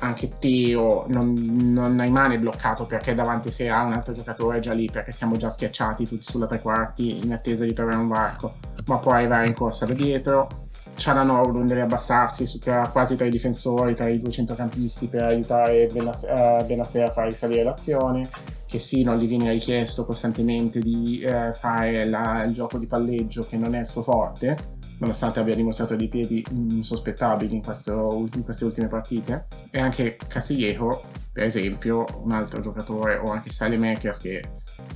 Anche 0.00 0.32
Teo 0.32 1.06
non, 1.08 1.34
non 1.72 1.98
rimane 1.98 2.38
bloccato 2.38 2.84
perché 2.84 3.14
davanti 3.14 3.48
a 3.48 3.52
sé 3.52 3.68
ha 3.68 3.84
un 3.84 3.92
altro 3.92 4.12
giocatore 4.12 4.58
già 4.58 4.72
lì 4.72 4.90
perché 4.90 5.12
siamo 5.12 5.36
già 5.36 5.48
schiacciati 5.48 6.06
tutti 6.06 6.24
sulla 6.24 6.46
tre 6.46 6.60
quarti 6.60 7.24
in 7.24 7.32
attesa 7.32 7.64
di 7.64 7.72
trovare 7.72 7.96
un 7.96 8.08
varco. 8.08 8.54
Ma 8.86 8.98
può 8.98 9.12
arrivare 9.12 9.46
in 9.46 9.54
corsa 9.54 9.86
da 9.86 9.94
dietro 9.94 10.63
Cialanoglu 10.96 11.64
deve 11.64 11.82
abbassarsi 11.82 12.46
su 12.46 12.58
tra, 12.58 12.88
quasi 12.88 13.16
tra 13.16 13.26
i 13.26 13.30
difensori, 13.30 13.94
tra 13.94 14.08
i 14.08 14.20
due 14.20 14.30
centrocampisti 14.30 15.06
per 15.08 15.22
aiutare 15.22 15.88
Benasser 15.92 17.04
uh, 17.04 17.08
a 17.08 17.10
far 17.10 17.26
risalire 17.26 17.62
l'azione, 17.62 18.28
che 18.66 18.78
sì, 18.78 19.02
non 19.02 19.16
gli 19.16 19.26
viene 19.26 19.50
richiesto 19.50 20.04
costantemente 20.04 20.80
di 20.80 21.24
uh, 21.24 21.52
fare 21.52 22.06
la, 22.06 22.44
il 22.44 22.52
gioco 22.52 22.78
di 22.78 22.86
palleggio 22.86 23.46
che 23.46 23.56
non 23.56 23.74
è 23.74 23.80
il 23.80 23.86
suo 23.86 24.02
forte, 24.02 24.56
nonostante 24.98 25.40
abbia 25.40 25.54
dimostrato 25.54 25.96
dei 25.96 26.08
piedi 26.08 26.44
insospettabili 26.50 27.54
in, 27.54 27.62
questo, 27.62 28.28
in 28.34 28.44
queste 28.44 28.64
ultime 28.64 28.86
partite. 28.86 29.46
E 29.70 29.80
anche 29.80 30.16
Castillejo, 30.28 31.02
per 31.32 31.44
esempio, 31.44 32.06
un 32.22 32.32
altro 32.32 32.60
giocatore, 32.60 33.16
o 33.16 33.30
anche 33.30 33.50
Style 33.50 33.76
Makers 33.76 34.20
che 34.20 34.42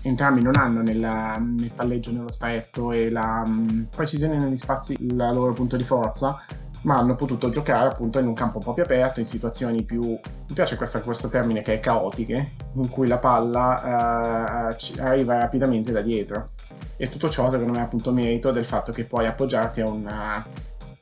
entrambi 0.02 0.42
non 0.42 0.56
hanno 0.56 0.82
nella, 0.82 1.36
nel 1.38 1.70
palleggio 1.74 2.12
nello 2.12 2.30
stretto 2.30 2.92
e 2.92 3.10
la 3.10 3.42
um, 3.44 3.86
precisione 3.94 4.38
negli 4.38 4.56
spazi 4.56 4.96
il 5.00 5.16
loro 5.16 5.52
punto 5.52 5.76
di 5.76 5.84
forza 5.84 6.40
ma 6.82 6.96
hanno 6.96 7.16
potuto 7.16 7.50
giocare 7.50 7.88
appunto 7.88 8.18
in 8.18 8.26
un 8.26 8.34
campo 8.34 8.58
un 8.58 8.64
po' 8.64 8.72
più 8.72 8.82
aperto 8.82 9.20
in 9.20 9.26
situazioni 9.26 9.82
più 9.82 10.00
mi 10.02 10.54
piace 10.54 10.76
questo, 10.76 11.00
questo 11.00 11.28
termine 11.28 11.62
che 11.62 11.74
è 11.74 11.80
caotiche 11.80 12.50
in 12.74 12.88
cui 12.88 13.08
la 13.08 13.18
palla 13.18 14.68
uh, 14.70 15.00
arriva 15.00 15.38
rapidamente 15.38 15.92
da 15.92 16.00
dietro. 16.00 16.50
E 16.96 17.08
tutto 17.08 17.28
ciò 17.28 17.50
secondo 17.50 17.72
me 17.72 17.78
è 17.78 17.82
appunto 17.82 18.12
merito 18.12 18.50
del 18.52 18.64
fatto 18.64 18.92
che 18.92 19.04
puoi 19.04 19.26
appoggiarti 19.26 19.80
a, 19.80 19.88
una, 19.88 20.36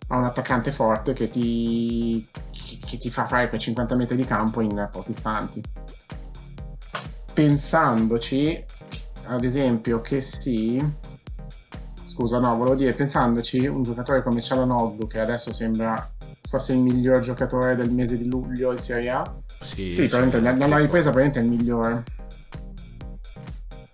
a 0.08 0.16
un 0.16 0.24
attaccante 0.24 0.70
forte 0.70 1.12
che 1.12 1.30
ti, 1.30 2.26
che 2.50 2.98
ti 2.98 3.10
fa 3.10 3.26
fare 3.26 3.48
quei 3.48 3.60
50 3.60 3.94
metri 3.94 4.16
di 4.16 4.24
campo 4.24 4.60
in 4.60 4.88
pochi 4.90 5.10
istanti 5.10 5.62
pensandoci 7.36 8.64
ad 9.26 9.44
esempio 9.44 10.00
che 10.00 10.22
sì 10.22 10.82
scusa 12.06 12.38
no 12.38 12.56
volevo 12.56 12.76
dire 12.76 12.94
pensandoci 12.94 13.66
un 13.66 13.82
giocatore 13.82 14.22
come 14.22 14.40
Cialanoglu 14.40 15.06
che 15.06 15.20
adesso 15.20 15.52
sembra 15.52 16.10
forse 16.48 16.72
il 16.72 16.78
miglior 16.78 17.20
giocatore 17.20 17.76
del 17.76 17.92
mese 17.92 18.16
di 18.16 18.26
luglio 18.26 18.72
in 18.72 18.78
Serie 18.78 19.10
A 19.10 19.34
sì, 19.60 19.86
sì 19.86 20.08
probabilmente 20.08 20.50
nella 20.56 20.78
ripresa 20.78 21.10
probabilmente 21.10 21.40
è 21.40 21.42
il 21.42 21.48
migliore. 21.50 22.04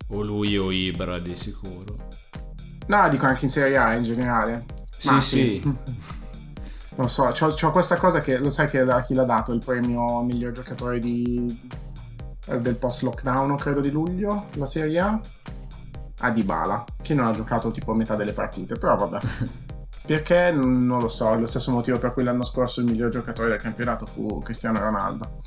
O 0.09 0.22
lui 0.22 0.57
o 0.57 0.70
Ibra 0.70 1.18
di 1.18 1.34
sicuro. 1.34 1.97
No 2.86 3.09
dico 3.09 3.26
anche 3.26 3.47
in 3.47 3.51
Serie 3.51 3.76
A 3.76 3.95
in 3.95 4.05
generale. 4.05 4.64
Sì 4.97 5.09
Ma, 5.09 5.20
sì, 5.20 5.61
sì. 5.61 5.74
non 6.95 7.09
so 7.09 7.24
ho 7.24 7.70
questa 7.70 7.97
cosa 7.97 8.20
che 8.20 8.38
lo 8.38 8.51
sai 8.51 8.68
che 8.68 8.80
a 8.80 9.03
chi 9.03 9.14
l'ha 9.14 9.24
dato 9.24 9.53
il 9.53 9.64
premio 9.64 10.20
miglior 10.20 10.53
giocatore 10.53 10.99
di, 11.01 11.59
del 12.61 12.76
post 12.76 13.03
lockdown 13.03 13.57
credo 13.57 13.80
di 13.80 13.90
luglio 13.90 14.46
la 14.55 14.66
Serie 14.66 14.98
A 15.00 15.20
a 16.22 16.30
Dybala, 16.30 16.84
che 17.03 17.14
non 17.14 17.26
ha 17.26 17.32
giocato 17.32 17.70
tipo 17.70 17.92
a 17.92 17.94
metà 17.94 18.14
delle 18.14 18.32
partite, 18.32 18.76
però 18.76 18.96
vabbè. 18.96 19.18
Perché 20.05 20.50
non 20.50 21.00
lo 21.00 21.09
so, 21.09 21.34
lo 21.34 21.46
stesso 21.46 21.70
motivo 21.70 21.98
per 21.98 22.12
cui 22.12 22.24
l'anno 22.24 22.44
scorso 22.44 22.80
il 22.80 22.86
miglior 22.86 23.09
giocatore 23.11 23.50
del 23.50 23.61
campionato 23.61 24.05
fu 24.05 24.40
Cristiano 24.40 24.80
Ronaldo. 24.80 25.40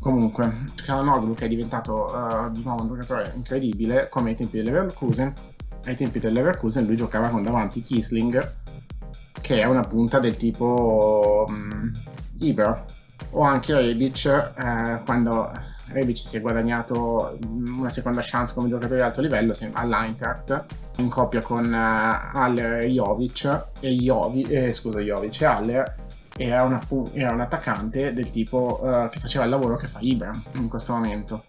Comunque, 0.00 0.64
Calanoglu 0.84 1.34
che 1.34 1.46
è 1.46 1.48
diventato 1.48 2.06
uh, 2.06 2.50
di 2.50 2.62
nuovo 2.62 2.82
un 2.82 2.88
giocatore 2.88 3.32
incredibile, 3.34 4.08
come 4.08 4.30
ai 4.30 4.36
tempi 4.36 4.56
del 4.56 4.66
Leverkusen. 4.66 5.32
Ai 5.84 5.96
tempi 5.96 6.20
del 6.20 6.32
Leverkusen 6.32 6.84
lui 6.84 6.96
giocava 6.96 7.28
con 7.28 7.42
davanti 7.42 7.82
Kisling, 7.82 8.54
che 9.40 9.60
è 9.60 9.64
una 9.64 9.82
punta 9.82 10.20
del 10.20 10.36
tipo 10.36 11.44
um, 11.48 11.90
Ibra, 12.38 12.84
o 13.30 13.42
anche 13.42 13.74
Rebic, 13.74 14.26
eh, 14.26 15.00
quando 15.04 15.50
Rebic 15.92 16.16
si 16.16 16.38
è 16.38 16.40
guadagnato 16.40 17.38
una 17.46 17.90
seconda 17.90 18.20
chance 18.22 18.54
come 18.54 18.68
giocatore 18.68 18.96
di 18.96 19.02
alto 19.02 19.20
livello 19.20 19.54
all'Eintracht 19.72 20.64
in 20.96 21.08
coppia 21.08 21.40
con 21.40 21.66
uh, 21.66 22.36
Haller 22.36 22.80
e 22.80 22.88
Jovic. 22.88 23.66
E 23.80 23.90
Jovi, 23.90 24.42
eh, 24.44 24.72
scusa 24.72 25.00
Jovic. 25.00 25.40
E 25.40 25.44
Haller 25.44 25.96
era, 26.36 26.62
una, 26.62 26.80
era, 27.12 27.32
un 27.32 27.40
attaccante 27.40 28.12
del 28.12 28.30
tipo 28.30 28.80
uh, 28.82 29.08
che 29.08 29.20
faceva 29.20 29.44
il 29.44 29.50
lavoro 29.50 29.76
che 29.76 29.86
fa 29.86 29.98
Ibra 30.00 30.32
in 30.54 30.68
questo 30.68 30.92
momento. 30.92 31.44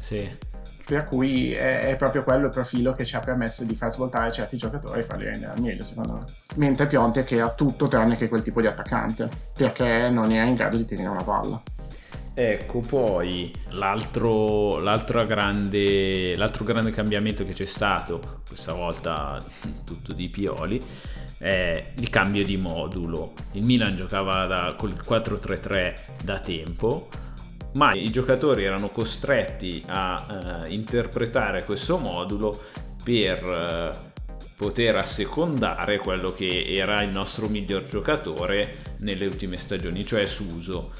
Sì. 0.00 0.50
Per 0.84 1.06
cui 1.06 1.52
è, 1.52 1.86
è, 1.88 1.96
proprio 1.96 2.24
quello 2.24 2.46
il 2.46 2.50
profilo 2.50 2.92
che 2.92 3.04
ci 3.04 3.16
ha 3.16 3.20
permesso 3.20 3.64
di 3.64 3.74
far 3.74 3.92
svoltare 3.92 4.32
certi 4.32 4.56
giocatori 4.56 5.00
e 5.00 5.02
farli 5.04 5.24
rendere 5.24 5.52
al 5.52 5.60
meglio 5.60 5.84
secondo 5.84 6.14
me. 6.14 6.24
Mentre 6.56 6.86
Pionte 6.86 7.24
che 7.24 7.40
ha 7.40 7.50
tutto 7.50 7.86
tranne 7.86 8.16
che 8.16 8.28
quel 8.28 8.42
tipo 8.42 8.60
di 8.60 8.66
attaccante 8.66 9.28
perché 9.54 10.10
non 10.10 10.32
era 10.32 10.48
in 10.48 10.56
grado 10.56 10.76
di 10.76 10.84
tenere 10.84 11.08
una 11.08 11.22
palla 11.22 11.62
Ecco, 12.34 12.78
poi 12.78 13.52
l'altro, 13.70 14.80
grande, 15.26 16.34
l'altro 16.34 16.64
grande 16.64 16.90
cambiamento 16.90 17.44
che 17.44 17.52
c'è 17.52 17.66
stato, 17.66 18.40
questa 18.46 18.72
volta 18.72 19.38
tutto 19.84 20.14
di 20.14 20.30
Pioli, 20.30 20.82
è 21.36 21.92
il 21.96 22.08
cambio 22.08 22.42
di 22.42 22.56
modulo. 22.56 23.34
Il 23.52 23.66
Milan 23.66 23.96
giocava 23.96 24.46
da, 24.46 24.74
con 24.78 24.88
il 24.88 25.00
4-3-3 25.06 25.94
da 26.24 26.38
tempo, 26.40 27.10
ma 27.72 27.92
i 27.92 28.10
giocatori 28.10 28.64
erano 28.64 28.88
costretti 28.88 29.82
a 29.88 30.64
uh, 30.64 30.70
interpretare 30.70 31.64
questo 31.64 31.98
modulo 31.98 32.58
per 33.04 33.42
uh, 33.44 34.10
poter 34.56 34.96
assecondare 34.96 35.98
quello 35.98 36.32
che 36.32 36.64
era 36.66 37.02
il 37.02 37.10
nostro 37.10 37.48
miglior 37.48 37.84
giocatore 37.84 38.94
nelle 38.98 39.26
ultime 39.26 39.58
stagioni, 39.58 40.06
cioè 40.06 40.24
Suso 40.24 40.92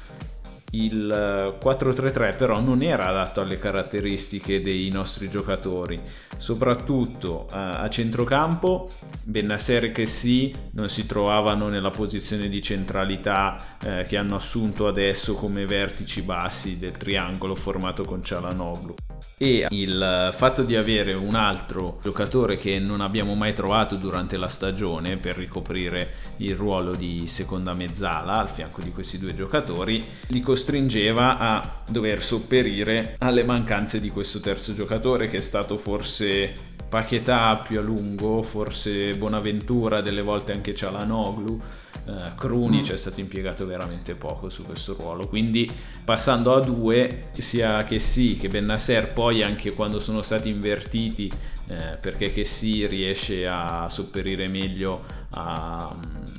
il 0.73 1.57
4-3-3 1.61 2.27
eh, 2.27 2.33
però 2.33 2.59
non 2.59 2.81
era 2.81 3.07
adatto 3.07 3.41
alle 3.41 3.59
caratteristiche 3.59 4.61
dei 4.61 4.89
nostri 4.89 5.29
giocatori, 5.29 6.01
soprattutto 6.37 7.45
uh, 7.49 7.53
a 7.53 7.89
centrocampo 7.89 8.89
Bennaser 9.23 9.91
e 9.95 10.05
sì 10.05 10.53
non 10.71 10.89
si 10.89 11.05
trovavano 11.05 11.67
nella 11.67 11.91
posizione 11.91 12.49
di 12.49 12.61
centralità 12.61 13.55
uh, 13.83 14.03
che 14.07 14.17
hanno 14.17 14.35
assunto 14.35 14.87
adesso 14.87 15.35
come 15.35 15.65
vertici 15.65 16.21
bassi 16.21 16.79
del 16.79 16.93
triangolo 16.93 17.55
formato 17.55 18.03
con 18.03 18.23
Cialanoglu. 18.23 18.95
E 19.37 19.65
il 19.69 20.29
fatto 20.33 20.63
di 20.63 20.75
avere 20.75 21.13
un 21.13 21.35
altro 21.35 21.99
giocatore 22.01 22.57
che 22.57 22.79
non 22.79 23.01
abbiamo 23.01 23.35
mai 23.35 23.53
trovato 23.53 23.95
durante 23.95 24.37
la 24.37 24.47
stagione 24.47 25.17
per 25.17 25.35
ricoprire 25.35 26.21
il 26.37 26.55
ruolo 26.55 26.95
di 26.95 27.27
seconda 27.27 27.73
mezzala 27.73 28.37
al 28.37 28.49
fianco 28.49 28.81
di 28.81 28.91
questi 28.91 29.17
due 29.17 29.33
giocatori 29.33 30.03
li 30.27 30.41
costringeva 30.63 31.37
a 31.37 31.81
dover 31.89 32.23
sopperire 32.23 33.17
alle 33.19 33.43
mancanze 33.43 33.99
di 33.99 34.09
questo 34.09 34.39
terzo 34.39 34.73
giocatore 34.73 35.27
che 35.27 35.39
è 35.39 35.41
stato 35.41 35.77
forse 35.77 36.53
Paquetà 36.87 37.57
più 37.67 37.79
a 37.79 37.81
lungo, 37.81 38.41
forse 38.43 39.13
Bonaventura, 39.15 39.99
delle 39.99 40.21
volte 40.21 40.53
anche 40.53 40.73
Cialanoglu 40.73 41.61
uh, 42.05 42.35
Krunic 42.37 42.91
mm. 42.91 42.93
è 42.93 42.97
stato 42.97 43.19
impiegato 43.19 43.65
veramente 43.65 44.15
poco 44.15 44.49
su 44.49 44.63
questo 44.63 44.95
ruolo 44.97 45.27
quindi 45.27 45.69
passando 46.05 46.53
a 46.55 46.61
due 46.61 47.25
sia 47.37 47.83
che 47.83 47.99
sì 47.99 48.37
che 48.37 48.47
Bennasser 48.47 49.11
poi 49.11 49.43
anche 49.43 49.73
quando 49.73 49.99
sono 49.99 50.21
stati 50.21 50.47
invertiti 50.47 51.29
eh, 51.67 51.97
perché 51.99 52.31
che 52.31 52.45
sì 52.45 52.85
riesce 52.87 53.47
a 53.47 53.87
sopperire 53.89 54.47
meglio 54.47 55.03
a, 55.31 55.95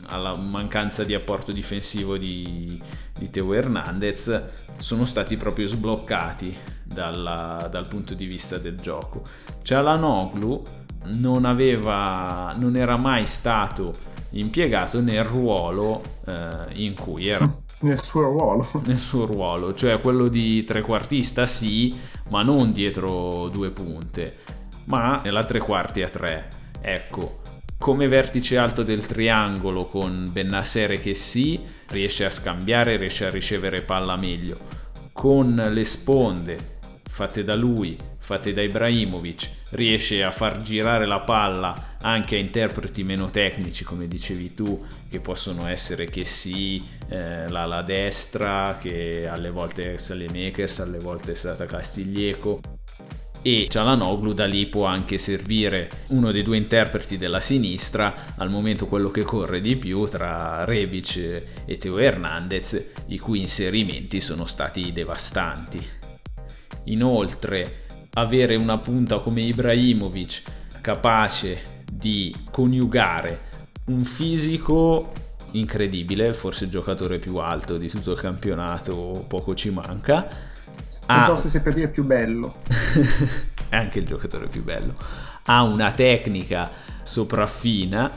alla 0.06 0.36
mancanza 0.36 1.04
di 1.04 1.14
apporto 1.14 1.52
difensivo 1.52 2.16
di, 2.16 2.80
di 3.18 3.30
Teo 3.30 3.52
Hernandez 3.52 4.42
sono 4.76 5.04
stati 5.04 5.36
proprio 5.36 5.66
sbloccati 5.66 6.56
dalla, 6.82 7.68
dal 7.70 7.88
punto 7.88 8.14
di 8.14 8.26
vista 8.26 8.58
del 8.58 8.76
gioco 8.76 9.22
Cialanoglu 9.62 10.62
non, 11.06 11.44
aveva, 11.44 12.52
non 12.56 12.76
era 12.76 12.96
mai 12.96 13.26
stato 13.26 13.92
impiegato 14.30 15.00
nel 15.00 15.24
ruolo 15.24 16.02
eh, 16.26 16.82
in 16.82 16.94
cui 16.94 17.28
era. 17.28 17.48
Nel 17.80 18.00
suo 18.00 18.22
ruolo. 18.22 18.66
Nel 18.86 18.98
suo 18.98 19.26
ruolo, 19.26 19.74
cioè 19.74 20.00
quello 20.00 20.28
di 20.28 20.64
trequartista 20.64 21.46
sì, 21.46 21.94
ma 22.30 22.42
non 22.42 22.72
dietro 22.72 23.48
due 23.48 23.70
punte, 23.70 24.36
ma 24.84 25.20
nella 25.22 25.44
tre 25.44 25.58
quarti 25.58 26.02
a 26.02 26.08
tre. 26.08 26.48
Ecco, 26.80 27.40
come 27.78 28.08
vertice 28.08 28.56
alto 28.56 28.82
del 28.82 29.04
triangolo 29.04 29.84
con 29.84 30.28
Bennassere 30.30 31.00
che 31.00 31.14
sì, 31.14 31.60
riesce 31.88 32.24
a 32.24 32.30
scambiare, 32.30 32.96
riesce 32.96 33.26
a 33.26 33.30
ricevere 33.30 33.82
palla 33.82 34.16
meglio. 34.16 34.56
Con 35.12 35.54
le 35.54 35.84
sponde 35.84 36.72
fatte 37.14 37.44
da 37.44 37.54
lui, 37.54 37.96
fatte 38.18 38.52
da 38.52 38.62
Ibrahimovic, 38.62 39.50
riesce 39.70 40.24
a 40.24 40.30
far 40.30 40.60
girare 40.62 41.06
la 41.06 41.20
palla 41.20 41.96
anche 42.00 42.36
a 42.36 42.38
interpreti 42.38 43.04
meno 43.04 43.30
tecnici, 43.30 43.84
come 43.84 44.08
dicevi 44.08 44.52
tu, 44.52 44.84
che 45.08 45.20
possono 45.20 45.66
essere 45.66 46.06
che 46.06 46.24
sì, 46.24 46.82
eh, 47.08 47.48
la, 47.48 47.82
destra, 47.82 48.78
che 48.80 49.28
alle 49.28 49.50
volte 49.50 49.94
è 49.94 49.98
Salemakers, 49.98 50.80
alle 50.80 50.98
volte 50.98 51.32
è 51.32 51.34
stata 51.34 51.66
Castiglieco. 51.66 52.60
E 53.46 53.66
Cialanoglu 53.68 54.32
da 54.32 54.46
lì 54.46 54.64
può 54.68 54.86
anche 54.86 55.18
servire 55.18 56.06
uno 56.08 56.32
dei 56.32 56.42
due 56.42 56.56
interpreti 56.56 57.18
della 57.18 57.42
sinistra, 57.42 58.32
al 58.36 58.48
momento 58.48 58.86
quello 58.86 59.10
che 59.10 59.22
corre 59.22 59.60
di 59.60 59.76
più 59.76 60.06
tra 60.06 60.64
Rebic 60.64 61.42
e 61.66 61.76
Teo 61.76 61.98
Hernandez, 61.98 62.92
i 63.08 63.18
cui 63.18 63.40
inserimenti 63.40 64.22
sono 64.22 64.46
stati 64.46 64.94
devastanti. 64.94 65.86
Inoltre, 66.84 67.82
avere 68.14 68.56
una 68.56 68.78
punta 68.78 69.18
come 69.18 69.42
Ibrahimovic 69.42 70.42
capace 70.80 71.82
di 71.92 72.34
coniugare 72.50 73.40
un 73.88 74.00
fisico 74.00 75.12
incredibile, 75.50 76.32
forse 76.32 76.64
il 76.64 76.70
giocatore 76.70 77.18
più 77.18 77.36
alto 77.36 77.76
di 77.76 77.90
tutto 77.90 78.12
il 78.12 78.18
campionato, 78.18 79.22
poco 79.28 79.54
ci 79.54 79.68
manca. 79.68 80.52
Non 81.06 81.20
so 81.24 81.36
se 81.36 81.48
si 81.48 81.60
per 81.60 81.74
dire 81.74 81.88
più 81.88 82.04
bello. 82.04 82.54
è 83.68 83.76
anche 83.76 83.98
il 83.98 84.06
giocatore 84.06 84.46
più 84.46 84.62
bello. 84.62 84.94
Ha 85.44 85.62
una 85.62 85.90
tecnica 85.92 86.70
sopraffina, 87.02 88.10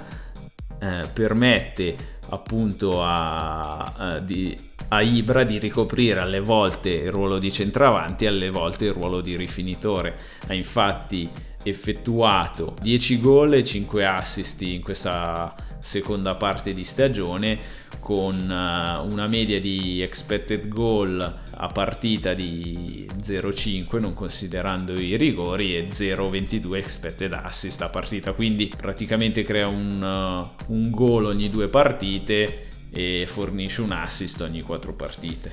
eh, 0.80 1.10
permette 1.12 2.16
appunto 2.30 3.04
a, 3.04 3.94
a, 3.96 4.20
di, 4.20 4.58
a 4.90 5.02
Ibra 5.02 5.44
di 5.44 5.60
ricoprire 5.60 6.22
alle 6.22 6.40
volte 6.40 6.90
il 6.90 7.12
ruolo 7.12 7.40
di 7.40 7.52
centravanti 7.52 8.26
e 8.26 8.30
alle 8.30 8.50
volte 8.50 8.86
il 8.86 8.94
ruolo 8.94 9.22
di 9.22 9.36
rifinitore. 9.36 10.16
Ha 10.48 10.54
infatti 10.54 11.30
effettuato 11.64 12.76
10 12.82 13.20
gol 13.20 13.54
e 13.54 13.64
5 13.64 14.06
assist 14.06 14.62
in 14.62 14.82
questa 14.82 15.54
seconda 15.80 16.36
parte 16.36 16.74
di 16.74 16.84
stagione 16.84 17.60
con 18.00 18.36
uh, 18.36 19.12
una 19.12 19.28
media 19.28 19.60
di 19.60 20.02
expected 20.02 20.68
goal 20.68 21.40
a 21.60 21.68
partita 21.68 22.34
di 22.34 23.10
0,5 23.22 24.00
non 24.00 24.14
considerando 24.14 24.94
i 24.94 25.16
rigori 25.18 25.78
e 25.78 25.88
0,22 25.90 26.76
expected 26.76 27.34
assist 27.34 27.82
a 27.82 27.90
partita 27.90 28.34
quindi 28.34 28.72
praticamente 28.76 29.44
crea 29.44 29.68
un, 29.68 30.02
uh, 30.02 30.74
un 30.74 30.90
gol 30.90 31.26
ogni 31.26 31.50
due 31.50 31.68
partite 31.68 32.66
e 32.92 33.28
fornisce 33.28 33.82
un 33.82 33.92
assist 33.92 34.42
ogni 34.42 34.62
quattro 34.62 34.94
partite. 34.94 35.52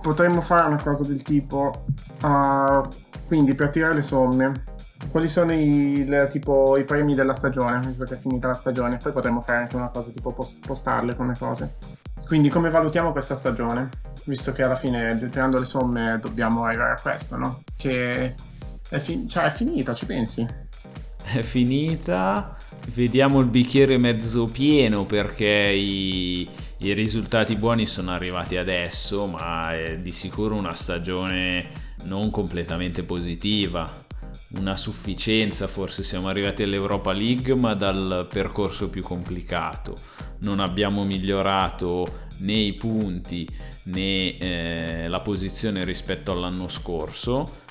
Potremmo 0.00 0.40
fare 0.40 0.68
una 0.68 0.82
cosa 0.82 1.04
del 1.04 1.22
tipo, 1.22 1.84
uh, 2.22 2.80
quindi 3.26 3.54
per 3.54 3.70
tirare 3.70 3.94
le 3.94 4.02
somme, 4.02 4.75
quali 5.10 5.28
sono 5.28 5.52
i, 5.52 6.04
le, 6.06 6.28
tipo, 6.28 6.76
i 6.76 6.84
premi 6.84 7.14
della 7.14 7.32
stagione, 7.32 7.84
visto 7.86 8.04
che 8.04 8.14
è 8.14 8.18
finita 8.18 8.48
la 8.48 8.54
stagione, 8.54 8.98
poi 8.98 9.12
potremmo 9.12 9.40
fare 9.40 9.58
anche 9.58 9.76
una 9.76 9.88
cosa 9.88 10.10
tipo 10.10 10.32
post- 10.32 10.64
postarle 10.66 11.14
come 11.14 11.36
cose. 11.38 11.76
Quindi 12.26 12.48
come 12.48 12.70
valutiamo 12.70 13.12
questa 13.12 13.34
stagione? 13.34 13.88
Visto 14.24 14.52
che 14.52 14.62
alla 14.62 14.74
fine 14.74 15.16
tirando 15.30 15.58
le 15.58 15.64
somme 15.64 16.18
dobbiamo 16.20 16.64
arrivare 16.64 16.92
a 16.92 17.00
questo, 17.00 17.36
no? 17.36 17.62
Che 17.76 18.34
è, 18.88 18.98
fi- 18.98 19.28
cioè, 19.28 19.44
è 19.44 19.50
finita, 19.50 19.94
ci 19.94 20.06
pensi? 20.06 20.46
È 21.22 21.42
finita, 21.42 22.56
vediamo 22.94 23.40
il 23.40 23.46
bicchiere 23.46 23.98
mezzo 23.98 24.46
pieno 24.46 25.04
perché 25.04 25.46
i, 25.46 26.48
i 26.78 26.92
risultati 26.92 27.56
buoni 27.56 27.86
sono 27.86 28.12
arrivati 28.12 28.56
adesso, 28.56 29.26
ma 29.26 29.74
è 29.74 29.98
di 29.98 30.12
sicuro 30.12 30.56
una 30.56 30.74
stagione 30.74 31.64
non 32.04 32.30
completamente 32.30 33.02
positiva. 33.02 34.04
Una 34.58 34.76
sufficienza, 34.76 35.66
forse 35.66 36.02
siamo 36.02 36.28
arrivati 36.28 36.62
all'Europa 36.62 37.12
League, 37.12 37.54
ma 37.54 37.74
dal 37.74 38.26
percorso 38.30 38.88
più 38.88 39.02
complicato. 39.02 39.94
Non 40.40 40.60
abbiamo 40.60 41.04
migliorato 41.04 42.24
né 42.38 42.52
i 42.52 42.74
punti 42.74 43.48
né 43.84 44.36
eh, 44.38 45.08
la 45.08 45.20
posizione 45.20 45.84
rispetto 45.84 46.32
all'anno 46.32 46.68
scorso 46.68 47.64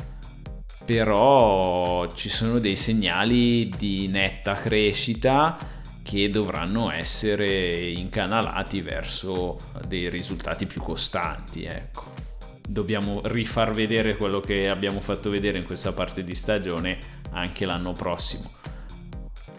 però 0.86 2.08
ci 2.14 2.30
sono 2.30 2.60
dei 2.60 2.76
segnali 2.76 3.70
di 3.70 4.08
netta 4.08 4.54
crescita 4.54 5.58
che 6.04 6.30
dovranno 6.30 6.92
essere 6.92 7.90
incanalati 7.90 8.82
verso 8.82 9.58
dei 9.88 10.08
risultati 10.10 10.68
più 10.68 10.82
costanti. 10.82 11.64
Ecco. 11.64 12.35
Dobbiamo 12.68 13.22
rifar 13.26 13.72
vedere 13.72 14.18
quello 14.18 14.40
che 14.40 14.70
abbiamo 14.70 15.02
fatto 15.02 15.30
vedere 15.30 15.58
in 15.58 15.66
questa 15.66 15.94
parte 15.94 16.24
di 16.24 16.36
stagione 16.36 16.98
anche 17.32 17.66
l'anno 17.66 17.94
prossimo. 17.94 18.44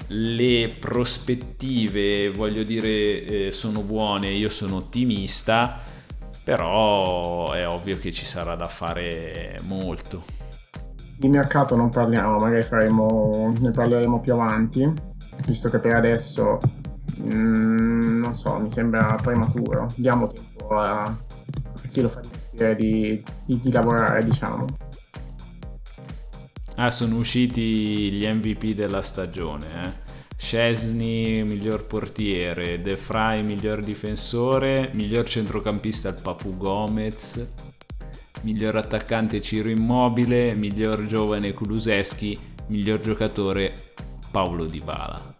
Le 0.08 0.72
prospettive, 0.78 2.30
voglio 2.30 2.62
dire, 2.62 3.24
eh, 3.24 3.52
sono 3.52 3.80
buone, 3.80 4.32
io 4.32 4.50
sono 4.50 4.76
ottimista, 4.76 5.80
però 6.44 7.52
è 7.52 7.66
ovvio 7.66 7.98
che 7.98 8.12
ci 8.12 8.24
sarà 8.24 8.54
da 8.54 8.66
fare 8.66 9.58
molto. 9.66 10.24
Di 11.18 11.28
mercato 11.28 11.74
non 11.76 11.90
parliamo, 11.90 12.38
magari 12.38 12.62
faremo, 12.62 13.52
ne 13.58 13.70
parleremo 13.70 14.20
più 14.20 14.34
avanti 14.34 15.14
visto 15.44 15.68
che 15.68 15.78
per 15.78 15.94
adesso 15.94 16.58
mm, 17.20 18.20
non 18.20 18.34
so, 18.34 18.58
mi 18.58 18.70
sembra 18.70 19.18
prematuro. 19.20 19.88
Diamo 19.94 20.26
tempo 20.28 20.68
a, 20.78 21.04
a 21.04 21.16
chi 21.88 22.00
lo 22.00 22.08
fa 22.08 22.20
di 22.20 22.28
mestiere 22.56 22.76
di, 22.76 23.22
di, 23.44 23.60
di 23.60 23.70
lavorare, 23.70 24.24
diciamo. 24.24 24.66
Ah, 26.76 26.90
sono 26.90 27.16
usciti 27.16 28.10
gli 28.12 28.26
MVP 28.26 28.74
della 28.74 29.02
stagione, 29.02 29.66
eh. 29.84 30.04
Scesni 30.38 31.42
miglior 31.44 31.86
portiere, 31.86 32.82
De 32.82 32.96
Frey 32.96 33.42
miglior 33.42 33.80
difensore, 33.80 34.90
miglior 34.92 35.26
centrocampista 35.26 36.10
il 36.10 36.18
Papu 36.20 36.56
Gomez, 36.58 37.42
miglior 38.42 38.76
attaccante 38.76 39.40
Ciro 39.40 39.70
Immobile, 39.70 40.54
miglior 40.54 41.06
giovane 41.06 41.54
Kuluseschi, 41.54 42.38
miglior 42.66 43.00
giocatore 43.00 43.74
Paolo 44.30 44.66
Di 44.66 44.80
Bala 44.80 45.35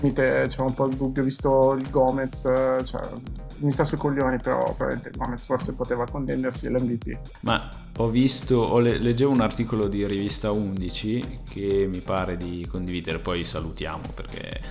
limite 0.00 0.46
c'è 0.48 0.60
un 0.60 0.74
po' 0.74 0.88
il 0.88 0.96
dubbio 0.96 1.22
visto 1.22 1.74
il 1.74 1.90
Gomez, 1.90 2.42
cioè, 2.84 3.10
mi 3.58 3.70
sta 3.70 3.84
sui 3.84 3.96
coglioni, 3.96 4.36
però 4.42 4.58
probabilmente 4.58 5.10
Gomez 5.16 5.44
forse 5.44 5.74
poteva 5.74 6.06
contendersi 6.06 6.66
all'MVP. 6.66 7.18
Ma 7.40 7.68
ho 7.96 8.08
visto, 8.08 8.56
ho 8.56 8.78
le, 8.78 8.98
leggevo 8.98 9.32
un 9.32 9.40
articolo 9.40 9.88
di 9.88 10.06
rivista 10.06 10.50
11 10.50 11.40
che 11.48 11.86
mi 11.90 11.98
pare 11.98 12.36
di 12.36 12.66
condividere, 12.70 13.18
poi 13.18 13.44
salutiamo 13.44 14.08
perché 14.14 14.48
eh, 14.48 14.62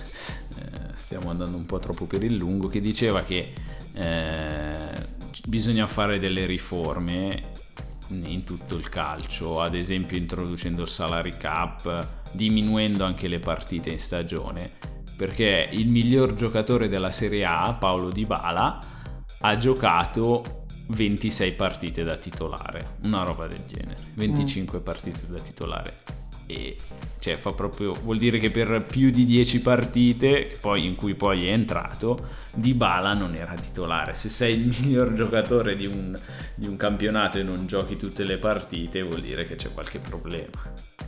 stiamo 0.94 1.30
andando 1.30 1.56
un 1.56 1.66
po' 1.66 1.78
troppo 1.78 2.06
per 2.06 2.24
il 2.24 2.34
lungo, 2.34 2.68
che 2.68 2.80
diceva 2.80 3.22
che 3.22 3.52
eh, 3.94 5.06
bisogna 5.46 5.86
fare 5.86 6.18
delle 6.18 6.46
riforme 6.46 7.56
in 8.10 8.42
tutto 8.44 8.76
il 8.76 8.88
calcio, 8.88 9.60
ad 9.60 9.74
esempio 9.74 10.16
introducendo 10.16 10.82
il 10.82 10.88
salary 10.88 11.36
cap, 11.36 12.06
diminuendo 12.32 13.04
anche 13.04 13.28
le 13.28 13.38
partite 13.38 13.90
in 13.90 13.98
stagione 13.98 14.96
perché 15.18 15.68
il 15.72 15.88
miglior 15.88 16.34
giocatore 16.34 16.88
della 16.88 17.10
Serie 17.10 17.44
A, 17.44 17.74
Paolo 17.76 18.08
Di 18.08 18.24
Bala, 18.24 18.78
ha 19.40 19.56
giocato 19.56 20.66
26 20.90 21.52
partite 21.54 22.04
da 22.04 22.14
titolare, 22.14 22.98
una 23.02 23.24
roba 23.24 23.48
del 23.48 23.64
genere, 23.66 23.96
25 24.14 24.78
mm. 24.78 24.82
partite 24.82 25.20
da 25.26 25.40
titolare. 25.40 25.92
E 26.46 26.76
cioè 27.18 27.34
fa 27.34 27.50
proprio 27.50 27.94
vuol 27.94 28.16
dire 28.16 28.38
che 28.38 28.52
per 28.52 28.84
più 28.88 29.10
di 29.10 29.26
10 29.26 29.60
partite 29.60 30.56
poi 30.60 30.86
in 30.86 30.94
cui 30.94 31.14
poi 31.14 31.46
è 31.46 31.50
entrato 31.50 32.28
Di 32.54 32.72
Bala 32.72 33.12
non 33.12 33.34
era 33.34 33.52
titolare 33.52 34.14
se 34.14 34.30
sei 34.30 34.54
il 34.54 34.68
miglior 34.80 35.12
giocatore 35.12 35.76
di 35.76 35.84
un, 35.84 36.18
di 36.54 36.66
un 36.66 36.76
campionato 36.78 37.36
e 37.36 37.42
non 37.42 37.66
giochi 37.66 37.96
tutte 37.96 38.24
le 38.24 38.38
partite 38.38 39.02
vuol 39.02 39.20
dire 39.20 39.46
che 39.46 39.56
c'è 39.56 39.70
qualche 39.74 39.98
problema 39.98 41.07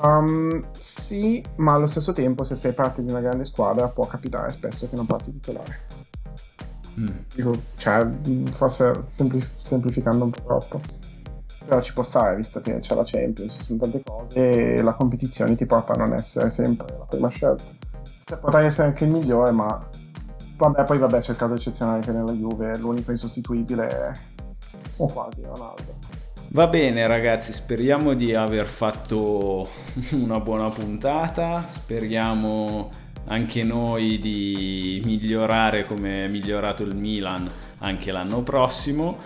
Um, 0.00 0.64
sì, 0.70 1.42
ma 1.56 1.74
allo 1.74 1.86
stesso 1.86 2.12
tempo, 2.12 2.44
se 2.44 2.54
sei 2.54 2.72
parte 2.72 3.02
di 3.02 3.10
una 3.10 3.20
grande 3.20 3.44
squadra, 3.44 3.88
può 3.88 4.06
capitare 4.06 4.50
spesso 4.52 4.88
che 4.88 4.96
non 4.96 5.06
parti 5.06 5.32
titolare. 5.32 5.80
Mm. 7.00 7.06
Dico, 7.34 7.60
cioè, 7.76 8.06
forse 8.50 9.02
sempli- 9.06 9.40
semplificando 9.40 10.24
un 10.24 10.30
po' 10.30 10.42
troppo. 10.42 10.80
Però 11.64 11.80
ci 11.82 11.92
può 11.92 12.02
stare, 12.02 12.34
visto 12.34 12.60
che 12.60 12.76
c'è 12.76 12.94
la 12.94 13.02
Champions, 13.04 13.52
ci 13.58 13.64
sono 13.64 13.80
tante 13.80 14.02
cose 14.02 14.76
e 14.76 14.82
la 14.82 14.94
competizione 14.94 15.54
ti 15.54 15.66
porta 15.66 15.92
a 15.92 15.96
non 15.96 16.14
essere 16.14 16.48
sempre 16.48 16.96
la 16.98 17.04
prima 17.04 17.28
scelta. 17.28 17.64
Cioè, 18.24 18.38
potrai 18.38 18.66
essere 18.66 18.88
anche 18.88 19.04
il 19.04 19.10
migliore, 19.10 19.50
ma 19.50 19.86
vabbè, 20.56 20.84
poi 20.84 20.98
vabbè 20.98 21.20
c'è 21.20 21.32
il 21.32 21.36
caso 21.36 21.54
eccezionale 21.54 22.00
che 22.00 22.10
nella 22.10 22.32
Juve 22.32 22.76
l'unico 22.78 23.10
insostituibile 23.10 23.88
è 23.88 24.12
o 24.96 25.06
quasi 25.08 25.42
Ronaldo. 25.42 25.96
Va 26.50 26.66
bene 26.66 27.06
ragazzi, 27.06 27.52
speriamo 27.52 28.14
di 28.14 28.34
aver 28.34 28.66
fatto 28.66 29.68
una 30.12 30.40
buona 30.40 30.70
puntata, 30.70 31.66
speriamo 31.68 32.90
anche 33.26 33.62
noi 33.64 34.18
di 34.18 35.02
migliorare 35.04 35.84
come 35.84 36.20
è 36.20 36.28
migliorato 36.28 36.84
il 36.84 36.96
Milan 36.96 37.50
anche 37.80 38.12
l'anno 38.12 38.42
prossimo. 38.42 39.18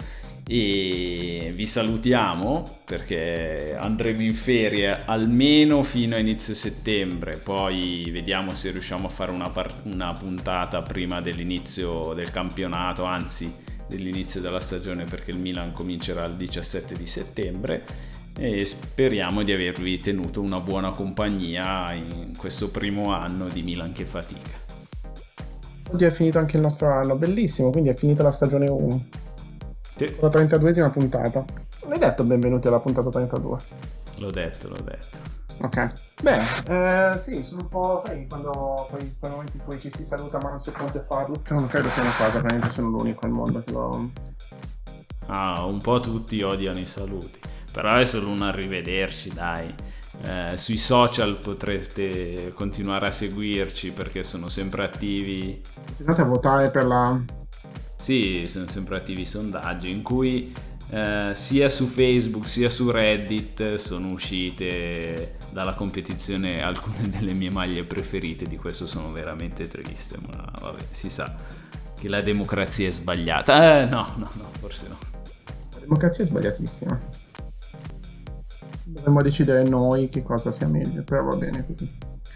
E 0.45 1.53
vi 1.55 1.67
salutiamo 1.67 2.81
perché 2.85 3.77
andremo 3.79 4.23
in 4.23 4.35
ferie 4.35 4.99
almeno 5.05 5.85
fino 5.85 6.17
a 6.17 6.19
inizio 6.19 6.55
settembre, 6.57 7.39
poi 7.39 8.09
vediamo 8.11 8.53
se 8.57 8.73
riusciamo 8.73 9.07
a 9.07 9.11
fare 9.11 9.31
una, 9.31 9.49
par- 9.49 9.73
una 9.85 10.13
puntata 10.13 10.83
prima 10.83 11.21
dell'inizio 11.21 12.13
del 12.15 12.33
campionato, 12.33 13.05
anzi 13.05 13.71
dell'inizio 13.93 14.41
della 14.41 14.61
stagione 14.61 15.05
perché 15.05 15.31
il 15.31 15.39
Milan 15.39 15.73
comincerà 15.73 16.25
il 16.25 16.35
17 16.35 16.95
di 16.97 17.07
settembre 17.07 17.85
e 18.39 18.65
speriamo 18.65 19.43
di 19.43 19.53
avervi 19.53 19.99
tenuto 19.99 20.41
una 20.41 20.59
buona 20.59 20.91
compagnia 20.91 21.93
in 21.93 22.35
questo 22.37 22.71
primo 22.71 23.13
anno 23.13 23.49
di 23.49 23.63
Milan 23.63 23.93
che 23.93 24.07
fatica. 24.07 24.51
Oggi 25.91 26.05
è 26.07 26.11
finito 26.11 26.39
anche 26.39 26.57
il 26.57 26.63
nostro 26.63 26.91
anno, 26.91 27.17
bellissimo, 27.17 27.71
quindi 27.71 27.91
è 27.91 27.95
finita 27.95 28.23
la 28.23 28.31
stagione 28.31 28.69
1. 28.69 29.05
Sì. 29.97 30.17
La 30.21 30.29
32esima 30.29 30.91
puntata. 30.91 31.45
L'hai 31.87 31.99
detto 31.99 32.25
benvenuti 32.25 32.69
alla 32.69 32.81
puntata 32.81 33.11
32? 33.11 33.59
L'ho 34.17 34.31
detto, 34.31 34.69
l'ho 34.69 34.81
detto. 34.83 35.42
Ok. 35.63 35.93
Beh, 36.23 37.13
eh, 37.13 37.19
sì, 37.19 37.43
sono 37.45 37.63
un 37.63 37.69
po', 37.69 38.03
sai, 38.05 38.27
quando 38.27 38.87
poi, 38.91 39.15
quei 39.19 39.31
momenti 39.31 39.59
in 39.59 39.65
cui 39.65 39.79
ci 39.81 39.91
si 39.91 40.05
saluta 40.05 40.41
ma 40.41 40.51
non 40.51 40.59
si 40.59 40.71
è 40.71 40.73
pronti 40.73 40.99
a 40.99 41.03
farlo. 41.03 41.41
Non 41.51 41.69
credo 41.69 41.89
sia 41.89 42.03
una 42.03 42.13
cosa, 42.17 42.41
veramente 42.41 42.71
sono 42.71 42.89
l'unico 42.89 43.27
al 43.27 43.33
mondo 43.33 43.63
che 43.63 43.71
lo... 43.71 44.11
Ah, 45.27 45.65
un 45.65 45.81
po' 45.81 46.01
tutti 46.01 46.43
odiano 46.43 46.81
i 46.81 46.87
saluti. 46.87 47.39
Però 47.71 47.95
è 47.95 48.05
solo 48.05 48.29
un 48.29 48.43
arrivederci, 48.43 49.33
dai. 49.33 49.73
Eh, 50.25 50.57
sui 50.57 50.77
social 50.77 51.39
potreste 51.39 52.53
continuare 52.55 53.07
a 53.07 53.13
seguirci 53.13 53.93
perché 53.93 54.25
sono 54.25 54.49
sempre 54.49 54.85
attivi. 54.85 55.63
Continuate 55.87 56.21
a 56.21 56.25
votare 56.25 56.71
per 56.71 56.85
la... 56.87 57.19
Sì, 57.97 58.45
sono 58.47 58.69
sempre 58.69 58.97
attivi 58.97 59.21
i 59.21 59.27
sondaggi 59.27 59.91
in 59.91 60.03
cui 60.03 60.53
eh, 60.93 61.31
sia 61.35 61.71
su 61.71 61.87
Facebook 61.87 62.47
sia 62.47 62.69
su 62.69 62.91
Reddit 62.91 63.77
sono 63.77 64.11
uscite 64.11 65.37
dalla 65.51 65.73
competizione 65.73 66.61
alcune 66.63 67.09
delle 67.09 67.33
mie 67.33 67.51
maglie 67.51 67.85
preferite, 67.85 68.45
di 68.45 68.59
questo 68.59 68.87
sono 68.87 69.11
veramente 69.11 69.67
triste, 69.67 70.19
ma 70.27 70.53
vabbè, 70.61 70.85
si 70.91 71.09
sa 71.09 71.35
che 71.99 72.09
la 72.09 72.21
democrazia 72.21 72.89
è 72.89 72.91
sbagliata. 72.91 73.81
Eh, 73.81 73.87
no, 73.87 74.13
no, 74.17 74.29
no, 74.35 74.49
forse 74.59 74.89
no. 74.89 74.99
La 75.73 75.79
democrazia 75.79 76.25
è 76.25 76.27
sbagliatissima. 76.27 77.01
Dovremmo 78.85 79.23
decidere 79.23 79.63
noi 79.67 80.11
che 80.11 80.23
cosa 80.23 80.51
sia 80.51 80.67
meglio, 80.67 81.05
però 81.05 81.23
va 81.23 81.37
bene 81.37 81.65
così. 81.65 81.89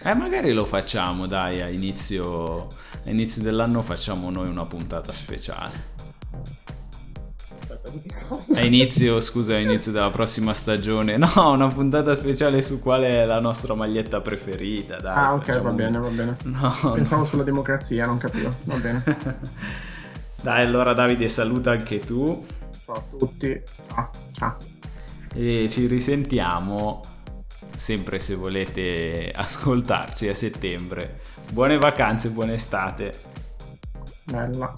Eh, 0.03 0.15
magari 0.15 0.53
lo 0.53 0.65
facciamo, 0.65 1.27
dai, 1.27 1.61
a 1.61 1.69
inizio, 1.69 2.69
a 3.05 3.11
inizio 3.11 3.43
dell'anno 3.43 3.83
facciamo 3.83 4.31
noi 4.31 4.49
una 4.49 4.65
puntata 4.65 5.13
speciale. 5.13 5.95
A 8.55 8.61
inizio, 8.63 9.21
scusa, 9.21 9.55
a 9.55 9.59
inizio 9.59 9.93
della 9.93 10.11
prossima 10.11 10.55
stagione. 10.55 11.17
No, 11.17 11.53
una 11.53 11.69
puntata 11.69 12.15
speciale 12.15 12.63
su 12.63 12.81
qual 12.81 13.03
è 13.03 13.25
la 13.25 13.41
nostra 13.41 13.75
maglietta 13.75 14.21
preferita. 14.21 14.97
Dai, 14.97 15.17
ah, 15.17 15.35
ok, 15.35 15.61
va 15.61 15.71
bene, 15.71 15.99
va 15.99 16.09
bene. 16.09 16.37
No, 16.45 16.75
Pensavo 16.95 17.23
no. 17.23 17.27
sulla 17.27 17.43
democrazia, 17.43 18.07
non 18.07 18.19
capivo. 18.19 18.51
Va 18.65 18.77
bene. 18.77 19.03
dai, 20.43 20.65
allora 20.65 20.93
Davide, 20.93 21.29
saluta 21.29 21.73
anche 21.73 22.01
tu. 22.01 22.45
Ciao 22.85 22.95
a 22.97 23.03
tutti. 23.19 23.63
Ciao. 23.89 24.11
Ciao. 24.33 24.57
E 25.35 25.69
ci 25.69 25.87
risentiamo 25.87 27.03
sempre 27.77 28.21
se 28.21 28.35
volete 28.35 29.33
ascoltarci 29.35 30.29
a 30.29 30.35
settembre. 30.35 31.21
Buone 31.53 31.79
vacanze, 31.79 32.31
buona 32.31 32.55
estate. 32.55 33.15
Bella. 34.25 34.73